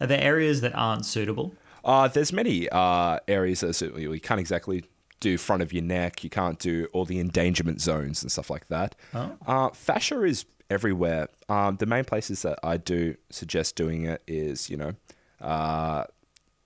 Are 0.00 0.06
there 0.06 0.20
areas 0.20 0.60
that 0.60 0.74
aren't 0.74 1.06
suitable? 1.06 1.54
Uh, 1.84 2.08
there's 2.08 2.32
many 2.32 2.68
uh, 2.70 3.18
areas 3.28 3.60
that 3.60 3.80
are, 3.82 3.98
you 3.98 4.20
can't 4.20 4.40
exactly 4.40 4.84
do 5.20 5.38
front 5.38 5.62
of 5.62 5.72
your 5.72 5.82
neck. 5.82 6.24
You 6.24 6.30
can't 6.30 6.58
do 6.58 6.88
all 6.92 7.04
the 7.04 7.20
endangerment 7.20 7.80
zones 7.80 8.22
and 8.22 8.30
stuff 8.30 8.50
like 8.50 8.68
that. 8.68 8.94
Oh. 9.14 9.32
Uh, 9.46 9.68
fascia 9.70 10.22
is 10.24 10.44
everywhere. 10.70 11.28
Um, 11.48 11.76
the 11.76 11.86
main 11.86 12.04
places 12.04 12.42
that 12.42 12.58
I 12.62 12.76
do 12.76 13.16
suggest 13.30 13.76
doing 13.76 14.04
it 14.04 14.22
is, 14.26 14.68
you 14.68 14.76
know, 14.76 14.92
uh, 15.40 16.04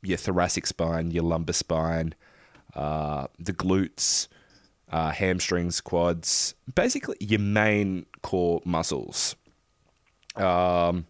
your 0.02 0.18
thoracic 0.18 0.66
spine, 0.66 1.10
your 1.10 1.24
lumbar 1.24 1.52
spine, 1.52 2.14
uh, 2.74 3.26
the 3.38 3.52
glutes, 3.52 4.28
uh, 4.90 5.10
hamstrings, 5.10 5.80
quads, 5.80 6.54
basically 6.74 7.16
your 7.20 7.40
main 7.40 8.06
core 8.22 8.60
muscles. 8.64 9.36
Um, 10.36 11.06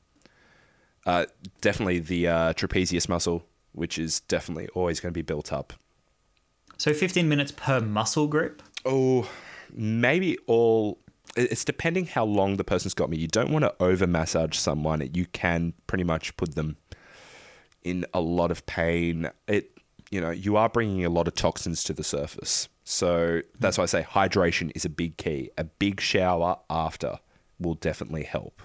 uh, 1.07 1.27
definitely 1.61 2.01
the 2.01 2.29
uh, 2.29 2.53
trapezius 2.55 3.09
muscle, 3.09 3.45
which 3.73 3.99
is 3.99 4.21
definitely 4.21 4.69
always 4.75 5.01
going 5.01 5.13
to 5.13 5.15
be 5.15 5.23
built 5.23 5.53
up. 5.53 5.73
So 6.77 6.95
15 6.95 7.29
minutes 7.29 7.53
per 7.53 7.81
muscle 7.81 8.27
group? 8.27 8.63
Oh, 8.85 9.29
maybe 9.73 10.39
all. 10.47 10.99
It's 11.37 11.65
depending 11.65 12.07
how 12.07 12.25
long 12.25 12.57
the 12.57 12.65
person's 12.65 12.95
got 12.95 13.11
me. 13.11 13.17
You 13.17 13.29
don't 13.29 13.51
want 13.51 13.65
to 13.65 13.75
over 13.81 14.07
massage 14.07 14.57
someone. 14.57 15.09
You 15.13 15.27
can 15.27 15.75
pretty 15.87 16.05
much 16.05 16.37
put 16.37 16.55
them 16.55 16.77
in 17.83 18.07
a 18.15 18.21
lot 18.21 18.51
of 18.51 18.65
pain. 18.67 19.31
It, 19.47 19.71
you 20.11 20.21
know, 20.21 20.31
you 20.31 20.57
are 20.57 20.69
bringing 20.69 21.05
a 21.05 21.11
lot 21.11 21.29
of 21.29 21.35
toxins 21.35 21.85
to 21.85 21.93
the 21.93 22.05
surface. 22.05 22.69
So 22.91 23.43
that's 23.61 23.77
why 23.77 23.83
I 23.85 23.87
say 23.87 24.03
hydration 24.03 24.73
is 24.75 24.87
a 24.87 24.89
big 24.89 25.19
key. 25.19 25.51
A 25.59 25.65
big 25.65 26.01
shower 26.01 26.57
after 26.71 27.19
will 27.61 27.75
definitely 27.75 28.23
help. 28.23 28.63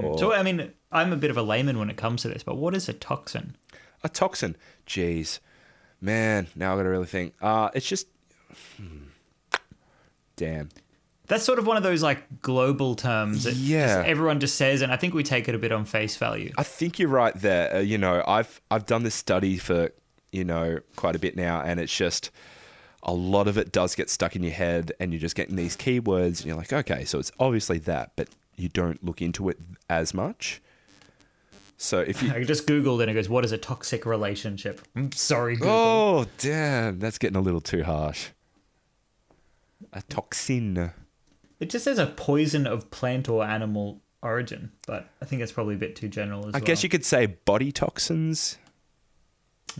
Or- 0.00 0.16
So, 0.18 0.32
I 0.32 0.44
mean, 0.44 0.70
I'm 0.92 1.12
a 1.12 1.16
bit 1.16 1.30
of 1.32 1.36
a 1.36 1.42
layman 1.42 1.76
when 1.76 1.90
it 1.90 1.96
comes 1.96 2.22
to 2.22 2.28
this, 2.28 2.44
but 2.44 2.56
what 2.58 2.76
is 2.76 2.88
a 2.88 2.92
toxin? 2.92 3.56
A 4.04 4.08
toxin. 4.08 4.54
Jeez. 4.86 5.40
Man, 6.00 6.46
now 6.54 6.74
I 6.74 6.76
gotta 6.76 6.90
really 6.90 7.06
think. 7.06 7.34
Uh 7.42 7.70
it's 7.74 7.88
just 7.88 8.06
hmm. 8.76 9.08
Damn. 10.36 10.68
That's 11.26 11.42
sort 11.44 11.58
of 11.58 11.66
one 11.66 11.76
of 11.76 11.82
those 11.82 12.04
like 12.04 12.40
global 12.42 12.94
terms 12.94 13.42
that 13.44 13.54
Yeah. 13.54 13.86
just 13.96 14.06
everyone 14.08 14.38
just 14.38 14.54
says, 14.54 14.80
and 14.80 14.92
I 14.92 14.96
think 14.96 15.12
we 15.12 15.24
take 15.24 15.48
it 15.48 15.56
a 15.56 15.58
bit 15.58 15.72
on 15.72 15.84
face 15.84 16.16
value. 16.16 16.52
I 16.56 16.62
think 16.62 17.00
you're 17.00 17.08
right 17.08 17.34
there. 17.34 17.74
Uh, 17.76 17.80
you 17.80 17.98
know, 17.98 18.22
I've 18.28 18.60
I've 18.70 18.86
done 18.86 19.02
this 19.02 19.16
study 19.16 19.58
for, 19.58 19.90
you 20.30 20.44
know, 20.44 20.78
quite 20.94 21.16
a 21.16 21.18
bit 21.18 21.36
now 21.36 21.60
and 21.62 21.80
it's 21.80 21.94
just 21.96 22.30
a 23.02 23.12
lot 23.12 23.48
of 23.48 23.56
it 23.56 23.72
does 23.72 23.94
get 23.94 24.10
stuck 24.10 24.36
in 24.36 24.42
your 24.42 24.52
head 24.52 24.92
and 25.00 25.12
you're 25.12 25.20
just 25.20 25.36
getting 25.36 25.56
these 25.56 25.76
keywords 25.76 26.38
and 26.38 26.46
you're 26.46 26.56
like, 26.56 26.72
okay, 26.72 27.04
so 27.04 27.18
it's 27.18 27.32
obviously 27.38 27.78
that, 27.78 28.12
but 28.16 28.28
you 28.56 28.68
don't 28.68 29.02
look 29.04 29.22
into 29.22 29.48
it 29.48 29.58
as 29.88 30.12
much. 30.12 30.60
So 31.76 32.00
if 32.00 32.22
you 32.22 32.30
I 32.34 32.44
just 32.44 32.66
Googled 32.66 33.00
and 33.00 33.10
it 33.10 33.14
goes, 33.14 33.28
What 33.28 33.44
is 33.44 33.52
a 33.52 33.58
toxic 33.58 34.04
relationship? 34.04 34.82
I'm 34.94 35.12
sorry, 35.12 35.56
Google. 35.56 35.70
Oh, 35.70 36.26
damn, 36.38 36.98
that's 36.98 37.16
getting 37.16 37.36
a 37.36 37.40
little 37.40 37.62
too 37.62 37.84
harsh. 37.84 38.28
A 39.94 40.02
toxin. 40.02 40.92
It 41.58 41.70
just 41.70 41.84
says 41.84 41.98
a 41.98 42.06
poison 42.06 42.66
of 42.66 42.90
plant 42.90 43.28
or 43.28 43.44
animal 43.44 44.02
origin, 44.22 44.72
but 44.86 45.08
I 45.22 45.24
think 45.24 45.40
it's 45.40 45.52
probably 45.52 45.74
a 45.74 45.78
bit 45.78 45.96
too 45.96 46.08
general 46.08 46.40
as 46.40 46.44
well. 46.46 46.56
I 46.56 46.58
well. 46.58 46.66
guess 46.66 46.82
you 46.82 46.90
could 46.90 47.04
say 47.04 47.26
body 47.26 47.72
toxins. 47.72 48.58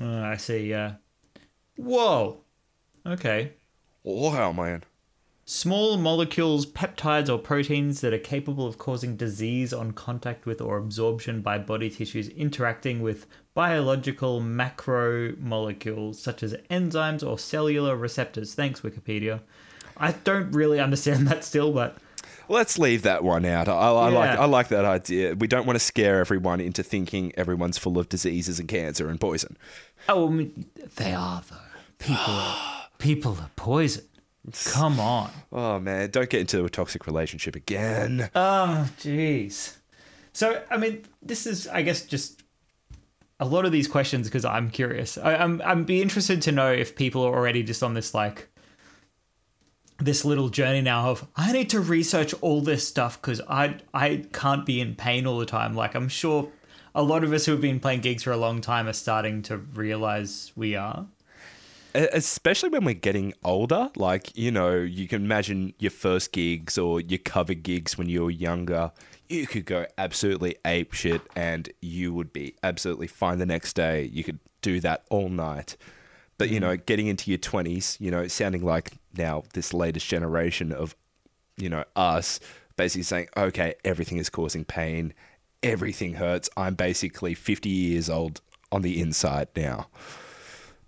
Oh, 0.00 0.22
I 0.22 0.37
see, 0.37 0.68
yeah. 0.70 0.94
Whoa. 1.76 2.38
Okay. 3.07 3.53
Wow, 4.03 4.53
man. 4.53 4.85
Small 5.45 5.97
molecules, 5.99 6.65
peptides, 6.65 7.29
or 7.29 7.37
proteins 7.37 8.03
that 8.03 8.15
are 8.15 8.19
capable 8.19 8.69
of 8.69 8.79
causing 8.79 9.17
disease 9.17 9.73
on 9.73 9.91
contact 9.91 10.47
with 10.47 10.61
or 10.61 10.79
absorption 10.79 11.43
by 11.43 11.59
body 11.59 11.91
tissues 11.91 12.29
interacting 12.29 13.03
with 13.03 13.27
biological 13.53 14.41
macromolecules 14.41 16.15
such 16.15 16.45
as 16.45 16.55
enzymes 16.71 17.29
or 17.29 17.37
cellular 17.37 17.97
receptors. 17.97 18.55
Thanks, 18.55 18.83
Wikipedia. 18.83 19.41
I 19.97 20.13
don't 20.13 20.53
really 20.53 20.79
understand 20.79 21.27
that 21.27 21.45
still, 21.45 21.73
but 21.73 21.97
Let's 22.49 22.79
leave 22.79 23.03
that 23.03 23.23
one 23.25 23.45
out. 23.45 23.69
I, 23.69 23.73
I 23.73 24.09
like 24.09 24.39
I 24.39 24.45
like 24.45 24.69
that 24.69 24.85
idea. 24.85 25.35
We 25.35 25.47
don't 25.47 25.67
want 25.67 25.79
to 25.79 25.85
scare 25.85 26.21
everyone 26.21 26.61
into 26.61 26.83
thinking 26.83 27.33
everyone's 27.37 27.79
full 27.79 27.99
of 27.99 28.09
diseases 28.09 28.59
and 28.59 28.69
cancer 28.69 29.09
and 29.09 29.21
poison. 29.21 29.57
oh, 30.09 30.29
I 30.29 30.31
mean, 30.31 30.67
they 30.97 31.13
are 31.13 31.42
though. 31.48 31.57
People 31.98 32.17
are 32.29 32.73
people 33.01 33.37
are 33.40 33.51
poison. 33.57 34.05
Come 34.67 35.01
on. 35.01 35.31
Oh 35.53 35.81
man, 35.81 36.11
don't 36.11 36.31
get 36.31 36.40
into 36.40 36.65
a 36.65 36.71
toxic 36.71 37.07
relationship 37.07 37.57
again. 37.57 38.31
Oh, 38.35 38.88
jeez. 38.98 39.77
So, 40.33 40.63
I 40.71 40.77
mean, 40.77 41.05
this 41.21 41.46
is, 41.46 41.67
I 41.67 41.83
guess, 41.83 42.07
just 42.07 42.42
a 43.40 43.44
lot 43.44 43.65
of 43.65 43.73
these 43.73 43.88
questions 43.88 44.29
because 44.29 44.44
I'm 44.44 44.71
curious. 44.71 45.19
I, 45.19 45.35
I'm, 45.35 45.61
I'm 45.65 45.85
be 45.85 46.01
interested 46.01 46.42
to 46.42 46.53
know 46.53 46.73
if 46.73 46.94
people 46.94 47.23
are 47.23 47.35
already 47.35 47.63
just 47.63 47.83
on 47.83 47.94
this 47.94 48.15
like 48.15 48.48
this 49.98 50.25
little 50.25 50.48
journey 50.48 50.81
now 50.81 51.11
of 51.11 51.27
I 51.37 51.53
need 51.53 51.71
to 51.71 51.81
research 51.81 52.35
all 52.40 52.61
this 52.63 52.87
stuff 52.87 53.21
because 53.21 53.40
I 53.48 53.77
I 53.92 54.25
can't 54.33 54.65
be 54.65 54.81
in 54.81 54.94
pain 54.94 55.27
all 55.27 55.38
the 55.38 55.46
time. 55.46 55.75
Like 55.75 55.94
I'm 55.94 56.09
sure 56.09 56.51
a 56.94 57.03
lot 57.03 57.25
of 57.25 57.33
us 57.33 57.46
who 57.46 57.53
have 57.53 57.61
been 57.61 57.81
playing 57.81 58.01
gigs 58.01 58.23
for 58.23 58.33
a 58.33 58.37
long 58.37 58.61
time 58.61 58.87
are 58.88 58.94
starting 58.94 59.42
to 59.42 59.59
realize 59.59 60.53
we 60.57 60.77
are. 60.77 61.07
Especially 61.95 62.69
when 62.69 62.85
we're 62.85 62.95
getting 62.95 63.35
older. 63.45 63.91
Like, 63.97 64.37
you 64.37 64.51
know, 64.51 64.75
you 64.75 65.09
can 65.09 65.25
imagine 65.25 65.75
your 65.79 65.91
first 65.91 66.33
gigs 66.33 66.79
or 66.79 67.01
your 67.01 67.19
cover 67.19 67.55
gigs 67.55 67.99
when 67.99 68.09
you 68.09 68.25
were 68.25 68.31
younger. 68.31 68.93
You 69.29 69.47
could 69.47 69.65
go 69.65 69.87
absolutely 69.99 70.57
ape 70.65 70.93
shit 70.93 71.23
and 71.37 71.69
you 71.81 72.13
would 72.15 72.33
be 72.33 72.55
absolutely 72.63 73.07
fine 73.07 73.38
the 73.38 73.47
next 73.47 73.75
day. 73.75 74.05
You 74.05 74.25
could 74.25 74.38
do 74.63 74.81
that 74.81 75.05
all 75.11 75.29
night. 75.29 75.77
But, 76.38 76.51
you 76.51 76.59
mm. 76.59 76.63
know, 76.63 76.77
getting 76.77 77.07
into 77.07 77.31
your 77.31 77.38
20s, 77.38 78.01
you 78.01 78.11
know, 78.11 78.27
sounding 78.29 78.65
like 78.65 78.93
now 79.17 79.45
this 79.53 79.73
latest 79.75 80.07
generation 80.07 80.73
of, 80.73 80.95
you 81.57 81.69
know, 81.69 81.85
us 81.97 82.41
basically 82.77 83.03
saying, 83.03 83.29
okay, 83.37 83.75
everything 83.85 84.19
is 84.19 84.31
causing 84.31 84.65
pain. 84.65 85.13
Everything 85.63 86.15
hurts. 86.15 86.49
I'm 86.57 86.75
basically 86.75 87.35
50 87.35 87.69
years 87.69 88.09
old 88.09 88.41
on 88.73 88.83
the 88.83 89.01
inside 89.01 89.49
now. 89.55 89.88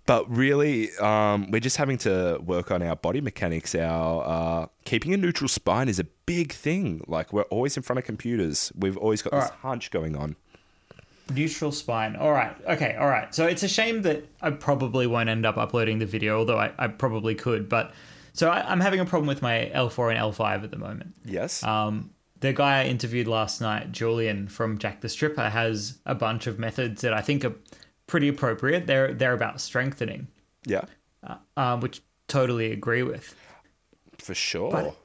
But 0.05 0.29
really, 0.29 0.95
um, 0.97 1.49
we're 1.49 1.61
just 1.61 1.77
having 1.77 1.97
to 1.99 2.39
work 2.45 2.71
on 2.71 2.81
our 2.81 2.95
body 2.95 3.21
mechanics. 3.21 3.73
Our 3.73 4.23
uh, 4.25 4.67
keeping 4.83 5.13
a 5.13 5.17
neutral 5.17 5.47
spine 5.47 5.87
is 5.87 5.99
a 5.99 6.03
big 6.25 6.51
thing. 6.51 7.03
Like 7.07 7.31
we're 7.31 7.43
always 7.43 7.77
in 7.77 7.83
front 7.83 7.99
of 7.99 8.05
computers. 8.05 8.71
We've 8.77 8.97
always 8.97 9.21
got 9.21 9.31
this 9.31 9.45
Alright. 9.45 9.59
hunch 9.59 9.91
going 9.91 10.17
on. 10.17 10.35
Neutral 11.33 11.71
spine. 11.71 12.17
All 12.17 12.33
right. 12.33 12.53
Okay. 12.67 12.95
All 12.95 13.07
right. 13.07 13.33
So 13.33 13.47
it's 13.47 13.63
a 13.63 13.67
shame 13.69 14.01
that 14.01 14.25
I 14.41 14.51
probably 14.51 15.07
won't 15.07 15.29
end 15.29 15.45
up 15.45 15.55
uploading 15.55 15.99
the 15.99 16.05
video, 16.05 16.37
although 16.37 16.59
I, 16.59 16.71
I 16.77 16.87
probably 16.87 17.33
could. 17.33 17.69
But 17.69 17.93
so 18.33 18.49
I, 18.49 18.69
I'm 18.69 18.81
having 18.81 18.99
a 18.99 19.05
problem 19.05 19.27
with 19.27 19.41
my 19.41 19.71
L4 19.73 20.15
and 20.15 20.19
L5 20.19 20.63
at 20.65 20.71
the 20.71 20.77
moment. 20.77 21.15
Yes. 21.23 21.63
Um, 21.63 22.09
the 22.41 22.51
guy 22.51 22.81
I 22.81 22.85
interviewed 22.87 23.29
last 23.29 23.61
night, 23.61 23.93
Julian 23.93 24.49
from 24.49 24.77
Jack 24.77 24.99
the 24.99 25.07
Stripper, 25.07 25.47
has 25.47 25.99
a 26.05 26.13
bunch 26.13 26.45
of 26.45 26.59
methods 26.59 27.01
that 27.03 27.13
I 27.13 27.21
think 27.21 27.45
are 27.45 27.55
pretty 28.07 28.27
appropriate. 28.27 28.87
They're 28.87 29.13
they're 29.13 29.33
about 29.33 29.61
strengthening, 29.61 30.27
yeah, 30.65 30.85
uh, 31.25 31.35
um, 31.57 31.81
which 31.81 32.01
totally 32.27 32.71
agree 32.71 33.03
with. 33.03 33.35
for 34.17 34.33
sure. 34.33 34.71
But 34.71 34.95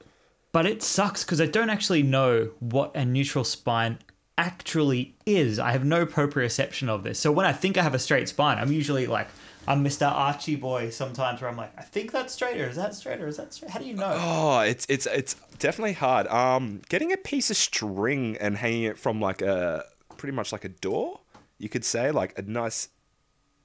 but 0.51 0.65
it 0.65 0.81
sucks 0.81 1.23
because 1.23 1.41
I 1.41 1.45
don't 1.45 1.69
actually 1.69 2.03
know 2.03 2.51
what 2.59 2.95
a 2.95 3.05
neutral 3.05 3.43
spine 3.43 3.99
actually 4.37 5.15
is. 5.25 5.59
I 5.59 5.71
have 5.71 5.83
no 5.83 6.05
proprioception 6.05 6.87
of 6.87 7.03
this. 7.03 7.19
So 7.19 7.31
when 7.31 7.45
I 7.45 7.51
think 7.51 7.77
I 7.77 7.83
have 7.83 7.93
a 7.93 7.99
straight 7.99 8.29
spine, 8.29 8.57
I'm 8.57 8.71
usually 8.71 9.05
like 9.05 9.27
I'm 9.67 9.83
Mr. 9.85 10.11
Archie 10.11 10.55
boy 10.55 10.89
sometimes 10.89 11.41
where 11.41 11.49
I'm 11.49 11.57
like, 11.57 11.71
I 11.77 11.83
think 11.83 12.11
that's 12.11 12.33
straight 12.33 12.59
or 12.59 12.67
is 12.67 12.75
that 12.77 12.95
straight 12.95 13.21
or 13.21 13.27
is 13.27 13.37
that 13.37 13.53
straight? 13.53 13.69
How 13.69 13.79
do 13.79 13.85
you 13.85 13.93
know? 13.93 14.15
Oh, 14.17 14.59
it's 14.61 14.85
it's 14.89 15.05
it's 15.05 15.35
definitely 15.59 15.93
hard. 15.93 16.25
Um, 16.27 16.81
getting 16.89 17.11
a 17.11 17.17
piece 17.17 17.51
of 17.51 17.57
string 17.57 18.37
and 18.39 18.57
hanging 18.57 18.83
it 18.83 18.97
from 18.97 19.21
like 19.21 19.41
a 19.41 19.85
pretty 20.17 20.35
much 20.35 20.51
like 20.51 20.65
a 20.65 20.69
door, 20.69 21.19
you 21.59 21.69
could 21.69 21.85
say, 21.85 22.09
like 22.11 22.37
a 22.37 22.41
nice 22.41 22.89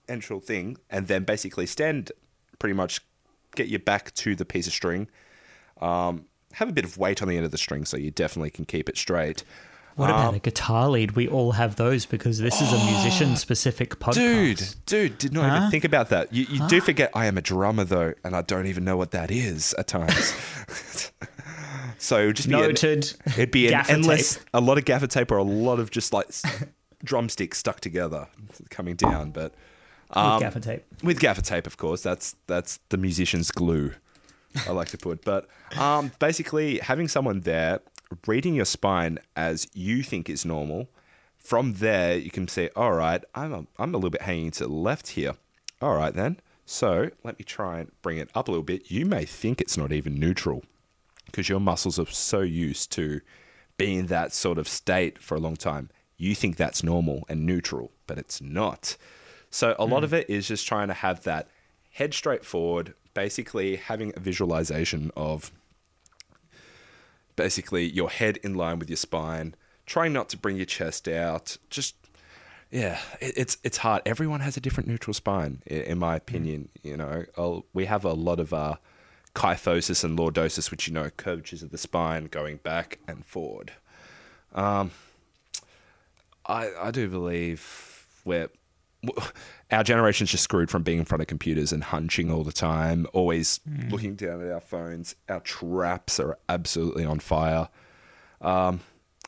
entral 0.08 0.42
thing, 0.42 0.76
and 0.90 1.06
then 1.08 1.24
basically 1.24 1.64
stand 1.66 2.12
pretty 2.58 2.74
much 2.74 3.00
get 3.56 3.68
your 3.68 3.78
back 3.80 4.12
to 4.14 4.34
the 4.34 4.44
piece 4.44 4.66
of 4.66 4.72
string. 4.72 5.08
Um, 5.80 6.26
have 6.54 6.68
a 6.68 6.72
bit 6.72 6.84
of 6.84 6.98
weight 6.98 7.22
on 7.22 7.28
the 7.28 7.36
end 7.36 7.44
of 7.44 7.50
the 7.50 7.58
string, 7.58 7.84
so 7.84 7.96
you 7.96 8.10
definitely 8.10 8.50
can 8.50 8.64
keep 8.64 8.88
it 8.88 8.96
straight. 8.96 9.42
What 9.96 10.10
about 10.10 10.34
a 10.34 10.40
guitar 10.40 10.88
lead? 10.88 11.12
We 11.12 11.28
all 11.28 11.52
have 11.52 11.76
those 11.76 12.04
because 12.04 12.40
this 12.40 12.60
is 12.60 12.72
a 12.72 12.84
musician 12.84 13.36
specific 13.36 14.00
podcast. 14.00 14.14
Dude, 14.14 14.74
dude, 14.86 15.18
did 15.18 15.32
not 15.32 15.48
Huh? 15.48 15.56
even 15.58 15.70
think 15.70 15.84
about 15.84 16.08
that. 16.10 16.32
You, 16.32 16.46
you 16.50 16.66
do 16.66 16.80
forget 16.80 17.12
I 17.14 17.26
am 17.26 17.38
a 17.38 17.40
drummer 17.40 17.84
though, 17.84 18.12
and 18.24 18.34
I 18.34 18.42
don't 18.42 18.66
even 18.66 18.84
know 18.84 18.96
what 18.96 19.12
that 19.12 19.30
is 19.30 19.72
at 19.74 19.86
times. 19.86 20.34
so 21.98 22.32
just 22.32 22.48
be 22.48 22.54
an, 22.54 22.60
Noted. 22.62 23.12
it'd 23.26 23.50
be 23.52 23.68
an 23.72 23.84
endless, 23.88 24.34
tape. 24.36 24.44
a 24.52 24.60
lot 24.60 24.78
of 24.78 24.84
gaffer 24.84 25.06
tape 25.06 25.30
or 25.30 25.36
a 25.36 25.42
lot 25.44 25.78
of 25.78 25.90
just 25.92 26.12
like 26.12 26.28
drumsticks 27.04 27.58
stuck 27.58 27.80
together 27.80 28.28
coming 28.70 28.96
down. 28.96 29.30
But 29.30 29.54
with 30.08 30.40
gaffer 30.40 30.60
tape. 30.60 30.84
with 31.02 31.20
gaffer 31.20 31.42
tape, 31.42 31.66
of 31.66 31.76
course, 31.76 32.02
that's 32.02 32.36
that's 32.46 32.78
the 32.88 32.96
musician's 32.96 33.50
glue. 33.50 33.92
I 34.68 34.72
like 34.72 34.88
to 34.90 34.98
put, 34.98 35.24
but 35.24 35.48
um, 35.76 36.12
basically 36.20 36.78
having 36.78 37.08
someone 37.08 37.40
there 37.40 37.80
reading 38.26 38.54
your 38.54 38.64
spine 38.64 39.18
as 39.34 39.66
you 39.74 40.02
think 40.02 40.30
is 40.30 40.44
normal. 40.44 40.88
From 41.36 41.74
there, 41.74 42.16
you 42.16 42.30
can 42.30 42.48
say, 42.48 42.70
"All 42.74 42.92
right, 42.92 43.22
I'm 43.34 43.52
a, 43.52 43.66
I'm 43.78 43.92
a 43.92 43.98
little 43.98 44.10
bit 44.10 44.22
hanging 44.22 44.50
to 44.52 44.64
the 44.64 44.72
left 44.72 45.08
here. 45.08 45.34
All 45.82 45.94
right, 45.94 46.14
then. 46.14 46.40
So 46.66 47.10
let 47.22 47.38
me 47.38 47.44
try 47.44 47.80
and 47.80 47.92
bring 48.00 48.18
it 48.18 48.30
up 48.34 48.48
a 48.48 48.50
little 48.50 48.64
bit. 48.64 48.90
You 48.90 49.04
may 49.04 49.24
think 49.24 49.60
it's 49.60 49.76
not 49.76 49.92
even 49.92 50.14
neutral 50.18 50.64
because 51.26 51.48
your 51.48 51.60
muscles 51.60 51.98
are 51.98 52.06
so 52.06 52.40
used 52.40 52.90
to 52.92 53.20
being 53.76 53.98
in 54.00 54.06
that 54.06 54.32
sort 54.32 54.56
of 54.56 54.68
state 54.68 55.18
for 55.18 55.34
a 55.34 55.40
long 55.40 55.56
time. 55.56 55.90
You 56.16 56.34
think 56.34 56.56
that's 56.56 56.82
normal 56.82 57.24
and 57.28 57.44
neutral, 57.44 57.90
but 58.06 58.18
it's 58.18 58.40
not. 58.40 58.96
So 59.50 59.74
a 59.78 59.84
lot 59.84 60.04
of 60.04 60.12
it 60.12 60.28
is 60.28 60.48
just 60.48 60.66
trying 60.66 60.88
to 60.88 60.94
have 60.94 61.22
that 61.24 61.48
head 61.92 62.12
straight 62.14 62.44
forward, 62.44 62.94
basically 63.14 63.76
having 63.76 64.12
a 64.16 64.20
visualization 64.20 65.10
of 65.16 65.52
basically 67.36 67.88
your 67.88 68.10
head 68.10 68.38
in 68.38 68.54
line 68.54 68.78
with 68.78 68.90
your 68.90 68.96
spine, 68.96 69.54
trying 69.86 70.12
not 70.12 70.28
to 70.30 70.36
bring 70.36 70.56
your 70.56 70.66
chest 70.66 71.08
out. 71.08 71.56
Just 71.70 71.94
yeah, 72.70 72.98
it's 73.20 73.58
it's 73.62 73.78
hard. 73.78 74.02
Everyone 74.04 74.40
has 74.40 74.56
a 74.56 74.60
different 74.60 74.88
neutral 74.88 75.14
spine, 75.14 75.62
in, 75.66 75.98
my 75.98 76.16
opinion. 76.16 76.70
You 76.82 76.96
know, 76.96 77.64
we 77.72 77.84
have 77.84 78.04
a 78.04 78.12
lot 78.12 78.40
of 78.40 78.52
uh, 78.52 78.76
kyphosis 79.34 80.02
and 80.02 80.18
lordosis, 80.18 80.72
which 80.72 80.88
you 80.88 80.94
know 80.94 81.10
curvatures 81.10 81.62
of 81.62 81.70
the 81.70 81.78
spine 81.78 82.24
going 82.26 82.56
back 82.56 82.98
and 83.06 83.24
forward. 83.24 83.72
Um, 84.52 84.90
I 86.46 86.70
I 86.80 86.90
do 86.90 87.08
believe 87.08 88.06
we're 88.24 88.48
our 89.70 89.84
generation's 89.84 90.30
just 90.30 90.44
screwed 90.44 90.70
from 90.70 90.82
being 90.82 90.98
in 90.98 91.04
front 91.04 91.20
of 91.20 91.26
computers 91.26 91.72
and 91.72 91.84
hunching 91.84 92.30
all 92.30 92.44
the 92.44 92.52
time, 92.52 93.06
always 93.12 93.60
looking 93.90 94.14
down 94.14 94.42
at 94.42 94.50
our 94.50 94.60
phones. 94.60 95.14
Our 95.28 95.40
traps 95.40 96.18
are 96.20 96.38
absolutely 96.48 97.04
on 97.04 97.18
fire. 97.18 97.68
Um, 98.40 98.80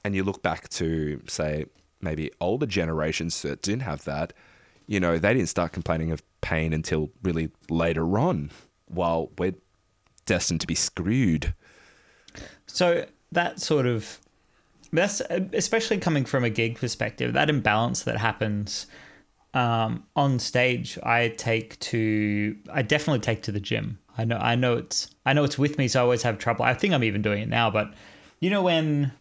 and 0.05 0.15
you 0.15 0.25
look 0.25 0.43
back 0.43 0.69
to 0.71 1.21
say 1.27 1.67
maybe 2.01 2.31
older 2.41 2.67
generations 2.67 3.43
that 3.43 3.63
didn't 3.63 3.83
have 3.83 4.05
that, 4.05 4.33
you 4.87 5.01
know, 5.01 5.19
they 5.19 5.35
didn't 5.35 5.49
start 5.49 5.73
complaining 5.73 6.13
of 6.13 6.23
pain 6.41 6.73
until 6.73 7.11
really 7.23 7.51
later 7.69 8.19
on, 8.19 8.51
while 8.87 9.31
we're 9.39 9.55
destined 10.27 10.61
to 10.61 10.67
be 10.67 10.75
screwed. 10.75 11.55
So 12.67 13.07
that 13.33 13.61
sort 13.61 13.87
of 13.87 14.21
that's 14.93 15.21
especially 15.53 15.99
coming 15.99 16.25
from 16.25 16.45
a 16.45 16.51
gig 16.51 16.79
perspective. 16.79 17.33
That 17.35 17.51
imbalance 17.51 18.03
that 18.05 18.17
happens 18.19 18.87
um, 19.55 20.05
on 20.15 20.39
stage, 20.39 20.99
I 21.03 21.29
take 21.37 21.79
to 21.81 22.57
I 22.73 22.83
definitely 22.83 23.21
take 23.21 23.43
to 23.45 23.53
the 23.53 23.61
gym. 23.61 23.99
I 24.19 24.25
know 24.25 24.37
I 24.39 24.55
know 24.55 24.75
it's 24.77 25.11
I 25.25 25.33
know 25.33 25.45
it's 25.45 25.59
with 25.59 25.79
me, 25.79 25.89
so 25.89 26.01
I 26.01 26.03
always 26.03 26.23
have 26.23 26.39
trouble. 26.39 26.65
I 26.65 26.75
think 26.75 26.95
I'm 26.95 27.05
even 27.05 27.23
doing 27.23 27.43
it 27.43 27.49
now, 27.49 27.71
but 27.71 27.93
you 28.41 28.51
know 28.51 28.63
when 28.63 29.13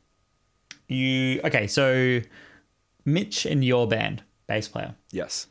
you 0.88 1.42
okay, 1.44 1.68
so 1.68 2.22
Mitch 3.06 3.46
in 3.46 3.64
your 3.64 3.88
band, 3.88 4.24
bass 4.48 4.68
player, 4.68 4.96
Yes. 5.12 5.48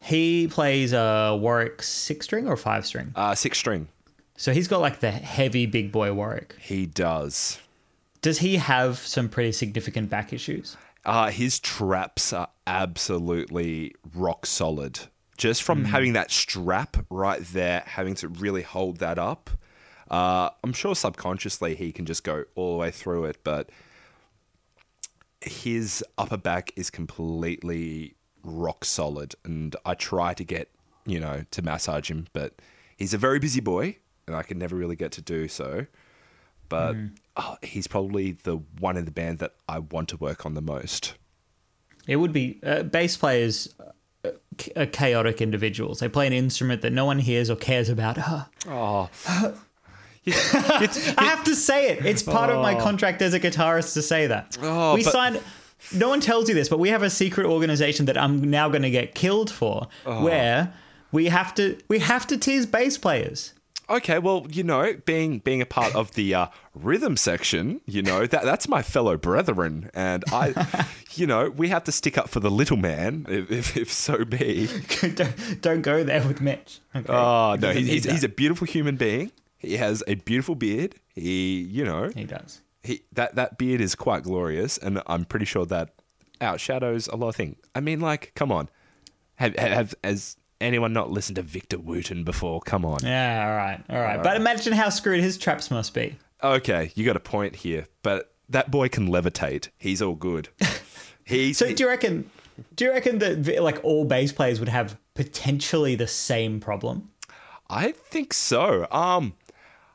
he 0.00 0.48
plays 0.48 0.92
a 0.92 1.36
Warwick 1.40 1.82
six 1.82 2.26
string 2.26 2.46
or 2.48 2.56
five 2.56 2.86
string. 2.86 3.12
Uh, 3.14 3.34
six 3.34 3.58
string. 3.58 3.88
So 4.36 4.52
he's 4.52 4.66
got 4.68 4.80
like 4.80 5.00
the 5.00 5.10
heavy 5.10 5.66
big 5.66 5.92
boy 5.92 6.12
Warwick. 6.12 6.56
He 6.60 6.86
does. 6.86 7.58
Does 8.22 8.38
he 8.38 8.56
have 8.56 8.98
some 8.98 9.28
pretty 9.28 9.52
significant 9.52 10.08
back 10.08 10.32
issues? 10.32 10.76
Uh, 11.04 11.30
his 11.30 11.58
traps 11.58 12.32
are 12.32 12.48
absolutely 12.66 13.94
rock 14.14 14.46
solid. 14.46 15.00
Just 15.36 15.64
from 15.64 15.84
having 15.86 16.12
that 16.12 16.30
strap 16.30 17.04
right 17.10 17.42
there, 17.46 17.82
having 17.84 18.14
to 18.16 18.28
really 18.28 18.62
hold 18.62 18.98
that 18.98 19.18
up. 19.18 19.50
Uh, 20.08 20.50
I'm 20.62 20.72
sure 20.72 20.94
subconsciously 20.94 21.74
he 21.74 21.90
can 21.90 22.06
just 22.06 22.22
go 22.22 22.44
all 22.54 22.74
the 22.74 22.78
way 22.78 22.90
through 22.92 23.24
it, 23.24 23.38
but 23.42 23.70
his 25.40 26.04
upper 26.16 26.36
back 26.36 26.70
is 26.76 26.90
completely 26.90 28.14
rock 28.44 28.84
solid. 28.84 29.34
And 29.44 29.74
I 29.84 29.94
try 29.94 30.34
to 30.34 30.44
get, 30.44 30.68
you 31.06 31.18
know, 31.18 31.44
to 31.50 31.62
massage 31.62 32.08
him, 32.08 32.28
but 32.32 32.54
he's 32.96 33.14
a 33.14 33.18
very 33.18 33.40
busy 33.40 33.60
boy, 33.60 33.96
and 34.28 34.36
I 34.36 34.44
can 34.44 34.58
never 34.58 34.76
really 34.76 34.96
get 34.96 35.10
to 35.12 35.22
do 35.22 35.48
so. 35.48 35.86
But 36.72 36.96
oh, 37.36 37.56
he's 37.62 37.86
probably 37.86 38.32
the 38.32 38.56
one 38.80 38.96
in 38.96 39.04
the 39.04 39.10
band 39.10 39.38
that 39.40 39.52
I 39.68 39.78
want 39.78 40.08
to 40.08 40.16
work 40.16 40.44
on 40.46 40.54
the 40.54 40.62
most. 40.62 41.14
It 42.08 42.16
would 42.16 42.32
be 42.32 42.58
uh, 42.64 42.82
bass 42.82 43.16
players 43.16 43.72
uh, 44.24 44.30
are 44.76 44.86
chaotic 44.86 45.40
individuals. 45.40 46.00
They 46.00 46.08
play 46.08 46.26
an 46.26 46.32
instrument 46.32 46.82
that 46.82 46.92
no 46.92 47.04
one 47.04 47.18
hears 47.18 47.50
or 47.50 47.56
cares 47.56 47.88
about. 47.88 48.18
Oh, 48.68 49.10
I 50.24 51.14
have 51.18 51.44
to 51.44 51.56
say 51.56 51.88
it. 51.88 52.06
It's 52.06 52.22
part 52.22 52.48
of 52.50 52.62
my 52.62 52.74
contract 52.78 53.20
as 53.22 53.34
a 53.34 53.40
guitarist 53.40 53.94
to 53.94 54.02
say 54.02 54.28
that. 54.28 54.56
Oh, 54.62 54.94
we 54.94 55.02
but- 55.04 55.12
signed. 55.12 55.40
No 55.92 56.08
one 56.08 56.20
tells 56.20 56.48
you 56.48 56.54
this, 56.54 56.68
but 56.68 56.78
we 56.78 56.90
have 56.90 57.02
a 57.02 57.10
secret 57.10 57.44
organization 57.44 58.06
that 58.06 58.16
I'm 58.16 58.40
now 58.48 58.68
going 58.68 58.82
to 58.82 58.90
get 58.90 59.16
killed 59.16 59.50
for, 59.50 59.88
Oh. 60.06 60.22
where 60.24 60.72
we 61.10 61.26
have 61.26 61.54
to 61.56 61.76
we 61.88 61.98
have 61.98 62.24
to 62.28 62.38
tease 62.38 62.66
bass 62.66 62.96
players. 62.98 63.52
Okay, 63.92 64.18
well, 64.18 64.46
you 64.50 64.62
know, 64.62 64.94
being 65.04 65.40
being 65.40 65.60
a 65.60 65.66
part 65.66 65.94
of 65.94 66.12
the 66.12 66.34
uh, 66.34 66.46
rhythm 66.74 67.14
section, 67.14 67.82
you 67.84 68.00
know, 68.00 68.26
that 68.26 68.42
that's 68.42 68.66
my 68.66 68.80
fellow 68.80 69.18
brethren, 69.18 69.90
and 69.92 70.24
I, 70.32 70.86
you 71.14 71.26
know, 71.26 71.50
we 71.50 71.68
have 71.68 71.84
to 71.84 71.92
stick 71.92 72.16
up 72.16 72.30
for 72.30 72.40
the 72.40 72.50
little 72.50 72.78
man, 72.78 73.26
if, 73.28 73.50
if, 73.50 73.76
if 73.76 73.92
so 73.92 74.24
be. 74.24 74.66
don't, 75.14 75.60
don't 75.60 75.82
go 75.82 76.02
there 76.04 76.26
with 76.26 76.40
Mitch. 76.40 76.80
Okay. 76.96 77.12
Oh 77.12 77.58
no, 77.60 77.70
he's, 77.72 77.86
he's, 77.86 78.04
he's 78.04 78.24
a 78.24 78.30
beautiful 78.30 78.66
human 78.66 78.96
being. 78.96 79.30
He 79.58 79.76
has 79.76 80.02
a 80.06 80.14
beautiful 80.14 80.54
beard. 80.54 80.94
He, 81.14 81.60
you 81.60 81.84
know, 81.84 82.10
he 82.14 82.24
does. 82.24 82.62
he 82.82 83.02
that 83.12 83.34
that 83.34 83.58
beard 83.58 83.82
is 83.82 83.94
quite 83.94 84.22
glorious, 84.22 84.78
and 84.78 85.02
I'm 85.06 85.26
pretty 85.26 85.44
sure 85.44 85.66
that 85.66 85.90
outshadows 86.40 87.12
a 87.12 87.16
lot 87.16 87.28
of 87.28 87.36
things. 87.36 87.56
I 87.74 87.80
mean, 87.80 88.00
like, 88.00 88.32
come 88.34 88.50
on, 88.50 88.70
have 89.34 89.54
have 89.56 89.94
has 90.02 90.38
anyone 90.62 90.92
not 90.92 91.10
listened 91.10 91.36
to 91.36 91.42
Victor 91.42 91.78
Wooten 91.78 92.24
before? 92.24 92.60
Come 92.60 92.84
on. 92.84 93.00
Yeah, 93.02 93.46
all 93.48 93.56
right, 93.56 93.82
all 93.90 94.00
right. 94.00 94.22
But 94.22 94.36
imagine 94.36 94.72
how 94.72 94.88
screwed 94.88 95.20
his 95.20 95.36
traps 95.38 95.70
must 95.70 95.94
be. 95.94 96.16
Okay, 96.42 96.92
you 96.94 97.04
got 97.04 97.16
a 97.16 97.20
point 97.20 97.56
here, 97.56 97.86
but 98.02 98.32
that 98.48 98.70
boy 98.70 98.88
can 98.88 99.08
levitate. 99.08 99.68
He's 99.78 100.02
all 100.02 100.14
good. 100.14 100.48
He's 101.24 101.58
So 101.58 101.72
do 101.72 101.82
you 101.82 101.88
reckon? 101.88 102.30
Do 102.76 102.84
you 102.84 102.90
reckon 102.90 103.18
that 103.18 103.62
like 103.62 103.82
all 103.84 104.04
bass 104.04 104.32
players 104.32 104.58
would 104.60 104.68
have 104.68 104.96
potentially 105.14 105.94
the 105.94 106.06
same 106.06 106.60
problem? 106.60 107.10
I 107.70 107.92
think 107.92 108.34
so. 108.34 108.86
Um, 108.90 109.34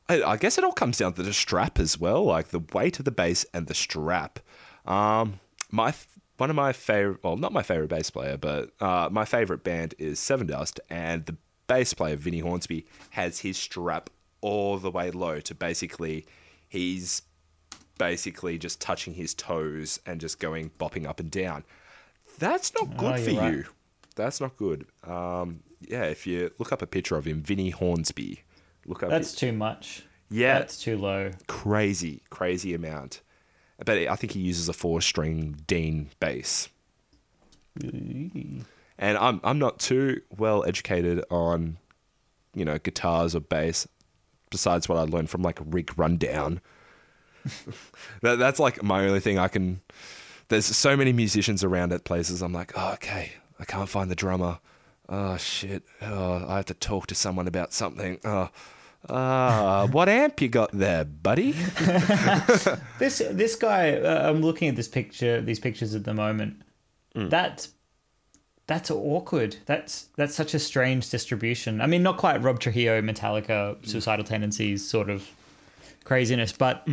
I, 0.09 0.23
I 0.23 0.37
guess 0.37 0.57
it 0.57 0.63
all 0.63 0.71
comes 0.71 0.97
down 0.97 1.13
to 1.13 1.23
the 1.23 1.33
strap 1.33 1.79
as 1.79 1.99
well, 1.99 2.23
like 2.23 2.47
the 2.49 2.63
weight 2.73 2.97
of 2.99 3.05
the 3.05 3.11
bass 3.11 3.45
and 3.53 3.67
the 3.67 3.73
strap. 3.73 4.39
Um, 4.85 5.39
my 5.69 5.93
one 6.37 6.49
of 6.49 6.55
my 6.55 6.71
favorite, 6.73 7.23
well, 7.23 7.35
not 7.37 7.51
my 7.53 7.63
favorite 7.63 7.89
bass 7.89 8.09
player, 8.09 8.37
but 8.37 8.71
uh, 8.79 9.09
my 9.11 9.25
favorite 9.25 9.63
band 9.63 9.95
is 9.97 10.19
Sevendust, 10.19 10.79
and 10.89 11.25
the 11.25 11.35
bass 11.67 11.93
player 11.93 12.15
Vinnie 12.15 12.39
Hornsby 12.39 12.85
has 13.11 13.39
his 13.39 13.57
strap 13.57 14.09
all 14.41 14.77
the 14.77 14.91
way 14.91 15.11
low 15.11 15.39
to 15.41 15.55
basically 15.55 16.25
he's 16.69 17.23
basically 17.97 18.57
just 18.57 18.79
touching 18.79 19.15
his 19.15 19.33
toes 19.33 19.99
and 20.05 20.21
just 20.21 20.39
going 20.39 20.69
bopping 20.79 21.07
up 21.07 21.19
and 21.19 21.31
down. 21.31 21.63
That's 22.39 22.71
not 22.75 22.95
good 22.97 23.13
Oh, 23.13 23.17
for 23.17 23.31
right. 23.31 23.53
you. 23.53 23.65
That's 24.15 24.39
not 24.39 24.55
good. 24.57 24.85
Um, 25.03 25.61
yeah, 25.81 26.03
if 26.05 26.27
you 26.27 26.51
look 26.59 26.71
up 26.71 26.81
a 26.81 26.87
picture 26.87 27.15
of 27.17 27.25
him, 27.25 27.41
Vinnie 27.41 27.71
Hornsby, 27.71 28.43
look 28.85 29.01
up 29.03 29.09
That's 29.09 29.31
his 29.31 29.39
too 29.39 29.51
much. 29.51 30.03
Yeah. 30.29 30.59
that's 30.59 30.79
too 30.79 30.97
low. 30.97 31.31
crazy, 31.47 32.21
crazy 32.29 32.73
amount. 32.73 33.21
But 33.85 34.07
I 34.07 34.15
think 34.15 34.33
he 34.33 34.39
uses 34.39 34.67
a 34.69 34.73
four-string 34.73 35.57
Dean 35.67 36.09
bass. 36.19 36.69
And 37.81 38.65
I'm 39.17 39.39
I'm 39.43 39.59
not 39.59 39.79
too 39.79 40.21
well 40.35 40.65
educated 40.65 41.23
on, 41.29 41.77
you 42.55 42.65
know, 42.65 42.79
guitars 42.79 43.35
or 43.35 43.39
bass, 43.39 43.87
besides 44.49 44.89
what 44.89 44.97
I 44.97 45.03
learned 45.03 45.29
from 45.29 45.43
like 45.43 45.59
Rig 45.63 45.91
Rundown. 45.97 46.61
that 48.21 48.39
that's 48.39 48.59
like 48.59 48.81
my 48.81 49.05
only 49.05 49.19
thing 49.19 49.37
I 49.37 49.47
can. 49.47 49.81
There's 50.49 50.65
so 50.65 50.97
many 50.97 51.13
musicians 51.13 51.63
around 51.63 51.91
at 51.91 52.03
places. 52.03 52.41
I'm 52.41 52.53
like, 52.53 52.71
oh, 52.75 52.93
okay, 52.93 53.33
I 53.59 53.65
can't 53.65 53.89
find 53.89 54.09
the 54.09 54.15
drummer. 54.15 54.59
Oh 55.09 55.37
shit! 55.37 55.83
Oh, 56.01 56.45
I 56.47 56.55
have 56.57 56.65
to 56.65 56.73
talk 56.73 57.07
to 57.07 57.15
someone 57.15 57.47
about 57.47 57.73
something. 57.73 58.19
Oh, 58.25 58.49
ah, 59.09 59.87
what 59.91 60.09
amp 60.09 60.41
you 60.41 60.49
got 60.49 60.71
there, 60.71 61.05
buddy? 61.05 61.53
This 62.99 63.21
this 63.31 63.55
guy, 63.55 63.93
uh, 63.93 64.29
I'm 64.29 64.41
looking 64.41 64.67
at 64.67 64.75
this 64.75 64.87
picture, 64.87 65.41
these 65.41 65.59
pictures 65.59 65.93
at 65.95 66.03
the 66.03 66.13
moment. 66.13 66.61
Hmm. 67.13 67.29
That's 67.29 67.69
that's 68.67 68.91
awkward. 68.91 69.55
That's 69.65 70.09
that's 70.17 70.35
such 70.35 70.53
a 70.53 70.59
strange 70.59 71.09
distribution. 71.09 71.79
I 71.79 71.87
mean, 71.87 72.03
not 72.03 72.17
quite 72.17 72.41
Rob 72.41 72.59
Trujillo, 72.59 73.01
Metallica, 73.01 73.77
suicidal 73.87 74.25
tendencies 74.25 74.87
sort 74.87 75.09
of 75.09 75.27
craziness, 76.03 76.51
but 76.51 76.85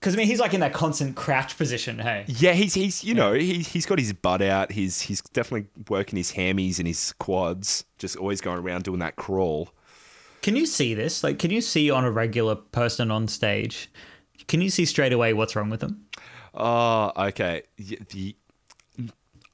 because 0.00 0.14
I 0.14 0.16
mean, 0.16 0.26
he's 0.26 0.40
like 0.40 0.54
in 0.54 0.60
that 0.60 0.72
constant 0.72 1.16
crouch 1.16 1.58
position. 1.58 1.98
Hey, 1.98 2.24
Yeah, 2.28 2.52
he's 2.52 2.74
he's 2.74 3.04
you 3.04 3.14
know 3.14 3.32
he 3.32 3.58
he's 3.58 3.84
got 3.86 3.98
his 3.98 4.12
butt 4.12 4.40
out. 4.42 4.72
He's 4.72 5.00
he's 5.00 5.20
definitely 5.20 5.68
working 5.88 6.16
his 6.16 6.32
hammies 6.32 6.78
and 6.78 6.86
his 6.86 7.12
quads. 7.18 7.84
Just 7.98 8.16
always 8.16 8.40
going 8.40 8.58
around 8.58 8.84
doing 8.84 9.00
that 9.00 9.16
crawl. 9.16 9.70
Can 10.46 10.54
you 10.54 10.64
see 10.64 10.94
this? 10.94 11.24
Like, 11.24 11.40
can 11.40 11.50
you 11.50 11.60
see 11.60 11.90
on 11.90 12.04
a 12.04 12.10
regular 12.12 12.54
person 12.54 13.10
on 13.10 13.26
stage? 13.26 13.90
Can 14.46 14.60
you 14.60 14.70
see 14.70 14.84
straight 14.84 15.12
away 15.12 15.32
what's 15.32 15.56
wrong 15.56 15.70
with 15.70 15.80
them? 15.80 16.06
Oh, 16.54 17.10
okay. 17.16 17.62
The, 17.76 18.36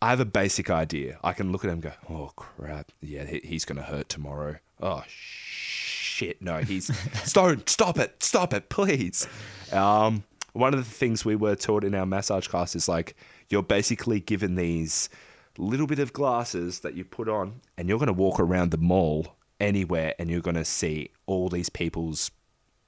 I 0.03 0.11
have 0.11 0.20
a 0.20 0.26
basic 0.26 0.68
idea. 0.68 1.18
I 1.24 1.32
can 1.32 1.51
look 1.51 1.64
at 1.64 1.68
him 1.68 1.80
and 1.80 1.82
go, 1.82 1.93
oh 2.11 2.32
crap, 2.36 2.93
yeah, 3.01 3.24
he, 3.24 3.40
he's 3.43 3.64
gonna 3.64 3.80
hurt 3.80 4.11
tomorrow. 4.11 4.57
Oh 4.82 5.03
shit, 5.07 6.43
no, 6.43 6.59
he's 6.59 6.95
Stone, 7.24 7.66
stop 7.68 7.99
it, 7.99 8.22
stop 8.22 8.53
it, 8.53 8.68
please. 8.68 9.26
Um, 9.72 10.24
one 10.53 10.74
of 10.74 10.78
the 10.84 10.90
things 10.95 11.24
we 11.24 11.36
were 11.36 11.57
taught 11.57 11.84
in 11.84 11.95
our 11.95 12.05
massage 12.05 12.49
class 12.49 12.76
is 12.76 12.86
like 12.86 13.16
you're 13.49 13.62
basically 13.62 14.20
given 14.20 14.57
these 14.57 15.09
little 15.57 15.86
bit 15.86 16.01
of 16.01 16.12
glasses 16.12 16.80
that 16.80 16.93
you 16.93 17.03
put 17.07 17.30
on, 17.30 17.62
and 17.78 17.88
you're 17.88 17.99
gonna 17.99 18.12
walk 18.12 18.38
around 18.38 18.72
the 18.72 18.76
mall 18.76 19.36
anywhere, 19.62 20.14
and 20.18 20.28
you're 20.28 20.40
gonna 20.40 20.64
see 20.64 21.10
all 21.26 21.48
these 21.48 21.70
people's, 21.70 22.30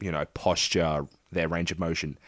you 0.01 0.11
know, 0.11 0.27
posture, 0.35 1.07
their 1.33 1.49
range 1.49 1.73
of 1.73 1.79
motion, 1.79 2.19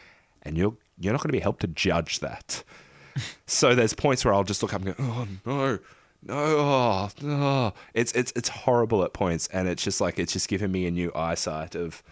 and 0.43 0.57
you're 0.57 0.77
you're 0.99 1.13
not 1.13 1.23
going 1.23 1.29
to 1.29 1.37
be 1.37 1.41
helped 1.41 1.61
to 1.61 1.67
judge 1.67 2.21
that. 2.21 2.63
so 3.47 3.75
there's 3.75 3.95
points 3.95 4.25
where 4.25 4.33
I'll 4.33 4.45
just 4.45 4.63
look 4.63 4.73
up 4.73 4.83
and 4.83 4.97
go, 4.97 5.05
oh 5.05 5.27
no, 5.45 5.79
no, 6.23 6.35
oh, 6.35 7.09
no. 7.23 7.75
It's 7.95 8.13
it's 8.13 8.33
it's 8.35 8.49
horrible 8.49 9.05
at 9.05 9.13
points, 9.13 9.49
and 9.49 9.69
it's 9.69 9.83
just 9.83 10.01
like 10.01 10.19
it's 10.19 10.33
just 10.33 10.49
giving 10.49 10.73
me 10.73 10.87
a 10.87 10.91
new 10.91 11.13
eyesight 11.15 11.75
of 11.75 12.03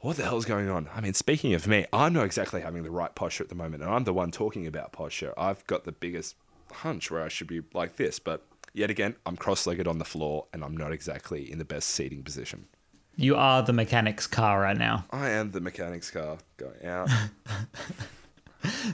what 0.00 0.16
the 0.16 0.24
hell's 0.24 0.44
going 0.44 0.68
on. 0.68 0.88
I 0.94 1.00
mean, 1.00 1.14
speaking 1.14 1.54
of 1.54 1.66
me, 1.66 1.86
I'm 1.92 2.12
not 2.12 2.24
exactly 2.24 2.60
having 2.60 2.82
the 2.82 2.90
right 2.90 3.14
posture 3.14 3.44
at 3.44 3.48
the 3.48 3.54
moment, 3.54 3.82
and 3.82 3.92
I'm 3.92 4.04
the 4.04 4.12
one 4.12 4.30
talking 4.30 4.66
about 4.66 4.92
posture. 4.92 5.32
I've 5.36 5.66
got 5.66 5.84
the 5.84 5.92
biggest 5.92 6.36
hunch 6.70 7.10
where 7.10 7.22
I 7.22 7.28
should 7.28 7.46
be 7.46 7.62
like 7.72 7.96
this, 7.96 8.18
but 8.18 8.44
yet 8.76 8.90
again, 8.90 9.16
I'm 9.24 9.36
cross-legged 9.36 9.88
on 9.88 9.98
the 9.98 10.04
floor, 10.04 10.46
and 10.52 10.62
I'm 10.62 10.76
not 10.76 10.92
exactly 10.92 11.50
in 11.50 11.58
the 11.58 11.64
best 11.64 11.90
seating 11.90 12.22
position. 12.22 12.66
You 13.16 13.34
are 13.34 13.62
the 13.62 13.72
mechanic's 13.72 14.26
car 14.26 14.60
right 14.60 14.76
now. 14.76 15.06
I 15.10 15.30
am 15.30 15.50
the 15.50 15.60
mechanic's 15.60 16.10
car 16.10 16.38
going 16.58 16.84
out. 16.84 17.08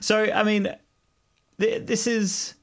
So 0.00 0.24
I 0.24 0.42
mean, 0.42 0.74
th- 1.58 1.86
this 1.86 2.06
is 2.06 2.54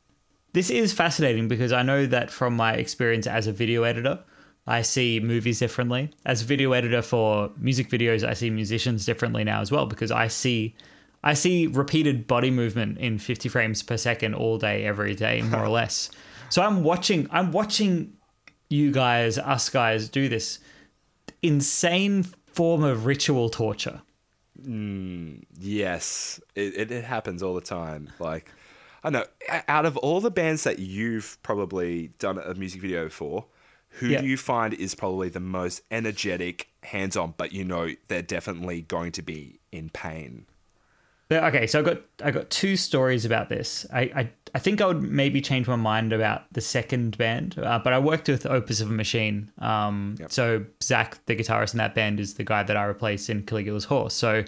this 0.54 0.70
is 0.70 0.94
fascinating 0.94 1.48
because 1.48 1.72
I 1.72 1.82
know 1.82 2.06
that 2.06 2.32
from 2.32 2.56
my 2.56 2.74
experience 2.74 3.28
as 3.28 3.48
a 3.48 3.52
video 3.52 3.84
editor, 3.84 4.20
I 4.68 4.82
see 4.82 5.20
movies 5.20 5.60
differently. 5.60 6.12
As 6.26 6.42
a 6.42 6.46
video 6.46 6.74
editor 6.74 7.02
for 7.02 7.52
music 7.58 7.90
videos, 7.90 8.24
I 8.28 8.34
see 8.34 8.50
musicians 8.50 9.06
differently 9.06 9.44
now 9.44 9.62
as 9.62 9.72
well 9.72 9.86
because 9.86 10.12
I 10.12 10.28
see 10.28 10.76
I 11.24 11.34
see 11.34 11.68
repeated 11.68 12.28
body 12.28 12.52
movement 12.52 12.98
in 12.98 13.18
50 13.18 13.50
frames 13.50 13.84
per 13.84 13.98
second 13.98 14.36
all 14.36 14.58
day 14.58 14.86
every 14.86 15.16
day 15.16 15.42
more 15.42 15.66
or 15.66 15.70
less. 15.80 16.10
So 16.50 16.62
I'm 16.62 16.84
watching 16.84 17.28
I'm 17.32 17.52
watching 17.52 18.14
you 18.70 18.92
guys 18.92 19.38
us 19.38 19.70
guys 19.70 20.10
do 20.10 20.30
this 20.30 20.60
insane 21.42 22.24
form 22.24 22.84
of 22.84 23.06
ritual 23.06 23.50
torture. 23.50 24.02
Mm, 24.62 25.44
yes, 25.58 26.42
it, 26.56 26.76
it, 26.76 26.92
it 26.92 27.06
happens 27.06 27.42
all 27.42 27.56
the 27.56 27.62
time. 27.62 28.10
Like, 28.20 28.52
I 29.04 29.10
know, 29.10 29.26
out 29.68 29.86
of 29.86 29.96
all 29.98 30.20
the 30.22 30.32
bands 30.32 30.64
that 30.66 30.80
you've 30.80 31.38
probably 31.44 32.10
done 32.20 32.38
a 32.38 32.54
music 32.56 32.82
video 32.82 33.10
for, 33.10 33.46
who 33.94 34.10
Yeah. 34.10 34.18
do 34.18 34.26
you 34.26 34.38
find 34.38 34.74
is 34.74 34.96
probably 34.96 35.30
the 35.30 35.40
most 35.40 35.82
energetic, 35.92 36.70
hands 36.84 37.16
on, 37.16 37.34
but 37.38 37.54
you 37.54 37.64
know 37.64 37.90
they're 38.08 38.22
definitely 38.22 38.82
going 38.82 39.12
to 39.14 39.22
be 39.22 39.60
in 39.72 39.90
pain? 39.90 40.46
Okay, 41.32 41.68
so 41.68 41.80
I 41.80 41.84
got 41.84 42.02
I 42.24 42.32
got 42.32 42.50
two 42.50 42.76
stories 42.76 43.24
about 43.24 43.50
this. 43.50 43.86
I 43.94 44.02
I, 44.02 44.30
I 44.56 44.60
think 44.60 44.82
I 44.82 44.88
would 44.88 45.04
maybe 45.04 45.42
change 45.42 45.68
my 45.68 45.76
mind 45.76 46.12
about 46.12 46.52
the 46.52 46.62
second 46.62 47.18
band, 47.18 47.58
uh, 47.60 47.80
but 47.84 47.94
I 47.94 48.00
worked 48.00 48.28
with 48.28 48.48
Opus 48.48 48.82
of 48.82 48.90
a 48.90 48.94
Machine. 48.94 49.52
Um, 49.60 50.16
Yep. 50.20 50.32
so 50.32 50.66
Zach, 50.82 51.24
the 51.28 51.36
guitarist 51.36 51.74
in 51.74 51.78
that 51.78 51.94
band, 51.94 52.20
is 52.20 52.34
the 52.34 52.44
guy 52.44 52.64
that 52.64 52.76
I 52.76 52.86
replaced 52.86 53.30
in 53.30 53.44
Caligula's 53.44 53.86
Horse. 53.86 54.16
So 54.16 54.44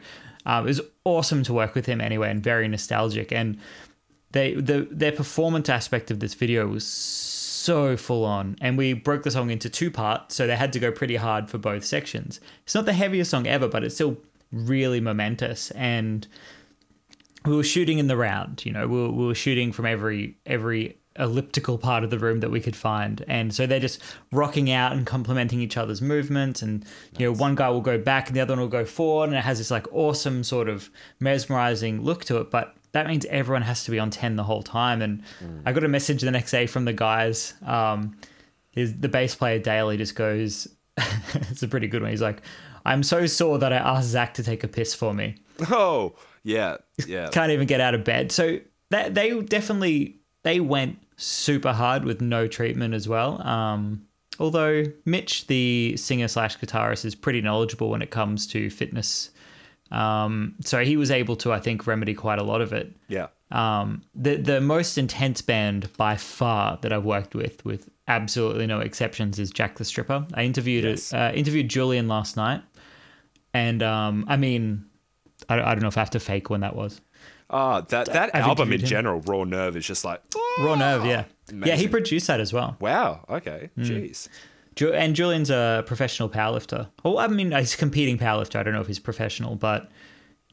um, 0.47 0.65
it 0.65 0.69
was 0.69 0.81
awesome 1.05 1.43
to 1.43 1.53
work 1.53 1.75
with 1.75 1.85
him 1.85 2.01
anyway, 2.01 2.31
and 2.31 2.41
very 2.43 2.67
nostalgic. 2.67 3.31
And 3.31 3.59
they 4.31 4.55
the 4.55 4.87
their 4.89 5.11
performance 5.11 5.69
aspect 5.69 6.09
of 6.09 6.19
this 6.19 6.33
video 6.33 6.67
was 6.67 6.85
so 6.85 7.95
full 7.95 8.25
on 8.25 8.55
and 8.59 8.75
we 8.75 8.93
broke 8.93 9.21
the 9.21 9.29
song 9.29 9.51
into 9.51 9.69
two 9.69 9.91
parts 9.91 10.33
so 10.33 10.47
they 10.47 10.55
had 10.55 10.73
to 10.73 10.79
go 10.79 10.91
pretty 10.91 11.15
hard 11.15 11.47
for 11.47 11.59
both 11.59 11.85
sections 11.85 12.39
it's 12.63 12.73
not 12.73 12.85
the 12.87 12.93
heaviest 12.93 13.29
song 13.29 13.45
ever 13.45 13.67
but 13.67 13.83
it's 13.83 13.93
still 13.93 14.17
really 14.51 14.99
momentous 14.99 15.69
and 15.71 16.27
we 17.45 17.55
were 17.55 17.63
shooting 17.63 17.97
in 17.97 18.07
the 18.07 18.17
round 18.17 18.65
you 18.65 18.71
know 18.71 18.87
we 18.87 18.97
were, 19.01 19.11
we 19.11 19.25
were 19.25 19.35
shooting 19.35 19.71
from 19.71 19.85
every 19.85 20.37
every 20.45 20.97
elliptical 21.17 21.77
part 21.77 22.03
of 22.03 22.09
the 22.09 22.19
room 22.19 22.39
that 22.39 22.49
we 22.49 22.61
could 22.61 22.75
find. 22.75 23.23
And 23.27 23.53
so 23.53 23.67
they're 23.67 23.79
just 23.79 24.01
rocking 24.31 24.71
out 24.71 24.93
and 24.93 25.05
complementing 25.05 25.59
each 25.59 25.77
other's 25.77 26.01
movements. 26.01 26.61
And 26.61 26.85
you 27.17 27.25
know 27.25 27.37
one 27.37 27.55
guy 27.55 27.69
will 27.69 27.81
go 27.81 27.97
back 27.97 28.27
and 28.27 28.35
the 28.35 28.41
other 28.41 28.53
one 28.53 28.61
will 28.61 28.67
go 28.67 28.85
forward. 28.85 29.29
And 29.29 29.37
it 29.37 29.43
has 29.43 29.57
this 29.57 29.71
like 29.71 29.91
awesome 29.93 30.43
sort 30.43 30.69
of 30.69 30.89
mesmerizing 31.19 32.01
look 32.01 32.25
to 32.25 32.37
it. 32.37 32.49
But 32.49 32.75
that 32.93 33.07
means 33.07 33.25
everyone 33.25 33.61
has 33.63 33.83
to 33.85 33.91
be 33.91 33.99
on 33.99 34.09
10 34.09 34.35
the 34.35 34.43
whole 34.43 34.63
time. 34.63 35.01
And 35.01 35.23
i 35.65 35.71
got 35.71 35.83
a 35.83 35.87
message 35.87 36.21
the 36.21 36.31
next 36.31 36.51
day 36.51 36.65
from 36.65 36.85
the 36.85 36.93
guys. 36.93 37.53
Um 37.65 38.15
his, 38.71 38.97
the 38.97 39.09
bass 39.09 39.35
player 39.35 39.59
daily 39.59 39.97
just 39.97 40.15
goes 40.15 40.67
it's 41.49 41.63
a 41.63 41.67
pretty 41.67 41.87
good 41.87 42.01
one. 42.01 42.11
He's 42.11 42.21
like, 42.21 42.41
I'm 42.85 43.03
so 43.03 43.25
sore 43.25 43.57
that 43.59 43.73
I 43.73 43.77
asked 43.77 44.09
Zach 44.09 44.33
to 44.35 44.43
take 44.43 44.63
a 44.63 44.67
piss 44.67 44.93
for 44.93 45.13
me. 45.13 45.35
Oh, 45.69 46.15
yeah, 46.43 46.77
yeah. 47.07 47.29
Can't 47.29 47.51
even 47.51 47.67
get 47.67 47.81
out 47.81 47.93
of 47.93 48.03
bed. 48.03 48.31
So 48.31 48.59
that 48.89 49.13
they 49.15 49.39
definitely 49.41 50.17
they 50.43 50.59
went 50.59 50.97
super 51.17 51.71
hard 51.73 52.03
with 52.05 52.21
no 52.21 52.47
treatment 52.47 52.93
as 52.93 53.07
well. 53.07 53.41
Um, 53.47 54.05
although 54.39 54.83
Mitch, 55.05 55.47
the 55.47 55.95
singer 55.97 56.27
slash 56.27 56.57
guitarist, 56.57 57.05
is 57.05 57.15
pretty 57.15 57.41
knowledgeable 57.41 57.89
when 57.89 58.01
it 58.01 58.09
comes 58.11 58.47
to 58.47 58.69
fitness. 58.69 59.29
Um, 59.91 60.55
so 60.63 60.83
he 60.83 60.95
was 60.97 61.11
able 61.11 61.35
to, 61.37 61.51
I 61.51 61.59
think, 61.59 61.85
remedy 61.85 62.13
quite 62.13 62.39
a 62.39 62.43
lot 62.43 62.61
of 62.61 62.73
it. 62.73 62.91
yeah. 63.07 63.27
Um, 63.51 64.03
the 64.15 64.37
the 64.37 64.61
most 64.61 64.97
intense 64.97 65.41
band 65.41 65.89
by 65.97 66.15
far 66.15 66.79
that 66.83 66.93
I've 66.93 67.03
worked 67.03 67.35
with, 67.35 67.63
with 67.65 67.89
absolutely 68.07 68.65
no 68.65 68.79
exceptions, 68.79 69.39
is 69.39 69.51
Jack 69.51 69.77
the 69.77 69.83
Stripper. 69.83 70.25
I 70.33 70.43
interviewed 70.43 70.85
Yes. 70.85 71.13
uh, 71.13 71.33
interviewed 71.35 71.67
Julian 71.69 72.07
last 72.07 72.37
night, 72.37 72.61
and 73.53 73.83
um, 73.83 74.23
I 74.29 74.37
mean, 74.37 74.85
I, 75.51 75.71
I 75.71 75.73
don't 75.75 75.81
know 75.81 75.87
if 75.89 75.97
I 75.97 76.01
have 76.01 76.09
to 76.11 76.19
fake 76.19 76.49
when 76.49 76.61
that 76.61 76.75
was. 76.75 77.01
Ah, 77.49 77.81
that 77.81 78.07
that 78.07 78.33
I've 78.33 78.43
album 78.43 78.71
in 78.71 78.79
him. 78.79 78.85
general, 78.87 79.19
Raw 79.21 79.43
Nerve, 79.43 79.75
is 79.75 79.85
just 79.85 80.05
like 80.05 80.21
Raw 80.59 80.75
Nerve, 80.75 81.05
yeah, 81.05 81.25
yeah. 81.53 81.75
He 81.75 81.87
produced 81.87 82.27
that 82.27 82.39
as 82.39 82.53
well. 82.53 82.77
wow. 82.79 83.25
Okay, 83.29 83.69
Hmm. 83.75 83.83
jeez. 83.83 84.29
Ju- 84.75 84.93
And 84.93 85.15
Julian's 85.17 85.49
a 85.49 85.83
professional 85.85 86.29
powerlifter. 86.29 86.87
Well, 87.03 87.19
I 87.19 87.27
mean, 87.27 87.51
he's 87.51 87.73
a 87.73 87.77
competing 87.77 88.17
powerlifter. 88.17 88.55
I 88.57 88.63
don't 88.63 88.73
know 88.73 88.79
if 88.79 88.87
he's 88.87 88.99
professional, 88.99 89.55
but 89.57 89.91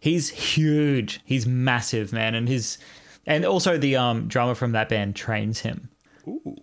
he's 0.00 0.28
huge. 0.30 1.20
He's 1.24 1.46
massive, 1.46 2.12
man. 2.12 2.34
And 2.34 2.48
his, 2.48 2.78
and 3.26 3.44
also 3.44 3.78
the 3.78 3.94
um, 3.94 4.26
drummer 4.26 4.56
from 4.56 4.72
that 4.72 4.88
band 4.88 5.14
trains 5.14 5.60
him. 5.60 5.88
Ooh. 6.26 6.56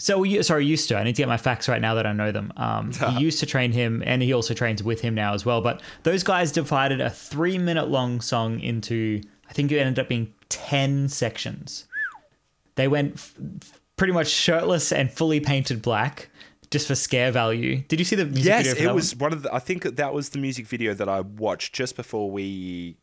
So, 0.00 0.18
we- 0.18 0.42
sorry, 0.42 0.64
used 0.64 0.88
to. 0.88 0.96
I 0.96 1.02
need 1.02 1.16
to 1.16 1.22
get 1.22 1.28
my 1.28 1.36
facts 1.36 1.68
right 1.68 1.80
now 1.80 1.94
that 1.94 2.06
I 2.06 2.12
know 2.12 2.30
them. 2.30 2.52
Um, 2.56 2.92
he 3.16 3.20
used 3.20 3.40
to 3.40 3.46
train 3.46 3.72
him, 3.72 4.02
and 4.06 4.22
he 4.22 4.32
also 4.32 4.54
trains 4.54 4.82
with 4.82 5.00
him 5.00 5.14
now 5.14 5.34
as 5.34 5.44
well. 5.44 5.60
But 5.60 5.82
those 6.04 6.22
guys 6.22 6.52
divided 6.52 7.00
a 7.00 7.10
three 7.10 7.58
minute 7.58 7.88
long 7.88 8.20
song 8.20 8.60
into, 8.60 9.20
I 9.48 9.52
think 9.52 9.72
it 9.72 9.78
ended 9.78 9.98
up 9.98 10.08
being 10.08 10.32
10 10.50 11.08
sections. 11.08 11.86
They 12.76 12.86
went 12.86 13.14
f- 13.14 13.34
pretty 13.96 14.12
much 14.12 14.28
shirtless 14.28 14.92
and 14.92 15.10
fully 15.10 15.40
painted 15.40 15.82
black 15.82 16.30
just 16.70 16.86
for 16.86 16.94
scare 16.94 17.32
value. 17.32 17.82
Did 17.88 17.98
you 17.98 18.04
see 18.04 18.14
the 18.14 18.24
music 18.26 18.44
Yes, 18.44 18.68
video 18.74 18.90
it 18.90 18.94
was 18.94 19.16
one 19.16 19.32
of 19.32 19.42
the. 19.42 19.52
I 19.52 19.58
think 19.58 19.82
that 19.96 20.14
was 20.14 20.28
the 20.28 20.38
music 20.38 20.66
video 20.68 20.94
that 20.94 21.08
I 21.08 21.22
watched 21.22 21.74
just 21.74 21.96
before 21.96 22.30
we 22.30 22.98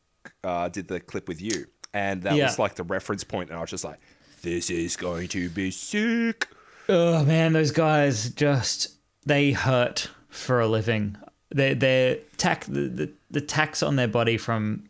uh, 0.45 0.69
did 0.69 0.87
the 0.87 1.01
clip 1.01 1.27
with 1.27 1.41
you, 1.41 1.65
and 1.93 2.21
that 2.23 2.35
Yeah. 2.35 2.45
was 2.45 2.57
like 2.57 2.75
the 2.75 2.83
reference 2.83 3.25
point, 3.25 3.49
and 3.49 3.57
I 3.57 3.61
was 3.61 3.69
just 3.69 3.83
like, 3.83 3.99
"This 4.43 4.69
is 4.69 4.95
going 4.95 5.27
to 5.29 5.49
be 5.49 5.71
sick." 5.71 6.47
Oh 6.89 7.23
man, 7.25 7.53
those 7.53 7.71
guys 7.71 8.29
just 8.29 8.89
they 9.25 9.51
hurt 9.51 10.09
for 10.29 10.59
a 10.59 10.67
living. 10.67 11.17
Their 11.49 11.75
their 11.75 12.17
tax 12.37 12.67
the, 12.67 12.87
the, 12.87 13.11
the 13.31 13.41
tax 13.41 13.81
on 13.81 13.95
their 13.95 14.07
body 14.07 14.37
from 14.37 14.83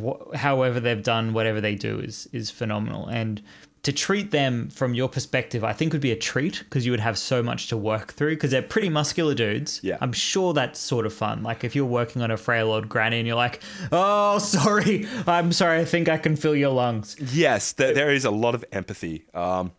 wh- 0.00 0.34
however 0.34 0.80
they've 0.80 1.02
done 1.02 1.32
whatever 1.32 1.60
they 1.60 1.74
do 1.74 2.00
is 2.00 2.28
is 2.32 2.50
phenomenal. 2.50 3.06
And 3.06 3.42
to 3.82 3.92
treat 3.92 4.32
them 4.32 4.68
from 4.70 4.94
your 4.94 5.08
perspective, 5.08 5.62
I 5.62 5.72
think 5.72 5.92
would 5.92 6.02
be 6.02 6.10
a 6.10 6.16
treat 6.16 6.58
because 6.64 6.84
you 6.84 6.90
would 6.90 6.98
have 6.98 7.16
so 7.16 7.40
much 7.40 7.68
to 7.68 7.76
work 7.76 8.14
through 8.14 8.34
because 8.34 8.50
they're 8.50 8.60
pretty 8.60 8.88
muscular 8.88 9.32
dudes. 9.32 9.78
Yeah. 9.84 9.98
I'm 10.00 10.12
sure 10.12 10.52
that's 10.52 10.80
sort 10.80 11.06
of 11.06 11.14
fun. 11.14 11.44
Like 11.44 11.62
if 11.62 11.76
you're 11.76 11.84
working 11.84 12.20
on 12.22 12.32
a 12.32 12.36
frail 12.36 12.72
old 12.72 12.88
granny 12.88 13.18
and 13.18 13.26
you're 13.28 13.36
like, 13.36 13.62
"Oh, 13.92 14.38
sorry, 14.40 15.06
I'm 15.26 15.52
sorry, 15.52 15.78
I 15.78 15.84
think 15.84 16.08
I 16.08 16.18
can 16.18 16.34
fill 16.34 16.56
your 16.56 16.70
lungs." 16.72 17.16
Yes, 17.32 17.72
there, 17.72 17.94
there 17.94 18.10
is 18.10 18.24
a 18.24 18.30
lot 18.32 18.56
of 18.56 18.64
empathy. 18.72 19.24
Um, 19.34 19.70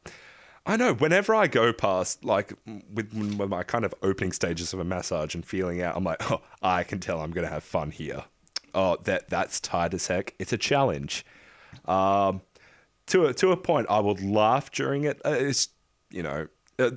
I 0.67 0.75
know 0.75 0.93
whenever 0.93 1.33
I 1.33 1.47
go 1.47 1.71
past, 1.71 2.25
like 2.25 2.53
with, 2.93 3.13
with 3.13 3.49
my 3.49 3.63
kind 3.63 3.85
of 3.85 3.95
opening 4.03 4.33
stages 4.33 4.73
of 4.73 4.79
a 4.79 4.83
massage 4.83 5.33
and 5.33 5.45
feeling 5.45 5.81
out, 5.81 5.95
I'm 5.95 6.03
like, 6.03 6.29
oh, 6.29 6.41
I 6.61 6.83
can 6.83 6.99
tell 6.99 7.21
I'm 7.21 7.31
going 7.31 7.47
to 7.47 7.53
have 7.53 7.63
fun 7.63 7.89
here. 7.89 8.25
Oh, 8.75 8.97
that 9.05 9.29
that's 9.29 9.59
tight 9.61 9.93
as 9.93 10.07
heck. 10.07 10.35
It's 10.37 10.51
a 10.53 10.57
challenge. 10.57 11.25
Um, 11.85 12.41
to 13.07 13.27
a 13.27 13.33
to 13.35 13.51
a 13.51 13.57
point, 13.57 13.87
I 13.89 14.01
would 14.01 14.21
laugh 14.21 14.69
during 14.71 15.05
it. 15.05 15.21
Uh, 15.25 15.29
It's 15.39 15.69
you 16.11 16.21
know. 16.21 16.47
Uh, 16.77 16.91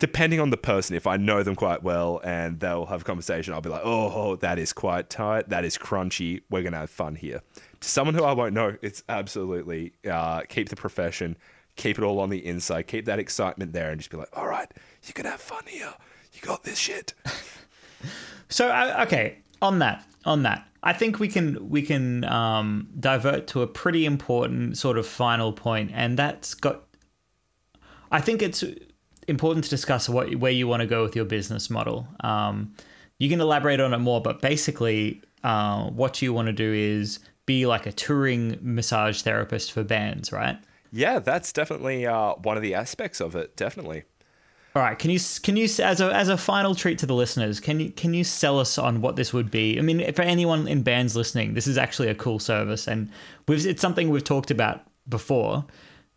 Depending 0.00 0.38
on 0.38 0.50
the 0.50 0.56
person, 0.56 0.94
if 0.94 1.08
I 1.08 1.16
know 1.16 1.42
them 1.42 1.56
quite 1.56 1.82
well 1.82 2.20
and 2.22 2.60
they'll 2.60 2.86
have 2.86 3.00
a 3.00 3.04
conversation, 3.04 3.52
I'll 3.52 3.60
be 3.60 3.68
like, 3.68 3.82
oh, 3.82 4.36
that 4.36 4.56
is 4.56 4.72
quite 4.72 5.10
tight. 5.10 5.48
That 5.48 5.64
is 5.64 5.76
crunchy. 5.76 6.42
We're 6.50 6.62
going 6.62 6.72
to 6.72 6.78
have 6.78 6.90
fun 6.90 7.16
here. 7.16 7.42
To 7.80 7.88
someone 7.88 8.14
who 8.14 8.22
I 8.22 8.32
won't 8.32 8.54
know, 8.54 8.76
it's 8.80 9.02
absolutely 9.08 9.94
uh, 10.08 10.42
keep 10.42 10.68
the 10.68 10.76
profession, 10.76 11.36
keep 11.78 11.98
it 11.98 12.04
all 12.04 12.20
on 12.20 12.28
the 12.28 12.44
inside, 12.44 12.86
keep 12.86 13.06
that 13.06 13.18
excitement 13.18 13.72
there, 13.72 13.90
and 13.90 13.98
just 13.98 14.10
be 14.10 14.18
like, 14.18 14.28
all 14.34 14.46
right, 14.46 14.70
you 15.04 15.14
can 15.14 15.24
have 15.24 15.40
fun 15.40 15.62
here. 15.66 15.94
You 16.34 16.42
got 16.42 16.64
this 16.64 16.78
shit. 16.78 17.14
So 18.48 18.68
uh, 18.68 19.04
okay, 19.06 19.38
on 19.60 19.78
that, 19.80 20.04
on 20.24 20.42
that, 20.44 20.66
I 20.82 20.92
think 20.92 21.18
we 21.18 21.28
can 21.28 21.68
we 21.68 21.82
can 21.82 22.24
um, 22.24 22.88
divert 22.98 23.46
to 23.48 23.62
a 23.62 23.66
pretty 23.66 24.06
important 24.06 24.78
sort 24.78 24.98
of 24.98 25.06
final 25.06 25.52
point, 25.52 25.90
and 25.94 26.18
that's 26.18 26.54
got. 26.54 26.84
I 28.10 28.20
think 28.20 28.40
it's 28.40 28.64
important 29.26 29.64
to 29.64 29.70
discuss 29.70 30.08
what 30.08 30.34
where 30.36 30.52
you 30.52 30.66
want 30.66 30.80
to 30.80 30.86
go 30.86 31.02
with 31.02 31.14
your 31.14 31.26
business 31.26 31.68
model. 31.68 32.08
Um, 32.20 32.74
you 33.18 33.28
can 33.28 33.40
elaborate 33.40 33.80
on 33.80 33.92
it 33.92 33.98
more, 33.98 34.22
but 34.22 34.40
basically, 34.40 35.20
uh, 35.44 35.84
what 35.90 36.22
you 36.22 36.32
want 36.32 36.46
to 36.46 36.52
do 36.52 36.72
is 36.72 37.18
be 37.44 37.66
like 37.66 37.86
a 37.86 37.92
touring 37.92 38.58
massage 38.62 39.22
therapist 39.22 39.72
for 39.72 39.82
bands, 39.82 40.32
right? 40.32 40.58
Yeah, 40.92 41.18
that's 41.18 41.52
definitely 41.52 42.06
uh, 42.06 42.34
one 42.34 42.56
of 42.56 42.62
the 42.62 42.74
aspects 42.74 43.20
of 43.20 43.36
it. 43.36 43.56
Definitely. 43.56 44.04
All 44.74 44.82
right, 44.82 44.98
can 44.98 45.10
you 45.10 45.18
can 45.42 45.56
you 45.56 45.64
as 45.64 46.00
a 46.00 46.14
as 46.14 46.28
a 46.28 46.36
final 46.36 46.74
treat 46.74 46.98
to 46.98 47.06
the 47.06 47.14
listeners, 47.14 47.58
can 47.58 47.80
you 47.80 47.90
can 47.90 48.14
you 48.14 48.22
sell 48.22 48.60
us 48.60 48.78
on 48.78 49.00
what 49.00 49.16
this 49.16 49.32
would 49.32 49.50
be? 49.50 49.78
I 49.78 49.82
mean, 49.82 50.12
for 50.12 50.22
anyone 50.22 50.68
in 50.68 50.82
bands 50.82 51.16
listening, 51.16 51.54
this 51.54 51.66
is 51.66 51.78
actually 51.78 52.08
a 52.08 52.14
cool 52.14 52.38
service, 52.38 52.86
and 52.86 53.10
it's 53.48 53.80
something 53.80 54.10
we've 54.10 54.22
talked 54.22 54.50
about 54.50 54.82
before 55.08 55.64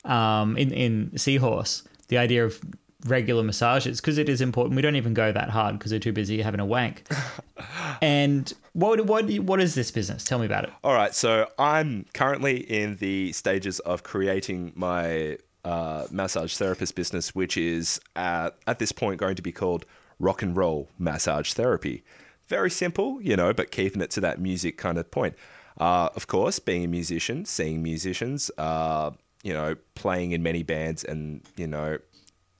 um, 0.05 0.57
in 0.57 0.71
in 0.73 1.17
Seahorse. 1.17 1.83
The 2.09 2.17
idea 2.17 2.45
of 2.45 2.61
regular 3.05 3.43
massages 3.43 3.99
because 3.99 4.17
it 4.17 4.29
is 4.29 4.41
important. 4.41 4.75
We 4.75 4.81
don't 4.81 4.95
even 4.95 5.13
go 5.13 5.31
that 5.31 5.49
hard 5.49 5.77
because 5.77 5.91
they're 5.91 5.99
too 5.99 6.13
busy 6.13 6.41
having 6.41 6.59
a 6.59 6.65
wank. 6.65 7.07
and 8.01 8.51
what 8.73 9.05
what 9.05 9.29
what 9.39 9.61
is 9.61 9.75
this 9.75 9.91
business? 9.91 10.23
Tell 10.23 10.39
me 10.39 10.45
about 10.45 10.65
it. 10.65 10.71
All 10.83 10.93
right, 10.93 11.13
so 11.13 11.47
I'm 11.57 12.05
currently 12.13 12.57
in 12.57 12.97
the 12.97 13.31
stages 13.33 13.79
of 13.79 14.03
creating 14.03 14.73
my 14.75 15.37
uh, 15.63 16.07
massage 16.11 16.55
therapist 16.55 16.95
business, 16.95 17.35
which 17.35 17.57
is 17.57 17.99
at, 18.15 18.55
at 18.67 18.79
this 18.79 18.91
point 18.91 19.19
going 19.19 19.35
to 19.35 19.41
be 19.41 19.51
called 19.51 19.85
Rock 20.19 20.41
and 20.41 20.55
Roll 20.55 20.89
Massage 20.97 21.53
Therapy. 21.53 22.03
Very 22.47 22.69
simple, 22.69 23.21
you 23.21 23.35
know, 23.35 23.53
but 23.53 23.71
keeping 23.71 24.01
it 24.01 24.11
to 24.11 24.21
that 24.21 24.39
music 24.39 24.77
kind 24.77 24.97
of 24.97 25.09
point. 25.11 25.35
Uh, 25.79 26.09
of 26.15 26.27
course, 26.27 26.59
being 26.59 26.83
a 26.83 26.87
musician, 26.87 27.45
seeing 27.45 27.81
musicians, 27.81 28.51
uh, 28.57 29.11
you 29.43 29.53
know, 29.53 29.75
playing 29.95 30.31
in 30.31 30.43
many 30.43 30.63
bands, 30.63 31.03
and 31.03 31.41
you 31.55 31.65
know, 31.65 31.93
uh, 31.95 31.97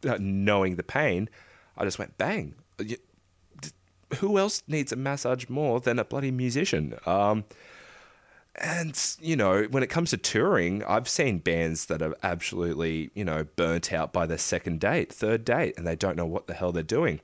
knowing 0.04 0.76
the 0.76 0.84
pain, 0.84 1.30
I 1.78 1.86
just 1.86 2.00
went 2.00 2.18
bang. 2.18 2.56
Who 4.18 4.38
else 4.38 4.64
needs 4.68 4.92
a 4.92 4.96
massage 4.96 5.48
more 5.48 5.80
than 5.80 5.98
a 6.00 6.04
bloody 6.04 6.32
musician? 6.32 6.96
Um, 7.06 7.46
and 8.56 9.16
you 9.22 9.36
know, 9.36 9.64
when 9.72 9.84
it 9.84 9.88
comes 9.88 10.10
to 10.10 10.18
touring, 10.18 10.84
I've 10.84 11.08
seen 11.08 11.40
bands 11.40 11.86
that 11.86 12.02
are 12.02 12.16
absolutely, 12.22 13.10
you 13.14 13.24
know, 13.24 13.46
burnt 13.56 13.94
out 13.94 14.12
by 14.12 14.26
their 14.26 14.38
second 14.38 14.80
date, 14.82 15.12
third 15.14 15.46
date, 15.46 15.76
and 15.78 15.88
they 15.88 15.96
don't 15.96 16.18
know 16.18 16.26
what 16.26 16.48
the 16.48 16.54
hell 16.54 16.72
they're 16.72 16.84
doing. 16.84 17.22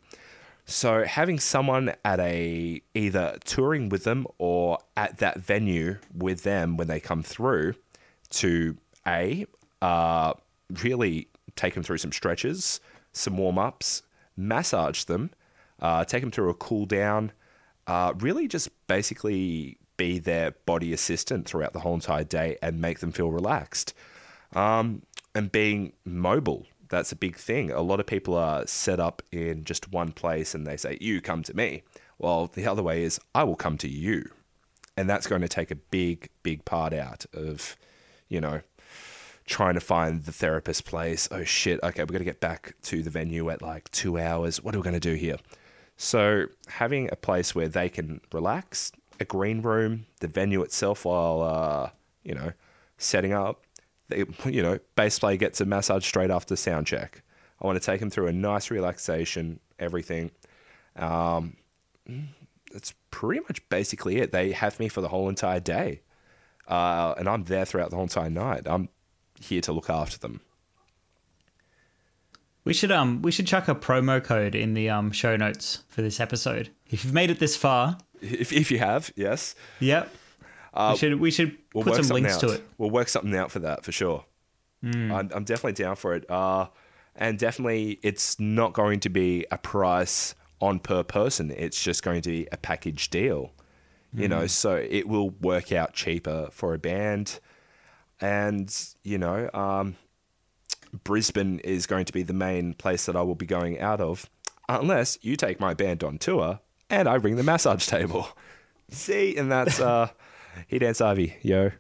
So 0.65 1.05
having 1.05 1.39
someone 1.39 1.93
at 2.03 2.19
a 2.19 2.81
either 2.93 3.37
touring 3.45 3.87
with 3.89 4.03
them 4.03 4.27
or 4.37 4.79
at 4.97 5.17
that 5.19 5.39
venue 5.39 5.97
with 6.13 6.43
them 6.43 6.75
when 6.75 6.87
they 6.87 6.99
come 6.99 7.23
through 7.23 7.75
to 8.31 8.75
a 9.05 9.45
uh, 9.81 10.33
really 10.83 11.29
take 11.57 11.73
them 11.73 11.83
through 11.83 11.97
some 11.97 12.11
stretches, 12.11 12.79
some 13.11 13.37
warm 13.37 13.57
ups, 13.57 14.03
massage 14.35 15.03
them, 15.03 15.31
uh, 15.81 16.05
take 16.05 16.21
them 16.21 16.31
through 16.31 16.49
a 16.49 16.53
cool 16.53 16.85
down, 16.85 17.31
uh, 17.87 18.13
really 18.19 18.47
just 18.47 18.69
basically 18.87 19.77
be 19.97 20.19
their 20.19 20.51
body 20.65 20.93
assistant 20.93 21.47
throughout 21.47 21.73
the 21.73 21.79
whole 21.79 21.95
entire 21.95 22.23
day 22.23 22.57
and 22.61 22.79
make 22.79 22.99
them 22.99 23.11
feel 23.11 23.31
relaxed. 23.31 23.93
Um, 24.53 25.01
and 25.35 25.51
being 25.51 25.93
mobile, 26.05 26.67
that's 26.89 27.11
a 27.11 27.15
big 27.15 27.35
thing. 27.35 27.71
A 27.71 27.81
lot 27.81 27.99
of 27.99 28.05
people 28.05 28.35
are 28.35 28.65
set 28.67 28.99
up 28.99 29.21
in 29.31 29.63
just 29.63 29.91
one 29.91 30.11
place 30.11 30.55
and 30.55 30.65
they 30.65 30.77
say, 30.77 30.97
You 31.01 31.21
come 31.21 31.43
to 31.43 31.55
me. 31.55 31.83
Well, 32.17 32.47
the 32.47 32.65
other 32.65 32.81
way 32.81 33.03
is, 33.03 33.19
I 33.35 33.43
will 33.43 33.55
come 33.55 33.77
to 33.79 33.89
you. 33.89 34.31
And 34.95 35.09
that's 35.09 35.27
going 35.27 35.41
to 35.41 35.47
take 35.47 35.69
a 35.69 35.75
big, 35.75 36.29
big 36.41 36.65
part 36.65 36.93
out 36.93 37.25
of, 37.33 37.75
you 38.29 38.41
know, 38.41 38.61
trying 39.47 39.73
to 39.73 39.79
find 39.79 40.25
the 40.25 40.31
therapist 40.31 40.85
place. 40.85 41.27
Oh 41.31 41.43
shit, 41.43 41.79
okay, 41.81 42.03
we're 42.03 42.07
going 42.07 42.19
to 42.19 42.25
get 42.25 42.41
back 42.41 42.75
to 42.83 43.01
the 43.01 43.09
venue 43.09 43.49
at 43.49 43.61
like 43.61 43.89
two 43.91 44.19
hours. 44.19 44.61
What 44.61 44.75
are 44.75 44.77
we 44.77 44.83
going 44.83 44.93
to 44.93 44.99
do 44.99 45.15
here? 45.15 45.37
So 45.95 46.45
having 46.67 47.09
a 47.11 47.15
place 47.15 47.55
where 47.55 47.69
they 47.69 47.89
can 47.89 48.21
relax, 48.31 48.91
a 49.19 49.25
green 49.25 49.61
room, 49.61 50.05
the 50.19 50.27
venue 50.27 50.61
itself 50.61 51.05
while, 51.05 51.41
uh, 51.41 51.89
you 52.23 52.35
know, 52.35 52.51
setting 52.97 53.33
up, 53.33 53.63
they, 54.09 54.25
you 54.45 54.61
know, 54.61 54.79
bass 54.95 55.17
player 55.17 55.37
gets 55.37 55.59
a 55.61 55.65
massage 55.65 56.05
straight 56.05 56.29
after 56.29 56.55
sound 56.55 56.85
check. 56.85 57.23
I 57.61 57.65
want 57.65 57.81
to 57.81 57.85
take 57.85 58.01
him 58.01 58.09
through 58.09 58.27
a 58.27 58.33
nice 58.33 58.69
relaxation, 58.69 59.59
everything. 59.79 60.29
Um, 60.95 61.55
that's 62.71 62.93
pretty 63.11 63.41
much 63.41 63.67
basically 63.69 64.17
it. 64.17 64.31
They 64.31 64.51
have 64.51 64.79
me 64.79 64.89
for 64.89 65.01
the 65.01 65.07
whole 65.07 65.29
entire 65.29 65.59
day, 65.59 66.01
uh, 66.67 67.15
and 67.17 67.27
I'm 67.27 67.45
there 67.45 67.65
throughout 67.65 67.89
the 67.89 67.95
whole 67.95 68.03
entire 68.03 68.29
night. 68.29 68.63
I'm 68.65 68.89
here 69.39 69.61
to 69.61 69.71
look 69.71 69.89
after 69.89 70.17
them. 70.17 70.41
We 72.63 72.73
should 72.73 72.91
um 72.91 73.21
we 73.21 73.31
should 73.31 73.47
chuck 73.47 73.67
a 73.67 73.75
promo 73.75 74.21
code 74.21 74.53
in 74.53 74.73
the 74.73 74.89
um 74.89 75.11
show 75.11 75.37
notes 75.37 75.83
for 75.87 76.01
this 76.01 76.19
episode. 76.19 76.69
If 76.89 77.05
you've 77.05 77.13
made 77.13 77.29
it 77.29 77.39
this 77.39 77.55
far, 77.55 77.97
If, 78.21 78.51
if 78.51 78.71
you 78.71 78.79
have, 78.79 79.11
yes, 79.15 79.55
yep. 79.79 80.13
we 80.77 80.97
should 80.97 81.19
we 81.19 81.31
should 81.31 81.57
we'll 81.73 81.83
put 81.83 82.03
some 82.03 82.13
links 82.13 82.35
out. 82.35 82.39
to 82.41 82.49
it. 82.49 82.67
We'll 82.77 82.89
work 82.89 83.09
something 83.09 83.35
out 83.35 83.51
for 83.51 83.59
that 83.59 83.85
for 83.85 83.91
sure. 83.91 84.25
I'm, 84.83 85.29
I'm 85.33 85.43
definitely 85.43 85.73
down 85.73 85.95
for 85.95 86.13
it. 86.13 86.29
Uh, 86.29 86.67
and 87.15 87.37
definitely, 87.37 87.99
it's 88.03 88.39
not 88.39 88.73
going 88.73 88.99
to 89.01 89.09
be 89.09 89.45
a 89.51 89.57
price 89.57 90.35
on 90.61 90.79
per 90.79 91.03
person. 91.03 91.51
It's 91.51 91.81
just 91.83 92.03
going 92.03 92.21
to 92.21 92.29
be 92.29 92.47
a 92.51 92.57
package 92.57 93.09
deal. 93.09 93.53
You 94.13 94.27
know, 94.27 94.47
so 94.47 94.75
it 94.75 95.07
will 95.07 95.29
work 95.29 95.71
out 95.71 95.93
cheaper 95.93 96.47
for 96.51 96.73
a 96.73 96.79
band. 96.79 97.39
And 98.21 98.73
you 99.03 99.17
know, 99.17 99.49
um, 99.53 99.95
Brisbane 101.03 101.59
is 101.59 101.85
going 101.85 102.05
to 102.05 102.13
be 102.13 102.23
the 102.23 102.33
main 102.33 102.73
place 102.73 103.05
that 103.05 103.15
I 103.15 103.21
will 103.21 103.35
be 103.35 103.45
going 103.45 103.79
out 103.79 104.01
of, 104.01 104.29
unless 104.69 105.17
you 105.21 105.35
take 105.35 105.59
my 105.59 105.73
band 105.73 106.03
on 106.03 106.17
tour 106.17 106.59
and 106.89 107.07
I 107.07 107.17
bring 107.17 107.35
the 107.35 107.43
massage 107.43 107.85
table. 107.85 108.29
See, 108.89 109.35
and 109.35 109.51
that's 109.51 109.79
uh, 109.79 110.09
He 110.67 110.79
Danced 110.79 111.01
Ivy, 111.01 111.35
yo, 111.41 111.71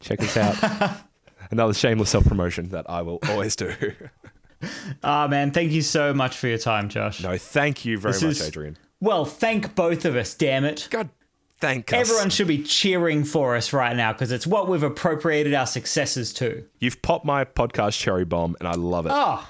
check 0.00 0.20
us 0.22 0.36
out. 0.36 0.98
Another 1.50 1.74
shameless 1.74 2.10
self 2.10 2.24
promotion 2.24 2.68
that 2.68 2.88
I 2.88 3.02
will 3.02 3.18
always 3.28 3.56
do. 3.56 3.74
Ah 5.02 5.26
man, 5.26 5.50
thank 5.50 5.72
you 5.72 5.82
so 5.82 6.14
much 6.14 6.36
for 6.36 6.46
your 6.46 6.56
time, 6.56 6.88
Josh. 6.88 7.20
no, 7.20 7.36
thank 7.36 7.84
you 7.84 7.98
very 7.98 8.12
This 8.12 8.22
much, 8.22 8.30
is- 8.32 8.46
Adrian. 8.46 8.76
Well, 9.00 9.24
thank 9.24 9.74
both 9.74 10.04
of 10.04 10.14
us, 10.14 10.34
damn 10.34 10.64
it. 10.64 10.86
God, 10.88 11.08
thank 11.62 11.92
us. 11.92 11.98
Everyone 12.10 12.28
should 12.28 12.48
be 12.48 12.62
cheering 12.62 13.24
for 13.24 13.56
us 13.56 13.72
right 13.72 13.96
now 13.96 14.12
because 14.12 14.32
it's 14.32 14.46
what 14.46 14.68
we've 14.68 14.82
appropriated 14.82 15.54
our 15.54 15.66
successes 15.66 16.32
to. 16.34 16.64
You've 16.80 17.00
popped 17.00 17.24
my 17.24 17.44
podcast 17.44 17.98
cherry 17.98 18.24
bomb, 18.24 18.56
and 18.58 18.68
I 18.68 18.74
love 18.74 19.06
it. 19.06 19.12
Oh, 19.14 19.48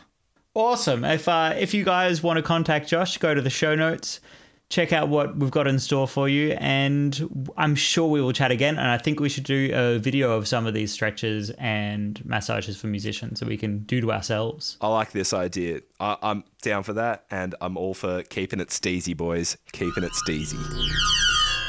awesome. 0.54 1.04
If 1.04 1.26
uh, 1.28 1.54
if 1.58 1.74
you 1.74 1.84
guys 1.84 2.22
want 2.22 2.36
to 2.36 2.42
contact 2.42 2.88
Josh, 2.88 3.16
go 3.18 3.34
to 3.34 3.40
the 3.40 3.50
show 3.50 3.74
notes, 3.74 4.20
check 4.68 4.92
out 4.92 5.08
what 5.08 5.36
we've 5.36 5.50
got 5.50 5.66
in 5.66 5.78
store 5.78 6.06
for 6.06 6.28
you, 6.28 6.52
and 6.60 7.50
I'm 7.56 7.74
sure 7.74 8.08
we 8.08 8.20
will 8.20 8.32
chat 8.32 8.50
again. 8.50 8.78
And 8.78 8.88
I 8.88 8.98
think 8.98 9.18
we 9.18 9.28
should 9.28 9.44
do 9.44 9.70
a 9.74 9.98
video 9.98 10.36
of 10.36 10.46
some 10.46 10.66
of 10.66 10.74
these 10.74 10.92
stretches 10.92 11.50
and 11.58 12.22
massages 12.24 12.78
for 12.78 12.86
musicians 12.88 13.40
that 13.40 13.48
we 13.48 13.56
can 13.56 13.78
do 13.84 14.00
to 14.02 14.12
ourselves. 14.12 14.76
I 14.80 14.88
like 14.88 15.12
this 15.12 15.32
idea. 15.32 15.80
I- 15.98 16.18
I'm 16.22 16.44
down 16.60 16.82
for 16.82 16.92
that, 16.92 17.24
and 17.30 17.54
I'm 17.60 17.76
all 17.76 17.94
for 17.94 18.22
keeping 18.24 18.60
it 18.60 18.68
steezy, 18.68 19.16
boys. 19.16 19.56
Keeping 19.72 20.04
it 20.04 20.12
steezy. 20.12 20.58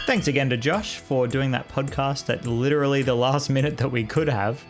Thanks 0.06 0.28
again 0.28 0.50
to 0.50 0.58
Josh 0.58 0.98
for 0.98 1.28
doing 1.28 1.52
that 1.52 1.70
podcast 1.70 2.30
at 2.30 2.46
literally 2.46 3.04
the 3.04 3.16
last 3.16 3.50
minute 3.50 3.78
that 3.78 3.90
we 3.90 4.04
could 4.04 4.28
have. 4.28 4.62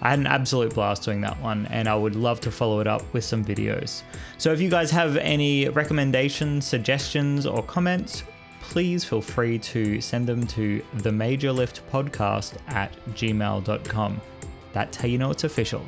I 0.00 0.10
had 0.10 0.20
an 0.20 0.28
absolute 0.28 0.74
blast 0.74 1.02
doing 1.02 1.20
that 1.22 1.40
one, 1.42 1.66
and 1.66 1.88
I 1.88 1.96
would 1.96 2.14
love 2.14 2.40
to 2.42 2.52
follow 2.52 2.78
it 2.78 2.86
up 2.86 3.02
with 3.12 3.24
some 3.24 3.44
videos. 3.44 4.02
So, 4.38 4.52
if 4.52 4.60
you 4.60 4.70
guys 4.70 4.90
have 4.92 5.16
any 5.16 5.68
recommendations, 5.68 6.66
suggestions, 6.66 7.46
or 7.46 7.64
comments, 7.64 8.22
please 8.60 9.04
feel 9.04 9.20
free 9.20 9.58
to 9.58 10.00
send 10.00 10.26
them 10.26 10.46
to 10.48 10.80
the 10.98 11.10
Major 11.10 11.50
Lift 11.50 11.82
Podcast 11.90 12.54
at 12.68 12.92
gmail.com. 13.14 14.20
That's 14.72 14.96
how 14.96 15.08
you 15.08 15.18
know 15.18 15.32
it's 15.32 15.44
official. 15.44 15.84